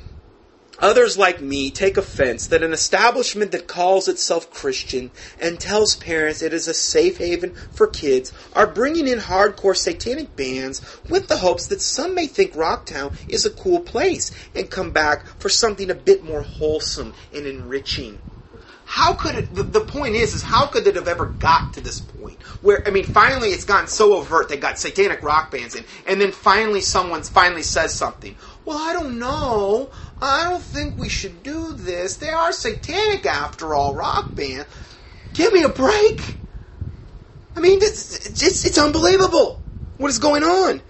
Others 0.81 1.15
like 1.15 1.39
me 1.39 1.69
take 1.69 1.95
offense 1.95 2.47
that 2.47 2.63
an 2.63 2.73
establishment 2.73 3.51
that 3.51 3.67
calls 3.67 4.07
itself 4.07 4.51
Christian 4.51 5.11
and 5.39 5.59
tells 5.59 5.95
parents 5.95 6.41
it 6.41 6.53
is 6.53 6.67
a 6.67 6.73
safe 6.73 7.19
haven 7.19 7.53
for 7.69 7.85
kids 7.85 8.33
are 8.53 8.65
bringing 8.65 9.07
in 9.07 9.19
hardcore 9.19 9.77
satanic 9.77 10.35
bands 10.35 10.81
with 11.07 11.27
the 11.27 11.37
hopes 11.37 11.67
that 11.67 11.81
some 11.81 12.15
may 12.15 12.25
think 12.25 12.53
Rocktown 12.53 13.13
is 13.29 13.45
a 13.45 13.51
cool 13.51 13.79
place 13.79 14.31
and 14.55 14.71
come 14.71 14.89
back 14.89 15.27
for 15.39 15.49
something 15.49 15.91
a 15.91 15.95
bit 15.95 16.23
more 16.23 16.41
wholesome 16.41 17.13
and 17.31 17.45
enriching. 17.45 18.17
How 18.85 19.13
could 19.13 19.35
it, 19.35 19.55
the, 19.55 19.63
the 19.63 19.79
point 19.79 20.15
is, 20.15 20.33
is 20.33 20.41
how 20.41 20.65
could 20.65 20.85
it 20.85 20.95
have 20.95 21.07
ever 21.07 21.27
got 21.27 21.73
to 21.75 21.81
this 21.81 22.01
point? 22.01 22.41
Where, 22.61 22.85
I 22.85 22.91
mean, 22.91 23.05
finally 23.05 23.51
it's 23.51 23.63
gotten 23.63 23.87
so 23.87 24.15
overt, 24.15 24.49
they 24.49 24.57
got 24.57 24.79
satanic 24.79 25.23
rock 25.23 25.49
bands 25.49 25.75
in, 25.75 25.85
and 26.07 26.19
then 26.19 26.33
finally 26.33 26.81
someone 26.81 27.23
finally 27.23 27.63
says 27.63 27.93
something. 27.93 28.35
Well, 28.65 28.77
I 28.77 28.91
don't 28.91 29.17
know. 29.17 29.91
I 30.21 30.49
don't 30.49 30.61
think 30.61 30.97
we 30.97 31.09
should 31.09 31.41
do 31.41 31.73
this. 31.73 32.17
They 32.17 32.29
are 32.29 32.51
satanic 32.51 33.25
after 33.25 33.73
all, 33.73 33.95
rock 33.95 34.35
band. 34.35 34.65
Give 35.33 35.51
me 35.51 35.63
a 35.63 35.69
break. 35.69 36.37
I 37.55 37.59
mean, 37.59 37.79
it's, 37.81 38.27
it's, 38.27 38.65
it's 38.65 38.77
unbelievable. 38.77 39.59
What 39.97 40.09
is 40.09 40.19
going 40.19 40.43
on? 40.43 40.81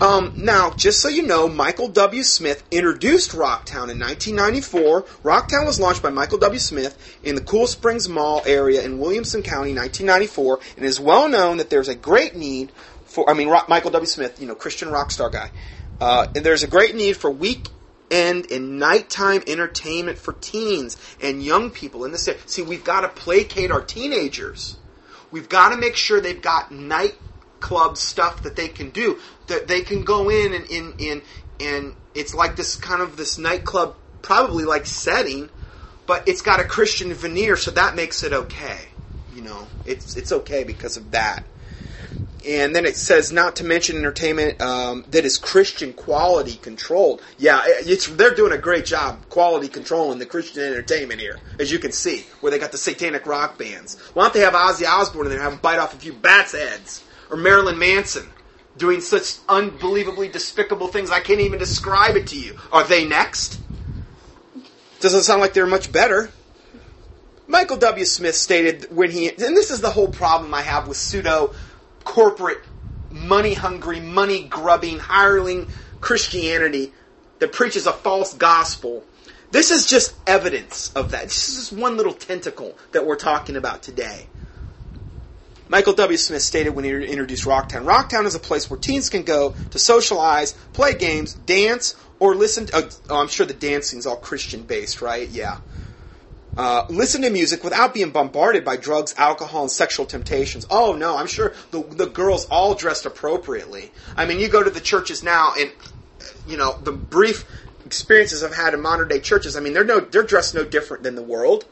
Um, 0.00 0.32
now, 0.36 0.70
just 0.70 1.00
so 1.00 1.08
you 1.08 1.22
know, 1.22 1.48
Michael 1.48 1.88
W. 1.88 2.22
Smith 2.22 2.62
introduced 2.70 3.32
Rocktown 3.32 3.90
in 3.90 3.98
1994. 3.98 5.02
Rocktown 5.24 5.66
was 5.66 5.80
launched 5.80 6.02
by 6.02 6.10
Michael 6.10 6.38
W. 6.38 6.60
Smith 6.60 7.18
in 7.24 7.34
the 7.34 7.40
Cool 7.40 7.66
Springs 7.66 8.08
Mall 8.08 8.42
area 8.46 8.82
in 8.82 9.00
Williamson 9.00 9.42
County, 9.42 9.74
1994, 9.74 10.60
and 10.76 10.84
it 10.84 10.88
is 10.88 11.00
well 11.00 11.28
known 11.28 11.56
that 11.56 11.68
there's 11.68 11.88
a 11.88 11.96
great 11.96 12.36
need 12.36 12.70
for, 13.06 13.28
I 13.28 13.34
mean, 13.34 13.48
Rock, 13.48 13.68
Michael 13.68 13.90
W. 13.90 14.06
Smith, 14.06 14.40
you 14.40 14.46
know, 14.46 14.54
Christian 14.54 14.90
rock 14.90 15.10
star 15.10 15.30
guy. 15.30 15.50
Uh, 16.00 16.28
and 16.36 16.46
there's 16.46 16.62
a 16.62 16.68
great 16.68 16.94
need 16.94 17.16
for 17.16 17.28
weekend 18.08 18.46
in 18.46 18.78
nighttime 18.78 19.42
entertainment 19.46 20.18
for 20.18 20.32
teens 20.34 20.96
and 21.20 21.42
young 21.42 21.70
people 21.70 22.04
in 22.04 22.12
this 22.12 22.26
area. 22.28 22.40
See, 22.46 22.62
we've 22.62 22.84
got 22.84 23.00
to 23.02 23.08
placate 23.08 23.70
our 23.70 23.80
teenagers. 23.80 24.76
We've 25.30 25.48
got 25.48 25.70
to 25.70 25.76
make 25.76 25.96
sure 25.96 26.20
they've 26.20 26.40
got 26.40 26.72
nightclub 26.72 27.96
stuff 27.96 28.42
that 28.42 28.56
they 28.56 28.68
can 28.68 28.90
do. 28.90 29.18
That 29.48 29.68
they 29.68 29.82
can 29.82 30.04
go 30.04 30.30
in 30.30 30.54
and 30.54 30.66
in 30.66 30.94
and, 31.00 31.22
and 31.60 31.94
it's 32.14 32.34
like 32.34 32.56
this 32.56 32.76
kind 32.76 33.02
of 33.02 33.16
this 33.16 33.38
nightclub, 33.38 33.94
probably 34.22 34.64
like 34.64 34.86
setting, 34.86 35.50
but 36.06 36.26
it's 36.26 36.42
got 36.42 36.60
a 36.60 36.64
Christian 36.64 37.12
veneer, 37.12 37.56
so 37.56 37.70
that 37.72 37.94
makes 37.94 38.22
it 38.22 38.32
okay. 38.32 38.88
You 39.34 39.42
know, 39.42 39.68
it's 39.84 40.16
it's 40.16 40.32
okay 40.32 40.64
because 40.64 40.96
of 40.96 41.10
that 41.10 41.44
and 42.46 42.74
then 42.74 42.86
it 42.86 42.96
says 42.96 43.32
not 43.32 43.56
to 43.56 43.64
mention 43.64 43.96
entertainment 43.96 44.60
um, 44.60 45.04
that 45.10 45.24
is 45.24 45.38
Christian 45.38 45.92
quality 45.92 46.56
controlled. 46.56 47.20
Yeah, 47.36 47.62
it's 47.64 48.06
they're 48.06 48.34
doing 48.34 48.52
a 48.52 48.58
great 48.58 48.84
job 48.84 49.28
quality 49.28 49.68
controlling 49.68 50.18
the 50.18 50.26
Christian 50.26 50.62
entertainment 50.62 51.20
here, 51.20 51.38
as 51.58 51.70
you 51.70 51.78
can 51.78 51.92
see, 51.92 52.26
where 52.40 52.50
they 52.50 52.58
got 52.58 52.72
the 52.72 52.78
satanic 52.78 53.26
rock 53.26 53.58
bands. 53.58 53.98
Why 54.14 54.24
don't 54.24 54.34
they 54.34 54.40
have 54.40 54.54
Ozzy 54.54 54.86
Osbourne 54.86 55.28
there 55.28 55.40
have 55.40 55.52
him 55.52 55.58
bite 55.58 55.78
off 55.78 55.94
a 55.94 55.98
few 55.98 56.12
bats' 56.12 56.52
heads, 56.52 57.04
or 57.30 57.36
Marilyn 57.36 57.78
Manson 57.78 58.28
doing 58.76 59.00
such 59.00 59.38
unbelievably 59.48 60.28
despicable 60.28 60.88
things? 60.88 61.10
I 61.10 61.20
can't 61.20 61.40
even 61.40 61.58
describe 61.58 62.16
it 62.16 62.28
to 62.28 62.38
you. 62.38 62.56
Are 62.72 62.84
they 62.84 63.04
next? 63.04 63.60
Doesn't 65.00 65.22
sound 65.22 65.40
like 65.40 65.54
they're 65.54 65.66
much 65.66 65.92
better. 65.92 66.30
Michael 67.46 67.78
W. 67.78 68.04
Smith 68.04 68.34
stated 68.34 68.94
when 68.94 69.10
he, 69.10 69.30
and 69.30 69.56
this 69.56 69.70
is 69.70 69.80
the 69.80 69.90
whole 69.90 70.08
problem 70.08 70.52
I 70.52 70.60
have 70.60 70.86
with 70.86 70.98
pseudo 70.98 71.54
corporate, 72.08 72.64
money 73.10 73.52
hungry, 73.52 74.00
money 74.00 74.42
grubbing, 74.44 74.98
hireling 74.98 75.68
Christianity 76.00 76.92
that 77.38 77.52
preaches 77.52 77.86
a 77.86 77.92
false 77.92 78.32
gospel. 78.32 79.04
This 79.50 79.70
is 79.70 79.86
just 79.86 80.16
evidence 80.26 80.90
of 80.96 81.10
that. 81.10 81.24
This 81.24 81.48
is 81.50 81.54
just 81.56 81.72
one 81.72 81.98
little 81.98 82.14
tentacle 82.14 82.76
that 82.92 83.06
we're 83.06 83.16
talking 83.16 83.56
about 83.56 83.82
today. 83.82 84.26
Michael 85.68 85.92
W. 85.92 86.16
Smith 86.16 86.40
stated 86.40 86.70
when 86.70 86.86
he 86.86 86.90
introduced 86.90 87.44
Rocktown 87.44 87.84
Rocktown 87.84 88.24
is 88.24 88.34
a 88.34 88.40
place 88.40 88.70
where 88.70 88.80
teens 88.80 89.10
can 89.10 89.22
go 89.22 89.54
to 89.70 89.78
socialize, 89.78 90.52
play 90.72 90.94
games, 90.94 91.34
dance, 91.34 91.94
or 92.18 92.34
listen 92.34 92.66
to. 92.66 92.90
Oh, 93.10 93.20
I'm 93.20 93.28
sure 93.28 93.44
the 93.44 93.52
dancing 93.52 93.98
is 93.98 94.06
all 94.06 94.16
Christian 94.16 94.62
based, 94.62 95.02
right? 95.02 95.28
Yeah. 95.28 95.58
Uh, 96.56 96.84
listen 96.88 97.22
to 97.22 97.30
music 97.30 97.62
without 97.62 97.94
being 97.94 98.10
bombarded 98.10 98.64
by 98.64 98.76
drugs, 98.76 99.14
alcohol, 99.16 99.62
and 99.62 99.70
sexual 99.70 100.04
temptations. 100.04 100.66
Oh 100.70 100.92
no, 100.92 101.16
I'm 101.16 101.28
sure 101.28 101.54
the 101.70 101.82
the 101.82 102.06
girls 102.06 102.46
all 102.50 102.74
dressed 102.74 103.06
appropriately. 103.06 103.92
I 104.16 104.26
mean, 104.26 104.40
you 104.40 104.48
go 104.48 104.64
to 104.64 104.70
the 104.70 104.80
churches 104.80 105.22
now, 105.22 105.52
and 105.56 105.70
you 106.46 106.56
know 106.56 106.76
the 106.82 106.92
brief 106.92 107.44
experiences 107.84 108.42
I've 108.42 108.56
had 108.56 108.74
in 108.74 108.82
modern 108.82 109.08
day 109.08 109.20
churches. 109.20 109.56
I 109.56 109.60
mean, 109.60 109.72
they're 109.72 109.84
no 109.84 110.00
they're 110.00 110.24
dressed 110.24 110.54
no 110.54 110.64
different 110.64 111.04
than 111.04 111.14
the 111.14 111.22
world. 111.22 111.64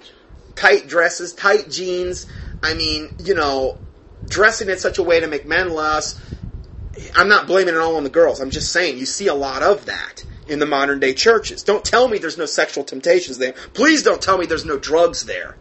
Tight 0.55 0.87
dresses, 0.87 1.33
tight 1.33 1.69
jeans. 1.69 2.27
I 2.63 2.75
mean, 2.75 3.11
you 3.19 3.35
know, 3.35 3.79
dressing 4.29 4.69
in 4.69 4.79
such 4.79 4.99
a 4.99 5.03
way 5.03 5.19
to 5.21 5.27
make 5.27 5.47
men 5.47 5.71
less. 5.71 6.21
I'm 7.15 7.29
not 7.29 7.47
blaming 7.47 7.75
it 7.75 7.81
all 7.81 7.97
on 7.97 8.05
the 8.05 8.11
girls. 8.11 8.41
I'm 8.41 8.51
just 8.51 8.73
saying 8.73 8.99
you 8.99 9.05
see 9.05 9.27
a 9.27 9.35
lot 9.35 9.63
of 9.63 9.87
that 9.87 10.25
in 10.49 10.59
the 10.59 10.67
modern 10.67 11.01
day 11.01 11.15
churches. 11.15 11.63
Don't 11.63 11.85
tell 11.85 12.09
me 12.09 12.19
there's 12.19 12.39
no 12.39 12.47
sexual 12.47 12.85
temptations 12.85 13.39
there. 13.39 13.53
Please 13.75 14.03
don't 14.03 14.23
tell 14.23 14.39
me 14.39 14.47
there's 14.47 14.65
no 14.65 14.79
drugs 14.79 15.25
there. 15.25 15.57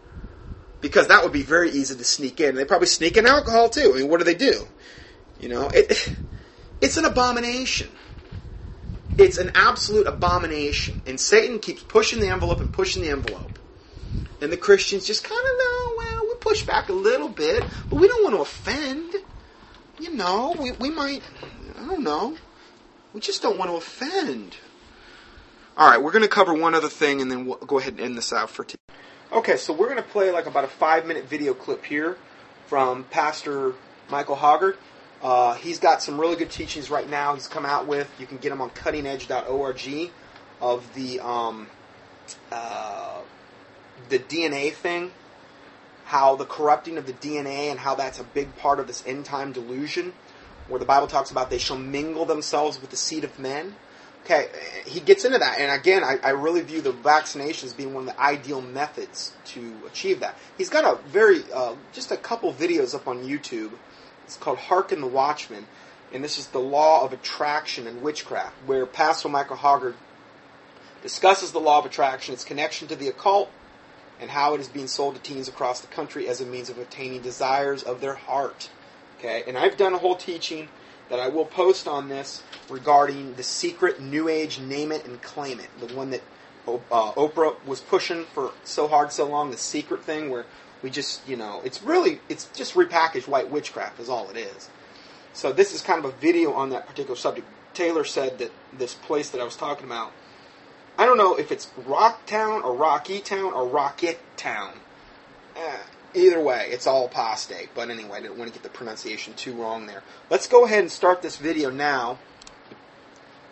Because 0.80 1.08
that 1.08 1.22
would 1.22 1.32
be 1.32 1.42
very 1.42 1.70
easy 1.70 1.96
to 1.96 2.04
sneak 2.04 2.40
in. 2.40 2.54
They 2.54 2.64
probably 2.64 2.86
sneak 2.86 3.16
in 3.16 3.26
alcohol 3.26 3.68
too. 3.68 3.92
I 3.94 3.98
mean, 3.98 4.08
what 4.08 4.18
do 4.18 4.24
they 4.24 4.34
do? 4.34 4.66
You 5.40 5.48
know, 5.48 5.68
it, 5.68 6.14
it's 6.80 6.96
an 6.96 7.04
abomination. 7.04 7.88
It's 9.18 9.38
an 9.38 9.52
absolute 9.54 10.06
abomination. 10.06 11.02
And 11.06 11.18
Satan 11.18 11.58
keeps 11.58 11.82
pushing 11.82 12.20
the 12.20 12.28
envelope 12.28 12.60
and 12.60 12.72
pushing 12.72 13.02
the 13.02 13.10
envelope. 13.10 13.58
And 14.40 14.52
the 14.52 14.56
Christians 14.56 15.06
just 15.06 15.24
kind 15.24 15.40
of 15.40 15.58
know, 15.58 15.94
well, 15.96 16.22
we 16.28 16.34
push 16.34 16.62
back 16.62 16.90
a 16.90 16.92
little 16.92 17.28
bit, 17.28 17.64
but 17.88 17.98
we 17.98 18.06
don't 18.06 18.22
want 18.22 18.36
to 18.36 18.42
offend. 18.42 19.14
You 19.98 20.14
know, 20.14 20.54
we, 20.58 20.72
we 20.72 20.90
might, 20.90 21.22
I 21.78 21.86
don't 21.86 22.02
know, 22.02 22.36
we 23.14 23.20
just 23.20 23.40
don't 23.40 23.56
want 23.56 23.70
to 23.70 23.76
offend. 23.76 24.56
All 25.78 25.86
right, 25.86 26.02
we're 26.02 26.12
going 26.12 26.22
to 26.22 26.28
cover 26.28 26.54
one 26.54 26.74
other 26.74 26.88
thing 26.88 27.20
and 27.20 27.30
then 27.30 27.44
we'll 27.44 27.58
go 27.58 27.78
ahead 27.78 27.92
and 27.94 28.00
end 28.00 28.16
this 28.16 28.32
out 28.32 28.48
for 28.48 28.64
today. 28.64 28.80
Okay, 29.30 29.58
so 29.58 29.74
we're 29.74 29.90
going 29.90 30.02
to 30.02 30.08
play 30.08 30.30
like 30.30 30.46
about 30.46 30.64
a 30.64 30.68
five 30.68 31.04
minute 31.04 31.24
video 31.24 31.52
clip 31.52 31.84
here 31.84 32.16
from 32.66 33.04
Pastor 33.04 33.74
Michael 34.08 34.36
Hoggard. 34.36 34.76
Uh, 35.22 35.52
he's 35.54 35.78
got 35.78 36.02
some 36.02 36.18
really 36.18 36.36
good 36.36 36.50
teachings 36.50 36.88
right 36.88 37.08
now 37.10 37.34
he's 37.34 37.46
come 37.46 37.66
out 37.66 37.86
with. 37.86 38.10
You 38.18 38.26
can 38.26 38.38
get 38.38 38.48
them 38.48 38.62
on 38.62 38.70
cuttingedge.org 38.70 40.10
of 40.62 40.94
the 40.94 41.20
um, 41.20 41.66
uh, 42.50 43.20
the 44.08 44.18
DNA 44.18 44.72
thing, 44.72 45.10
how 46.06 46.36
the 46.36 46.46
corrupting 46.46 46.96
of 46.96 47.06
the 47.06 47.12
DNA 47.12 47.70
and 47.70 47.78
how 47.78 47.94
that's 47.94 48.18
a 48.18 48.24
big 48.24 48.56
part 48.56 48.80
of 48.80 48.86
this 48.86 49.06
end 49.06 49.26
time 49.26 49.52
delusion, 49.52 50.14
where 50.68 50.78
the 50.78 50.86
Bible 50.86 51.06
talks 51.06 51.30
about 51.30 51.50
they 51.50 51.58
shall 51.58 51.76
mingle 51.76 52.24
themselves 52.24 52.80
with 52.80 52.88
the 52.88 52.96
seed 52.96 53.24
of 53.24 53.38
men. 53.38 53.74
Okay, 54.26 54.48
he 54.88 54.98
gets 54.98 55.24
into 55.24 55.38
that, 55.38 55.60
and 55.60 55.70
again, 55.70 56.02
I, 56.02 56.18
I 56.20 56.30
really 56.30 56.60
view 56.60 56.80
the 56.80 56.90
vaccinations 56.90 57.76
being 57.76 57.94
one 57.94 58.08
of 58.08 58.12
the 58.12 58.20
ideal 58.20 58.60
methods 58.60 59.30
to 59.44 59.72
achieve 59.86 60.18
that. 60.18 60.36
He's 60.58 60.68
got 60.68 60.82
a 60.84 61.00
very, 61.06 61.44
uh, 61.54 61.76
just 61.92 62.10
a 62.10 62.16
couple 62.16 62.52
videos 62.52 62.92
up 62.92 63.06
on 63.06 63.22
YouTube. 63.22 63.70
It's 64.24 64.36
called 64.36 64.58
Harken 64.58 65.00
the 65.00 65.06
Watchman, 65.06 65.68
and 66.12 66.24
this 66.24 66.38
is 66.38 66.48
the 66.48 66.58
law 66.58 67.04
of 67.04 67.12
attraction 67.12 67.86
and 67.86 68.02
witchcraft, 68.02 68.56
where 68.66 68.84
Pastor 68.84 69.28
Michael 69.28 69.58
Hoggard 69.58 69.94
discusses 71.02 71.52
the 71.52 71.60
law 71.60 71.78
of 71.78 71.86
attraction, 71.86 72.34
its 72.34 72.42
connection 72.42 72.88
to 72.88 72.96
the 72.96 73.06
occult, 73.06 73.48
and 74.18 74.30
how 74.30 74.54
it 74.54 74.60
is 74.60 74.66
being 74.66 74.88
sold 74.88 75.14
to 75.14 75.20
teens 75.20 75.46
across 75.46 75.82
the 75.82 75.86
country 75.86 76.26
as 76.26 76.40
a 76.40 76.46
means 76.46 76.68
of 76.68 76.78
attaining 76.78 77.22
desires 77.22 77.84
of 77.84 78.00
their 78.00 78.14
heart. 78.14 78.70
Okay, 79.20 79.44
and 79.46 79.56
I've 79.56 79.76
done 79.76 79.94
a 79.94 79.98
whole 79.98 80.16
teaching 80.16 80.68
that 81.08 81.20
I 81.20 81.28
will 81.28 81.44
post 81.44 81.86
on 81.86 82.08
this 82.08 82.42
regarding 82.68 83.34
the 83.34 83.42
secret 83.42 84.00
New 84.00 84.28
Age 84.28 84.58
name 84.58 84.92
it 84.92 85.04
and 85.04 85.20
claim 85.22 85.60
it, 85.60 85.68
the 85.78 85.94
one 85.94 86.10
that 86.10 86.22
uh, 86.66 87.12
Oprah 87.12 87.54
was 87.64 87.80
pushing 87.80 88.24
for 88.24 88.52
so 88.64 88.88
hard 88.88 89.12
so 89.12 89.26
long, 89.26 89.50
the 89.50 89.56
secret 89.56 90.02
thing 90.02 90.30
where 90.30 90.46
we 90.82 90.90
just, 90.90 91.26
you 91.28 91.36
know, 91.36 91.60
it's 91.64 91.82
really, 91.82 92.20
it's 92.28 92.46
just 92.46 92.74
repackaged 92.74 93.28
white 93.28 93.50
witchcraft 93.50 94.00
is 94.00 94.08
all 94.08 94.28
it 94.30 94.36
is. 94.36 94.68
So 95.32 95.52
this 95.52 95.74
is 95.74 95.82
kind 95.82 96.04
of 96.04 96.04
a 96.06 96.16
video 96.16 96.52
on 96.52 96.70
that 96.70 96.86
particular 96.86 97.16
subject. 97.16 97.46
Taylor 97.74 98.04
said 98.04 98.38
that 98.38 98.52
this 98.72 98.94
place 98.94 99.30
that 99.30 99.40
I 99.40 99.44
was 99.44 99.56
talking 99.56 99.86
about, 99.86 100.12
I 100.98 101.04
don't 101.04 101.18
know 101.18 101.34
if 101.34 101.52
it's 101.52 101.66
Rocktown 101.86 102.64
or 102.64 102.74
Rocky 102.74 103.20
Town 103.20 103.52
or 103.52 103.66
Rocket 103.66 104.18
Town. 104.36 104.80
Eh, 105.54 105.76
either 106.14 106.40
way, 106.40 106.68
it's 106.70 106.86
all 106.86 107.06
apostate. 107.06 107.70
But 107.74 107.90
anyway, 107.90 108.18
I 108.18 108.20
didn't 108.20 108.38
want 108.38 108.52
to 108.52 108.54
get 108.54 108.62
the 108.62 108.76
pronunciation 108.76 109.34
too 109.34 109.54
wrong 109.54 109.86
there. 109.86 110.02
Let's 110.30 110.46
go 110.46 110.64
ahead 110.64 110.80
and 110.80 110.90
start 110.90 111.22
this 111.22 111.36
video 111.36 111.70
now. 111.70 112.18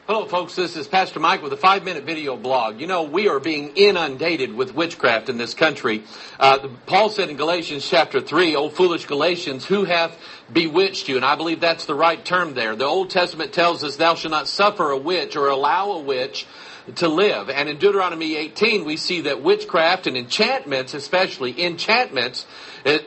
Hello, 0.07 0.27
folks. 0.27 0.55
This 0.55 0.77
is 0.77 0.87
Pastor 0.87 1.19
Mike 1.19 1.43
with 1.43 1.55
a 1.55 1.57
five 1.57 1.83
minute 1.83 2.05
video 2.05 2.37
blog. 2.37 2.79
You 2.79 2.87
know, 2.87 3.05
we 3.05 3.27
are 3.27 3.41
being 3.41 3.73
inundated 3.75 4.53
with 4.53 4.75
witchcraft 4.75 5.31
in 5.31 5.39
this 5.39 5.55
country. 5.55 6.05
Uh, 6.39 6.69
Paul 6.85 7.09
said 7.09 7.31
in 7.31 7.39
Galatians 7.39 7.89
chapter 7.89 8.21
3, 8.21 8.55
O 8.55 8.69
foolish 8.69 9.07
Galatians, 9.07 9.65
who 9.65 9.85
hath 9.85 10.15
bewitched 10.53 11.09
you? 11.09 11.17
And 11.17 11.25
I 11.25 11.37
believe 11.37 11.61
that's 11.61 11.87
the 11.87 11.95
right 11.95 12.23
term 12.23 12.53
there. 12.53 12.77
The 12.77 12.85
Old 12.85 13.09
Testament 13.09 13.55
tells 13.55 13.83
us, 13.83 13.97
Thou 13.97 14.15
shalt 14.15 14.31
not 14.31 14.47
suffer 14.47 14.91
a 14.91 14.99
witch 14.99 15.37
or 15.37 15.49
allow 15.49 15.93
a 15.93 16.01
witch 16.01 16.47
to 16.97 17.09
live. 17.09 17.49
And 17.49 17.69
in 17.69 17.79
Deuteronomy 17.79 18.37
18, 18.37 18.85
we 18.85 18.97
see 18.97 19.23
that 19.23 19.43
witchcraft 19.43 20.07
and 20.07 20.17
enchantments, 20.17 20.95
especially 20.95 21.65
enchantments, 21.65 22.47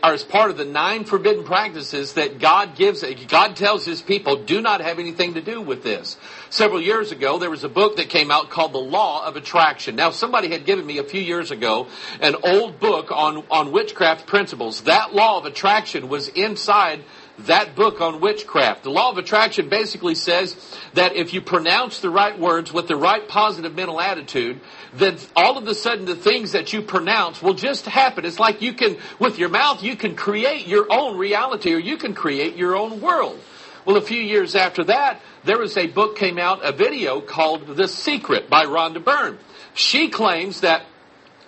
are 0.02 0.14
as 0.14 0.24
part 0.24 0.50
of 0.50 0.58
the 0.58 0.66
nine 0.66 1.04
forbidden 1.04 1.44
practices 1.44 2.14
that 2.14 2.40
God 2.40 2.76
gives. 2.76 3.04
God 3.28 3.56
tells 3.56 3.86
His 3.86 4.02
people, 4.02 4.44
do 4.44 4.62
not 4.62 4.82
have 4.82 4.98
anything 4.98 5.36
to 5.36 5.42
do 5.42 5.62
with 5.62 5.84
this. 5.84 6.18
Several 6.50 6.82
years 6.82 7.12
ago, 7.12 7.38
there 7.38 7.52
was 7.52 7.64
a 7.64 7.70
book 7.70 7.98
that 7.98 8.10
came 8.10 8.32
out 8.32 8.50
called 8.50 8.74
The 8.74 8.80
Law 8.80 9.26
of 9.26 9.36
Attraction. 9.36 9.96
Now, 9.96 10.10
somebody 10.10 10.50
had 10.50 10.66
given 10.66 10.86
me 10.86 10.98
a 10.98 11.04
few 11.04 11.22
years 11.22 11.52
ago 11.52 11.88
an 12.20 12.36
old 12.44 12.80
book 12.80 13.12
on, 13.12 13.44
on 13.52 13.72
witchcraft 13.72 14.26
principles. 14.26 14.82
That 14.82 15.14
law 15.14 15.38
of 15.38 15.46
attraction 15.46 16.10
was 16.10 16.30
inside 16.30 17.04
that 17.40 17.76
book 17.76 18.02
on 18.02 18.20
witchcraft. 18.20 18.84
The 18.84 18.90
law 18.90 19.12
of 19.12 19.18
attraction 19.18 19.70
basically 19.70 20.16
says 20.16 20.56
that 20.94 21.16
if 21.16 21.34
you 21.34 21.42
pronounce 21.42 22.00
the 22.00 22.10
right 22.10 22.38
words 22.38 22.74
with 22.74 22.88
the 22.88 22.96
right 22.96 23.28
positive 23.28 23.76
mental 23.76 24.02
attitude, 24.02 24.60
then 24.94 25.18
all 25.36 25.58
of 25.58 25.68
a 25.68 25.76
sudden 25.76 26.06
the 26.06 26.16
things 26.16 26.54
that 26.54 26.74
you 26.74 26.82
pronounce 26.82 27.42
will 27.42 27.54
just 27.54 27.86
happen. 27.86 28.26
It's 28.26 28.40
like 28.40 28.62
you 28.62 28.74
can, 28.74 28.98
with 29.20 29.38
your 29.38 29.50
mouth, 29.50 29.84
you 29.84 29.96
can 29.96 30.16
create 30.16 30.68
your 30.68 30.92
own 30.92 31.18
reality 31.18 31.74
or 31.74 31.80
you 31.80 31.98
can 31.98 32.14
create 32.14 32.56
your 32.56 32.76
own 32.76 33.02
world. 33.02 33.40
Well, 33.86 33.98
a 33.98 34.02
few 34.02 34.22
years 34.22 34.56
after 34.56 34.84
that, 34.86 35.22
there 35.46 35.60
was 35.60 35.78
a 35.78 35.88
book 35.88 36.18
came 36.18 36.38
out, 36.38 36.66
a 36.66 36.74
video 36.74 37.22
called 37.22 37.68
The 37.68 37.88
Secret 37.88 38.50
by 38.50 38.66
Rhonda 38.66 39.02
Byrne. 39.02 39.38
She 39.76 40.10
claims 40.10 40.62
that 40.62 40.86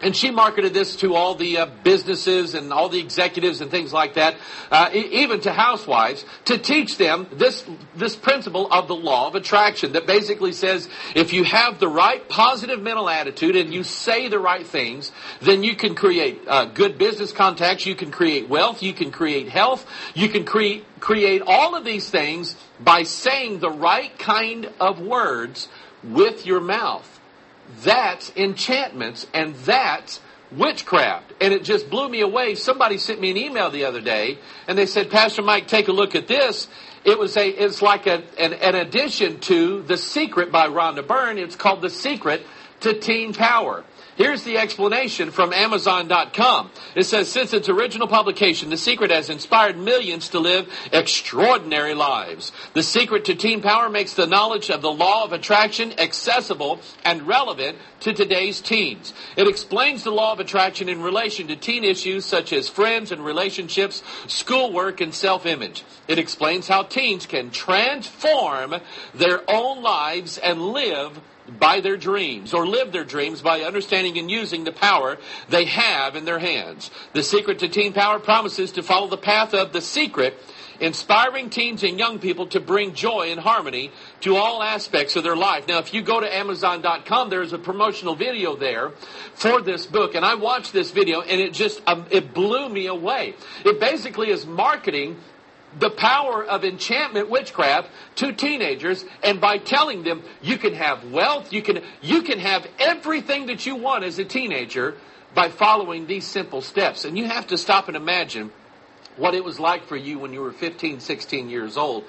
and 0.02 0.16
she 0.16 0.32
marketed 0.32 0.74
this 0.74 0.96
to 0.98 1.16
all 1.16 1.36
the 1.36 1.58
uh, 1.58 1.66
businesses 1.84 2.56
and 2.56 2.72
all 2.72 2.90
the 2.90 3.00
executives 3.00 3.62
and 3.62 3.70
things 3.70 3.92
like 3.92 4.16
that, 4.16 4.36
uh, 4.72 4.90
even 4.94 5.42
to 5.42 5.52
housewives, 5.52 6.26
to 6.46 6.58
teach 6.58 6.98
them 6.98 7.28
this 7.34 7.66
this 7.96 8.16
principle 8.16 8.72
of 8.72 8.88
the 8.88 8.96
law 8.96 9.28
of 9.28 9.36
attraction 9.36 9.94
that 9.94 10.08
basically 10.08 10.52
says 10.52 10.88
if 11.16 11.34
you 11.34 11.44
have 11.44 11.80
the 11.80 11.88
right 11.88 12.28
positive 12.30 12.82
mental 12.82 13.10
attitude 13.10 13.56
and 13.56 13.74
you 13.74 13.84
say 13.84 14.28
the 14.28 14.40
right 14.40 14.66
things, 14.66 15.12
then 15.42 15.64
you 15.64 15.76
can 15.76 15.96
create 15.96 16.42
uh, 16.48 16.66
good 16.66 16.98
business 16.98 17.32
contacts, 17.32 17.86
you 17.86 17.96
can 17.96 18.12
create 18.12 18.48
wealth, 18.48 18.82
you 18.82 18.94
can 18.94 19.12
create 19.12 19.50
health, 19.50 19.86
you 20.14 20.30
can 20.30 20.46
create 20.46 20.86
create 21.00 21.42
all 21.46 21.76
of 21.76 21.86
these 21.86 22.10
things 22.10 22.56
by 22.80 23.04
saying 23.04 23.60
the 23.60 23.70
right 23.70 24.18
kind 24.18 24.70
of 24.80 25.00
words 25.00 25.68
with 26.04 26.46
your 26.46 26.60
mouth. 26.60 27.19
That's 27.84 28.32
enchantments 28.36 29.28
and 29.34 29.56
that's 29.56 30.20
witchcraft. 30.52 31.34
And 31.40 31.54
it 31.54 31.64
just 31.64 31.90
blew 31.90 32.10
me 32.10 32.22
away. 32.22 32.56
Somebody 32.56 32.98
sent 32.98 33.22
me 33.22 33.32
an 33.32 33.38
email 33.38 33.70
the 33.70 33.86
other 33.86 34.02
day 34.02 34.40
and 34.68 34.78
they 34.78 34.86
said, 34.86 35.10
Pastor 35.10 35.42
Mike, 35.42 35.68
take 35.68 35.88
a 35.88 35.92
look 35.92 36.16
at 36.16 36.28
this. 36.28 36.68
It 37.06 37.18
was 37.18 37.38
a, 37.38 37.48
it's 37.48 37.82
like 37.82 38.08
a, 38.08 38.24
an, 38.38 38.54
an 38.54 38.76
addition 38.76 39.40
to 39.42 39.84
The 39.84 39.98
Secret 39.98 40.52
by 40.52 40.68
Rhonda 40.68 41.06
Byrne. 41.06 41.38
It's 41.38 41.56
called 41.56 41.82
The 41.82 41.90
Secret 41.90 42.46
to 42.82 43.00
Teen 43.00 43.34
Power. 43.34 43.84
Here's 44.20 44.44
the 44.44 44.58
explanation 44.58 45.32
from 45.32 45.54
Amazon.com. 45.54 46.72
It 46.94 47.04
says, 47.04 47.32
since 47.32 47.54
its 47.54 47.70
original 47.70 48.06
publication, 48.06 48.70
The 48.70 48.76
Secret 48.76 49.12
has 49.12 49.30
inspired 49.30 49.78
millions 49.78 50.28
to 50.30 50.40
live 50.40 50.70
extraordinary 50.92 51.94
lives. 51.94 52.52
The 52.74 52.84
Secret 52.84 53.24
to 53.26 53.36
Teen 53.36 53.62
Power 53.62 53.88
makes 53.88 54.16
the 54.16 54.28
knowledge 54.28 54.70
of 54.72 54.82
the 54.82 54.92
law 54.92 55.24
of 55.24 55.32
attraction 55.32 55.98
accessible 55.98 56.82
and 57.06 57.28
relevant 57.28 57.78
to 58.02 58.12
today's 58.12 58.60
teens. 58.60 59.14
It 59.38 59.48
explains 59.48 60.04
the 60.04 60.12
law 60.12 60.34
of 60.34 60.42
attraction 60.42 60.90
in 60.90 61.02
relation 61.02 61.48
to 61.48 61.56
teen 61.56 61.86
issues 61.86 62.26
such 62.26 62.52
as 62.52 62.68
friends 62.68 63.14
and 63.14 63.24
relationships, 63.24 64.04
schoolwork, 64.28 65.00
and 65.00 65.14
self-image. 65.16 65.86
It 66.10 66.20
explains 66.20 66.68
how 66.68 66.84
teens 66.84 67.26
can 67.26 67.52
transform 67.52 68.76
their 69.14 69.50
own 69.50 69.82
lives 69.82 70.38
and 70.38 70.62
live 70.62 71.22
by 71.50 71.80
their 71.80 71.98
dreams 71.98 72.54
or 72.54 72.68
live 72.68 72.92
their 72.92 73.04
dreams 73.04 73.42
by 73.42 73.62
understanding 73.62 74.18
and 74.18 74.30
using 74.30 74.64
the 74.64 74.72
power 74.72 75.18
they 75.48 75.66
have 75.66 76.16
in 76.16 76.26
their 76.26 76.40
hands. 76.40 76.92
The 77.14 77.24
secret 77.24 77.60
to 77.60 77.70
teen 77.70 77.94
power 77.94 78.20
promises 78.20 78.74
to 78.74 78.84
follow 78.84 79.08
the 79.08 79.18
path 79.18 79.54
of 79.54 79.74
the 79.74 79.82
secret 79.82 80.38
inspiring 80.80 81.50
teens 81.50 81.84
and 81.84 82.00
young 82.00 82.20
people 82.20 82.48
to 82.48 82.60
bring 82.60 82.94
joy 82.94 83.32
and 83.32 83.40
harmony 83.40 83.92
to 84.22 84.36
all 84.36 84.64
aspects 84.64 85.16
of 85.16 85.24
their 85.24 85.36
life. 85.36 85.68
Now, 85.68 85.80
if 85.80 85.94
you 85.94 86.02
go 86.02 86.20
to 86.20 86.36
Amazon.com, 86.36 87.30
there's 87.30 87.54
a 87.54 87.58
promotional 87.58 88.16
video 88.16 88.56
there 88.56 88.92
for 89.34 89.62
this 89.62 89.86
book, 89.86 90.16
and 90.16 90.26
I 90.26 90.36
watched 90.36 90.74
this 90.74 90.92
video, 90.92 91.22
and 91.22 91.42
it 91.42 91.54
just 91.54 91.82
um, 91.88 92.06
it 92.10 92.34
blew 92.34 92.70
me 92.70 92.88
away. 92.88 93.36
It 93.66 93.80
basically 93.80 94.30
is 94.30 94.46
marketing 94.46 95.18
the 95.78 95.90
power 95.90 96.44
of 96.44 96.64
enchantment 96.64 97.30
witchcraft 97.30 97.90
to 98.16 98.32
teenagers 98.32 99.06
and 99.24 99.40
by 99.40 99.58
telling 99.58 100.04
them 100.04 100.24
you 100.42 100.58
can 100.58 100.74
have 100.74 101.12
wealth 101.12 101.54
you 101.54 101.62
can 101.62 101.84
you 102.02 102.24
can 102.24 102.40
have 102.40 102.66
everything 102.80 103.46
that 103.46 103.66
you 103.68 103.76
want 103.76 104.04
as 104.04 104.18
a 104.18 104.26
teenager 104.26 104.96
by 105.36 105.50
following 105.50 106.08
these 106.08 106.26
simple 106.26 106.62
steps 106.62 107.06
and 107.06 107.18
you 107.18 107.26
have 107.26 107.46
to 107.46 107.58
stop 107.58 107.88
and 107.88 107.96
imagine 107.96 108.52
what 109.20 109.36
it 109.36 109.44
was 109.44 109.60
like 109.60 109.86
for 109.86 109.98
you 109.98 110.18
when 110.18 110.34
you 110.34 110.42
were 110.42 110.52
15, 110.52 111.02
16 111.02 111.50
years 111.50 111.78
old. 111.78 112.06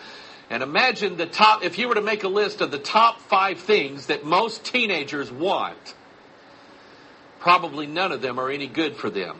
And 0.48 0.62
imagine 0.62 1.16
the 1.16 1.26
top, 1.26 1.64
if 1.64 1.78
you 1.78 1.88
were 1.88 1.94
to 1.94 2.00
make 2.00 2.24
a 2.24 2.28
list 2.28 2.60
of 2.60 2.70
the 2.70 2.78
top 2.78 3.20
five 3.20 3.58
things 3.58 4.06
that 4.06 4.24
most 4.24 4.64
teenagers 4.64 5.30
want, 5.30 5.94
probably 7.38 7.86
none 7.86 8.12
of 8.12 8.22
them 8.22 8.38
are 8.38 8.50
any 8.50 8.66
good 8.66 8.96
for 8.96 9.10
them. 9.10 9.38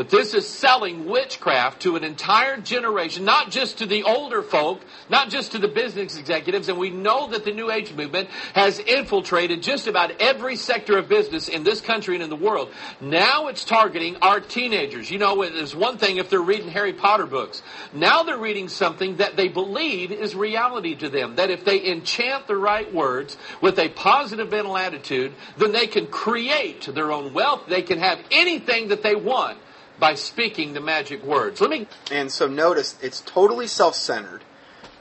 But 0.00 0.08
this 0.08 0.32
is 0.32 0.48
selling 0.48 1.04
witchcraft 1.04 1.82
to 1.82 1.94
an 1.94 2.04
entire 2.04 2.56
generation, 2.56 3.26
not 3.26 3.50
just 3.50 3.76
to 3.78 3.86
the 3.86 4.04
older 4.04 4.40
folk, 4.40 4.80
not 5.10 5.28
just 5.28 5.52
to 5.52 5.58
the 5.58 5.68
business 5.68 6.16
executives. 6.16 6.70
And 6.70 6.78
we 6.78 6.88
know 6.88 7.28
that 7.32 7.44
the 7.44 7.52
New 7.52 7.70
Age 7.70 7.92
movement 7.92 8.30
has 8.54 8.78
infiltrated 8.78 9.62
just 9.62 9.86
about 9.86 10.18
every 10.18 10.56
sector 10.56 10.96
of 10.96 11.06
business 11.06 11.50
in 11.50 11.64
this 11.64 11.82
country 11.82 12.14
and 12.14 12.24
in 12.24 12.30
the 12.30 12.36
world. 12.36 12.72
Now 13.02 13.48
it's 13.48 13.62
targeting 13.62 14.16
our 14.22 14.40
teenagers. 14.40 15.10
You 15.10 15.18
know, 15.18 15.44
there's 15.44 15.76
one 15.76 15.98
thing 15.98 16.16
if 16.16 16.30
they're 16.30 16.40
reading 16.40 16.70
Harry 16.70 16.94
Potter 16.94 17.26
books. 17.26 17.62
Now 17.92 18.22
they're 18.22 18.38
reading 18.38 18.70
something 18.70 19.16
that 19.16 19.36
they 19.36 19.48
believe 19.48 20.12
is 20.12 20.34
reality 20.34 20.94
to 20.94 21.10
them. 21.10 21.36
That 21.36 21.50
if 21.50 21.66
they 21.66 21.86
enchant 21.90 22.46
the 22.46 22.56
right 22.56 22.90
words 22.90 23.36
with 23.60 23.78
a 23.78 23.90
positive 23.90 24.50
mental 24.50 24.78
attitude, 24.78 25.34
then 25.58 25.72
they 25.72 25.86
can 25.86 26.06
create 26.06 26.86
their 26.86 27.12
own 27.12 27.34
wealth. 27.34 27.66
They 27.68 27.82
can 27.82 27.98
have 27.98 28.18
anything 28.30 28.88
that 28.88 29.02
they 29.02 29.14
want 29.14 29.58
by 30.00 30.14
speaking 30.14 30.72
the 30.72 30.80
magic 30.80 31.22
words. 31.22 31.60
Let 31.60 31.70
me. 31.70 31.86
And 32.10 32.32
so 32.32 32.48
notice 32.48 32.98
it's 33.02 33.20
totally 33.20 33.66
self-centered. 33.66 34.42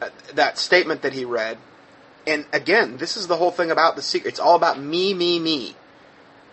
Uh, 0.02 0.10
that 0.34 0.58
statement 0.58 1.02
that 1.02 1.14
he 1.14 1.26
read, 1.26 1.58
and 2.28 2.46
again, 2.54 2.98
this 2.98 3.18
is 3.18 3.28
the 3.28 3.36
whole 3.38 3.52
thing 3.52 3.72
about 3.72 3.96
the 3.96 4.02
secret. 4.02 4.30
It's 4.30 4.40
all 4.40 4.56
about 4.56 4.80
me, 4.80 5.14
me, 5.14 5.40
me. 5.40 5.76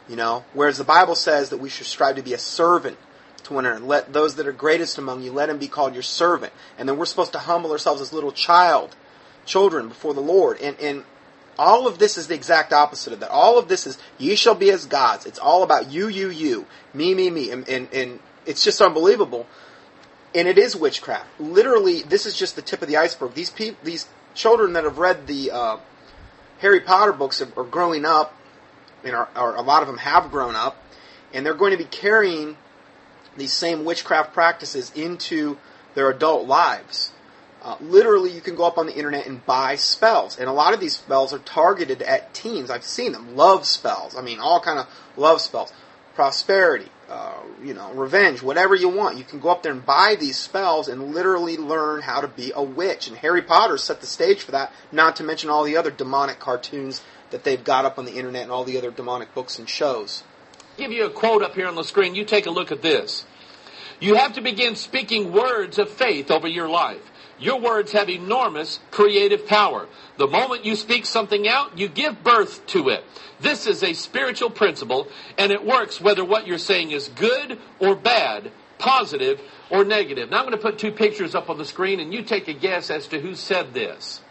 You 0.09 0.17
know, 0.17 0.45
whereas 0.53 0.79
the 0.79 0.85
Bible 0.85 1.17
says 1.17 1.51
that 1.51 1.59
we 1.59 1.69
should 1.69 1.87
strive 1.87 2.17
to 2.17 2.23
be 2.23 2.33
a 2.33 2.39
servant 2.39 2.97
to 3.45 3.55
one 3.55 3.67
another. 3.67 3.85
Let 3.85 4.13
those 4.13 4.37
that 4.37 4.47
are 4.47 4.53
greatest 4.53 4.99
among 4.99 5.23
you, 5.23 5.33
let 5.33 5.49
him 5.49 5.59
be 5.59 5.69
called 5.69 5.95
your 5.95 6.03
servant. 6.03 6.53
And 6.79 6.89
then 6.89 6.97
we're 6.97 7.07
supposed 7.07 7.33
to 7.33 7.39
humble 7.39 7.73
ourselves 7.73 8.01
as 8.01 8.13
little 8.13 8.33
child, 8.33 8.95
children 9.45 9.89
before 9.89 10.15
the 10.15 10.21
Lord. 10.21 10.61
And 10.61 10.79
and 10.81 11.05
all 11.59 11.87
of 11.87 11.99
this 11.99 12.19
is 12.19 12.27
the 12.27 12.35
exact 12.35 12.73
opposite 12.73 13.13
of 13.13 13.21
that. 13.21 13.31
All 13.31 13.59
of 13.59 13.69
this 13.69 13.87
is 13.87 13.99
ye 14.19 14.37
shall 14.37 14.55
be 14.55 14.71
as 14.71 14.87
gods. 14.87 15.27
It's 15.27 15.39
all 15.39 15.63
about 15.63 15.91
you, 15.91 16.09
you, 16.09 16.31
you, 16.31 16.67
me, 16.95 17.15
me, 17.15 17.31
me. 17.31 17.51
And 17.51 17.69
and, 17.69 17.89
and 17.93 18.21
it's 18.47 18.65
just 18.65 18.81
unbelievable. 18.81 19.47
And 20.35 20.49
it 20.49 20.59
is 20.59 20.77
witchcraft. 20.77 21.41
Literally, 21.41 22.03
this 22.03 22.27
is 22.27 22.37
just 22.37 22.57
the 22.57 22.63
tip 22.63 22.83
of 22.83 22.89
the 22.89 22.97
iceberg. 22.97 23.35
These 23.35 23.51
people, 23.51 23.79
these 23.83 24.07
children 24.35 24.75
that 24.75 24.85
have 24.85 24.99
read 24.99 25.27
the 25.27 25.51
uh, 25.51 25.77
Harry 26.59 26.81
Potter 26.81 27.13
books 27.13 27.41
are, 27.41 27.49
are 27.57 27.65
growing 27.65 28.05
up, 28.05 28.35
and 29.05 29.15
are, 29.15 29.29
are, 29.35 29.57
a 29.57 29.63
lot 29.63 29.83
of 29.83 29.89
them 29.89 29.99
have 29.99 30.31
grown 30.31 30.57
up, 30.57 30.83
and 31.33 31.45
they're 31.45 31.55
going 31.55 31.73
to 31.73 31.79
be 31.79 31.85
carrying 31.85 32.57
these 33.37 33.53
same 33.53 33.85
witchcraft 33.85 34.33
practices 34.33 34.93
into 34.95 35.59
their 35.95 36.11
adult 36.11 36.47
lives. 36.47 37.13
Uh, 37.63 37.77
literally, 37.81 38.31
you 38.31 38.41
can 38.41 38.55
go 38.55 38.65
up 38.65 38.79
on 38.79 38.87
the 38.87 38.95
internet 38.95 39.27
and 39.27 39.45
buy 39.45 39.77
spells, 39.77 40.39
and 40.39 40.49
a 40.49 40.53
lot 40.53 40.73
of 40.73 40.81
these 40.81 40.97
spells 40.97 41.33
are 41.33 41.39
targeted 41.41 42.03
at 42.03 42.33
teens. 42.33 42.71
I've 42.71 42.85
seen 42.85 43.13
them, 43.13 43.37
love 43.37 43.67
spells. 43.67 44.15
I 44.17 44.23
mean, 44.23 44.39
all 44.39 44.61
kind 44.61 44.79
of 44.79 44.87
love 45.17 45.41
spells, 45.41 45.73
prosperity, 46.15 46.89
uh, 47.09 47.41
you 47.63 47.73
know, 47.73 47.93
revenge, 47.93 48.43
whatever 48.43 48.75
you 48.75 48.89
want. 48.89 49.17
You 49.17 49.25
can 49.25 49.39
go 49.39 49.51
up 49.51 49.63
there 49.63 49.73
and 49.73 49.85
buy 49.85 50.17
these 50.19 50.37
spells 50.37 50.89
and 50.89 51.15
literally 51.15 51.57
learn 51.57 52.03
how 52.03 52.21
to 52.21 52.29
be 52.29 52.53
a 52.55 52.63
witch. 52.63 53.09
And 53.09 53.17
Harry 53.19 53.43
Potter 53.43 53.79
set 53.79 54.01
the 54.01 54.07
stage 54.07 54.43
for 54.43 54.53
that, 54.53 54.73
not 54.91 55.17
to 55.17 55.25
mention 55.25 55.51
all 55.51 55.65
the 55.65 55.77
other 55.77 55.91
demonic 55.91 56.39
cartoons 56.39 57.03
that 57.31 57.45
they've 57.45 57.63
got 57.63 57.85
up 57.85 57.99
on 57.99 58.05
the 58.05 58.17
internet 58.17 58.43
and 58.43 58.53
all 58.53 58.65
the 58.65 58.79
other 58.79 58.91
demonic 58.91 59.35
books 59.35 59.59
and 59.59 59.69
shows. 59.69 60.25
Give 60.77 60.93
you 60.93 61.07
a 61.07 61.11
quote 61.11 61.43
up 61.43 61.55
here 61.55 61.67
on 61.69 61.75
the 61.75 61.85
screen. 61.85 62.15
You 62.15 62.25
take 62.25 62.47
a 62.47 62.51
look 62.51 62.71
at 62.73 62.83
this. 62.83 63.25
You 63.99 64.17
have 64.17 64.35
to 64.35 64.41
begin 64.41 64.77
speaking 64.77 65.33
words 65.33 65.79
of 65.79 65.89
faith 65.89 66.31
over 66.31 66.47
your 66.47 66.69
life. 66.69 67.11
Your 67.39 67.61
words 67.61 67.93
have 67.93 68.09
enormous 68.09 68.81
creative 68.91 69.47
power. 69.47 69.87
The 70.17 70.27
moment 70.27 70.65
you 70.65 70.75
speak 70.75 71.05
something 71.05 71.47
out, 71.47 71.77
you 71.79 71.89
give 71.89 72.25
birth 72.25 72.67
to 72.69 72.89
it. 72.89 73.05
This 73.41 73.67
is 73.67 73.83
a 73.83 73.93
spiritual 73.93 74.51
principle, 74.51 75.09
and 75.37 75.53
it 75.53 75.65
works 75.65 76.01
whether 76.01 76.25
what 76.25 76.47
you're 76.47 76.59
saying 76.59 76.93
is 76.93 77.09
good 77.09 77.59
or 77.79 77.95
bad, 77.95 78.51
positive 78.79 79.41
or 79.71 79.85
negative. 79.85 80.31
Now 80.31 80.39
I'm 80.39 80.47
going 80.47 80.57
to 80.57 80.63
put 80.63 80.79
two 80.79 80.93
pictures 80.93 81.35
up 81.35 81.51
on 81.51 81.59
the 81.59 81.67
screen, 81.67 82.01
and 82.01 82.13
you 82.15 82.23
take 82.23 82.49
a 82.49 82.55
guess 82.55 82.91
as 82.91 83.07
to 83.09 83.21
who 83.21 83.35
said 83.35 83.75
this. 83.75 84.23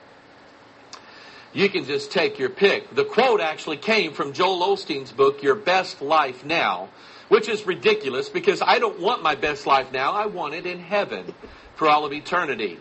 You 1.53 1.69
can 1.69 1.85
just 1.85 2.11
take 2.11 2.39
your 2.39 2.49
pick. 2.49 2.93
The 2.95 3.05
quote 3.05 3.39
actually 3.39 3.77
came 3.77 4.13
from 4.13 4.33
Joel 4.33 4.75
Osteen's 4.75 5.11
book, 5.11 5.41
Your 5.41 5.55
Best 5.55 6.01
Life 6.01 6.43
Now, 6.43 6.89
which 7.29 7.47
is 7.47 7.65
ridiculous 7.65 8.29
because 8.29 8.61
I 8.61 8.79
don't 8.79 8.99
want 8.99 9.23
my 9.23 9.35
best 9.35 9.65
life 9.65 9.91
now. 9.91 10.11
I 10.11 10.25
want 10.25 10.53
it 10.53 10.65
in 10.65 10.79
heaven 10.79 11.33
for 11.75 11.87
all 11.89 12.05
of 12.05 12.13
eternity. 12.13 12.79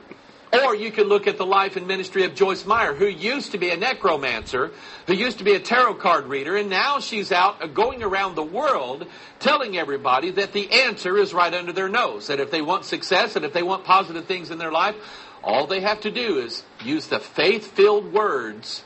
Or 0.63 0.75
you 0.75 0.93
can 0.93 1.09
look 1.09 1.27
at 1.27 1.37
the 1.37 1.47
life 1.47 1.77
and 1.77 1.87
ministry 1.89 2.25
of 2.25 2.35
Joyce 2.35 2.65
Meyer, 2.65 2.95
who 2.95 3.07
used 3.07 3.53
to 3.53 3.59
be 3.59 3.71
a 3.71 3.77
necromancer, 3.77 4.71
who 5.07 5.15
used 5.15 5.39
to 5.39 5.45
be 5.45 5.55
a 5.55 5.61
tarot 5.61 5.95
card 5.95 6.27
reader, 6.27 6.57
and 6.57 6.71
now 6.71 7.01
she's 7.01 7.33
out 7.33 7.75
going 7.75 8.05
around 8.05 8.37
the 8.37 8.45
world 8.45 9.07
telling 9.41 9.77
everybody 9.77 10.31
that 10.31 10.53
the 10.53 10.71
answer 10.71 11.19
is 11.19 11.35
right 11.35 11.53
under 11.53 11.73
their 11.73 11.89
nose. 11.89 12.29
That 12.29 12.39
if 12.39 12.53
they 12.53 12.63
want 12.63 12.85
success 12.85 13.35
and 13.35 13.45
if 13.45 13.53
they 13.53 13.65
want 13.65 13.85
positive 13.85 14.27
things 14.27 14.51
in 14.51 14.59
their 14.59 14.71
life, 14.71 14.95
all 15.43 15.67
they 15.67 15.81
have 15.81 16.01
to 16.03 16.11
do 16.11 16.39
is 16.39 16.63
use 16.85 17.09
the 17.09 17.19
faith 17.19 17.73
filled 17.73 18.13
words 18.13 18.85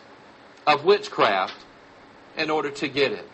of 0.67 0.85
witchcraft 0.85 1.55
in 2.37 2.51
order 2.51 2.71
to 2.71 2.89
get 2.89 3.13
it. 3.13 3.29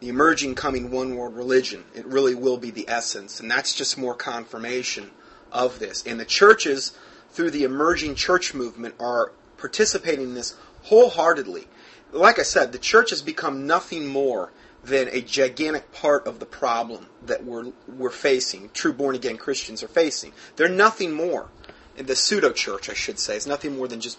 the 0.00 0.08
emerging 0.08 0.56
coming 0.56 0.90
one 0.90 1.14
world 1.14 1.36
religion. 1.36 1.84
It 1.94 2.04
really 2.06 2.34
will 2.34 2.58
be 2.58 2.70
the 2.70 2.88
essence, 2.88 3.38
and 3.38 3.50
that's 3.50 3.72
just 3.74 3.96
more 3.96 4.14
confirmation 4.14 5.10
of 5.52 5.78
this. 5.78 6.04
And 6.04 6.18
the 6.18 6.24
churches, 6.24 6.92
through 7.30 7.52
the 7.52 7.62
emerging 7.62 8.16
church 8.16 8.52
movement, 8.52 8.96
are 8.98 9.32
participating 9.56 10.24
in 10.24 10.34
this 10.34 10.56
wholeheartedly. 10.82 11.68
Like 12.10 12.38
I 12.38 12.42
said, 12.42 12.72
the 12.72 12.78
church 12.78 13.10
has 13.10 13.22
become 13.22 13.66
nothing 13.66 14.06
more 14.06 14.52
than 14.84 15.08
a 15.08 15.20
gigantic 15.20 15.92
part 15.92 16.26
of 16.26 16.40
the 16.40 16.46
problem 16.46 17.06
that 17.24 17.44
we're 17.44 17.72
we're 17.86 18.10
facing. 18.10 18.70
True 18.74 18.92
born 18.92 19.14
again 19.14 19.36
Christians 19.36 19.82
are 19.84 19.88
facing. 19.88 20.32
They're 20.56 20.68
nothing 20.68 21.12
more. 21.12 21.48
The 21.96 22.16
pseudo 22.16 22.52
church, 22.52 22.90
I 22.90 22.94
should 22.94 23.18
say, 23.18 23.36
is 23.36 23.46
nothing 23.46 23.76
more 23.76 23.86
than 23.86 24.00
just 24.00 24.18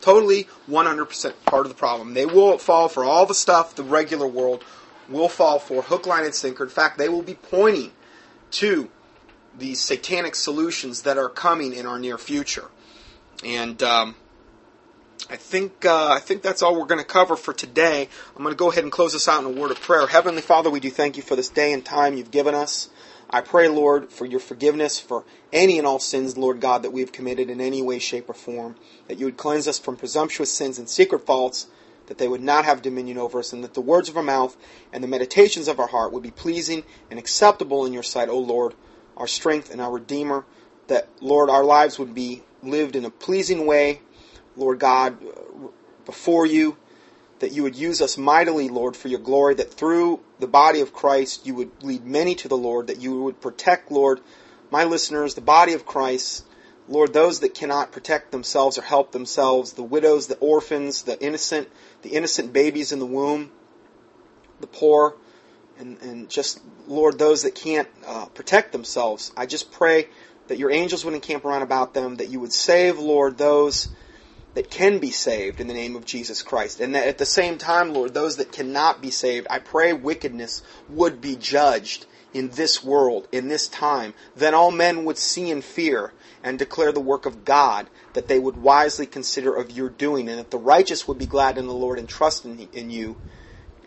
Totally 0.00 0.48
100% 0.68 1.34
part 1.46 1.66
of 1.66 1.68
the 1.68 1.76
problem. 1.76 2.14
They 2.14 2.26
will 2.26 2.58
fall 2.58 2.88
for 2.88 3.04
all 3.04 3.26
the 3.26 3.34
stuff 3.34 3.74
the 3.74 3.82
regular 3.82 4.26
world 4.26 4.64
will 5.08 5.28
fall 5.28 5.58
for, 5.58 5.82
hook, 5.82 6.06
line, 6.06 6.24
and 6.24 6.34
sinker. 6.34 6.64
In 6.64 6.70
fact, 6.70 6.98
they 6.98 7.08
will 7.08 7.22
be 7.22 7.34
pointing 7.34 7.92
to 8.52 8.90
these 9.56 9.80
satanic 9.80 10.34
solutions 10.34 11.02
that 11.02 11.18
are 11.18 11.28
coming 11.28 11.72
in 11.72 11.86
our 11.86 11.98
near 11.98 12.18
future. 12.18 12.66
And 13.44 13.82
um, 13.82 14.16
I 15.30 15.36
think 15.36 15.84
uh, 15.84 16.08
I 16.08 16.20
think 16.20 16.42
that's 16.42 16.62
all 16.62 16.78
we're 16.78 16.86
going 16.86 17.00
to 17.00 17.06
cover 17.06 17.36
for 17.36 17.52
today. 17.52 18.08
I'm 18.36 18.42
going 18.42 18.54
to 18.54 18.58
go 18.58 18.70
ahead 18.70 18.84
and 18.84 18.92
close 18.92 19.12
this 19.12 19.28
out 19.28 19.44
in 19.44 19.46
a 19.46 19.60
word 19.60 19.70
of 19.70 19.80
prayer. 19.80 20.06
Heavenly 20.06 20.42
Father, 20.42 20.70
we 20.70 20.80
do 20.80 20.90
thank 20.90 21.16
you 21.16 21.22
for 21.22 21.36
this 21.36 21.48
day 21.48 21.72
and 21.72 21.84
time 21.84 22.16
you've 22.16 22.30
given 22.30 22.54
us. 22.54 22.88
I 23.30 23.40
pray, 23.40 23.68
Lord, 23.68 24.10
for 24.10 24.26
your 24.26 24.40
forgiveness 24.40 25.00
for 25.00 25.24
any 25.52 25.78
and 25.78 25.86
all 25.86 25.98
sins, 25.98 26.36
Lord 26.36 26.60
God, 26.60 26.82
that 26.82 26.92
we 26.92 27.00
have 27.00 27.12
committed 27.12 27.50
in 27.50 27.60
any 27.60 27.82
way, 27.82 27.98
shape, 27.98 28.28
or 28.28 28.34
form. 28.34 28.76
That 29.08 29.18
you 29.18 29.26
would 29.26 29.36
cleanse 29.36 29.66
us 29.66 29.78
from 29.78 29.96
presumptuous 29.96 30.52
sins 30.52 30.78
and 30.78 30.88
secret 30.88 31.26
faults, 31.26 31.66
that 32.06 32.18
they 32.18 32.28
would 32.28 32.42
not 32.42 32.64
have 32.64 32.82
dominion 32.82 33.18
over 33.18 33.38
us, 33.38 33.52
and 33.52 33.64
that 33.64 33.74
the 33.74 33.80
words 33.80 34.08
of 34.08 34.16
our 34.16 34.22
mouth 34.22 34.56
and 34.92 35.02
the 35.02 35.08
meditations 35.08 35.68
of 35.68 35.80
our 35.80 35.88
heart 35.88 36.12
would 36.12 36.22
be 36.22 36.30
pleasing 36.30 36.84
and 37.10 37.18
acceptable 37.18 37.86
in 37.86 37.92
your 37.92 38.02
sight, 38.02 38.28
O 38.28 38.38
Lord, 38.38 38.74
our 39.16 39.26
strength 39.26 39.70
and 39.70 39.80
our 39.80 39.92
Redeemer. 39.92 40.44
That, 40.88 41.08
Lord, 41.20 41.48
our 41.48 41.64
lives 41.64 41.98
would 41.98 42.14
be 42.14 42.42
lived 42.62 42.94
in 42.94 43.04
a 43.04 43.10
pleasing 43.10 43.66
way, 43.66 44.00
Lord 44.56 44.78
God, 44.78 45.16
uh, 45.24 45.68
before 46.04 46.46
you 46.46 46.76
that 47.44 47.52
you 47.52 47.62
would 47.62 47.76
use 47.76 48.00
us 48.00 48.16
mightily, 48.16 48.70
Lord, 48.70 48.96
for 48.96 49.08
your 49.08 49.20
glory, 49.20 49.52
that 49.56 49.70
through 49.70 50.20
the 50.38 50.46
body 50.46 50.80
of 50.80 50.94
Christ 50.94 51.46
you 51.46 51.54
would 51.56 51.84
lead 51.84 52.06
many 52.06 52.34
to 52.36 52.48
the 52.48 52.56
Lord, 52.56 52.86
that 52.86 53.02
you 53.02 53.22
would 53.24 53.38
protect, 53.38 53.92
Lord, 53.92 54.22
my 54.70 54.84
listeners, 54.84 55.34
the 55.34 55.42
body 55.42 55.74
of 55.74 55.84
Christ, 55.84 56.46
Lord, 56.88 57.12
those 57.12 57.40
that 57.40 57.52
cannot 57.52 57.92
protect 57.92 58.32
themselves 58.32 58.78
or 58.78 58.82
help 58.82 59.12
themselves, 59.12 59.74
the 59.74 59.82
widows, 59.82 60.26
the 60.26 60.38
orphans, 60.38 61.02
the 61.02 61.22
innocent, 61.22 61.68
the 62.00 62.14
innocent 62.14 62.54
babies 62.54 62.92
in 62.92 62.98
the 62.98 63.04
womb, 63.04 63.52
the 64.60 64.66
poor, 64.66 65.14
and, 65.78 66.00
and 66.00 66.30
just, 66.30 66.62
Lord, 66.86 67.18
those 67.18 67.42
that 67.42 67.54
can't 67.54 67.88
uh, 68.06 68.24
protect 68.26 68.72
themselves. 68.72 69.32
I 69.36 69.44
just 69.44 69.70
pray 69.70 70.08
that 70.48 70.56
your 70.56 70.70
angels 70.70 71.04
would 71.04 71.12
encamp 71.12 71.44
around 71.44 71.60
about 71.60 71.92
them, 71.92 72.16
that 72.16 72.30
you 72.30 72.40
would 72.40 72.54
save, 72.54 72.98
Lord, 72.98 73.36
those 73.36 73.90
that 74.54 74.70
can 74.70 74.98
be 74.98 75.10
saved 75.10 75.60
in 75.60 75.66
the 75.66 75.74
name 75.74 75.96
of 75.96 76.04
Jesus 76.04 76.42
Christ. 76.42 76.80
And 76.80 76.94
that 76.94 77.06
at 77.06 77.18
the 77.18 77.26
same 77.26 77.58
time, 77.58 77.92
Lord, 77.92 78.14
those 78.14 78.36
that 78.36 78.52
cannot 78.52 79.02
be 79.02 79.10
saved, 79.10 79.46
I 79.50 79.58
pray 79.58 79.92
wickedness 79.92 80.62
would 80.88 81.20
be 81.20 81.36
judged 81.36 82.06
in 82.32 82.50
this 82.50 82.82
world, 82.82 83.28
in 83.30 83.48
this 83.48 83.68
time. 83.68 84.14
Then 84.34 84.54
all 84.54 84.70
men 84.70 85.04
would 85.04 85.18
see 85.18 85.50
and 85.50 85.62
fear 85.62 86.12
and 86.42 86.58
declare 86.58 86.92
the 86.92 87.00
work 87.00 87.26
of 87.26 87.44
God 87.44 87.88
that 88.12 88.28
they 88.28 88.38
would 88.38 88.56
wisely 88.56 89.06
consider 89.06 89.54
of 89.54 89.70
your 89.70 89.88
doing, 89.88 90.28
and 90.28 90.38
that 90.38 90.50
the 90.50 90.58
righteous 90.58 91.08
would 91.08 91.18
be 91.18 91.26
glad 91.26 91.58
in 91.58 91.66
the 91.66 91.72
Lord 91.72 91.98
and 91.98 92.08
trust 92.08 92.44
in, 92.44 92.68
in 92.72 92.90
you, 92.90 93.16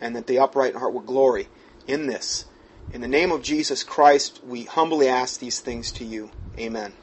and 0.01 0.15
that 0.15 0.27
the 0.27 0.39
upright 0.39 0.73
in 0.73 0.79
heart 0.79 0.93
would 0.93 1.05
glory 1.05 1.47
in 1.85 2.07
this. 2.07 2.45
In 2.91 3.01
the 3.01 3.07
name 3.07 3.31
of 3.31 3.43
Jesus 3.43 3.83
Christ, 3.83 4.41
we 4.45 4.63
humbly 4.63 5.07
ask 5.07 5.39
these 5.39 5.59
things 5.59 5.91
to 5.93 6.05
you. 6.05 6.31
Amen. 6.57 6.93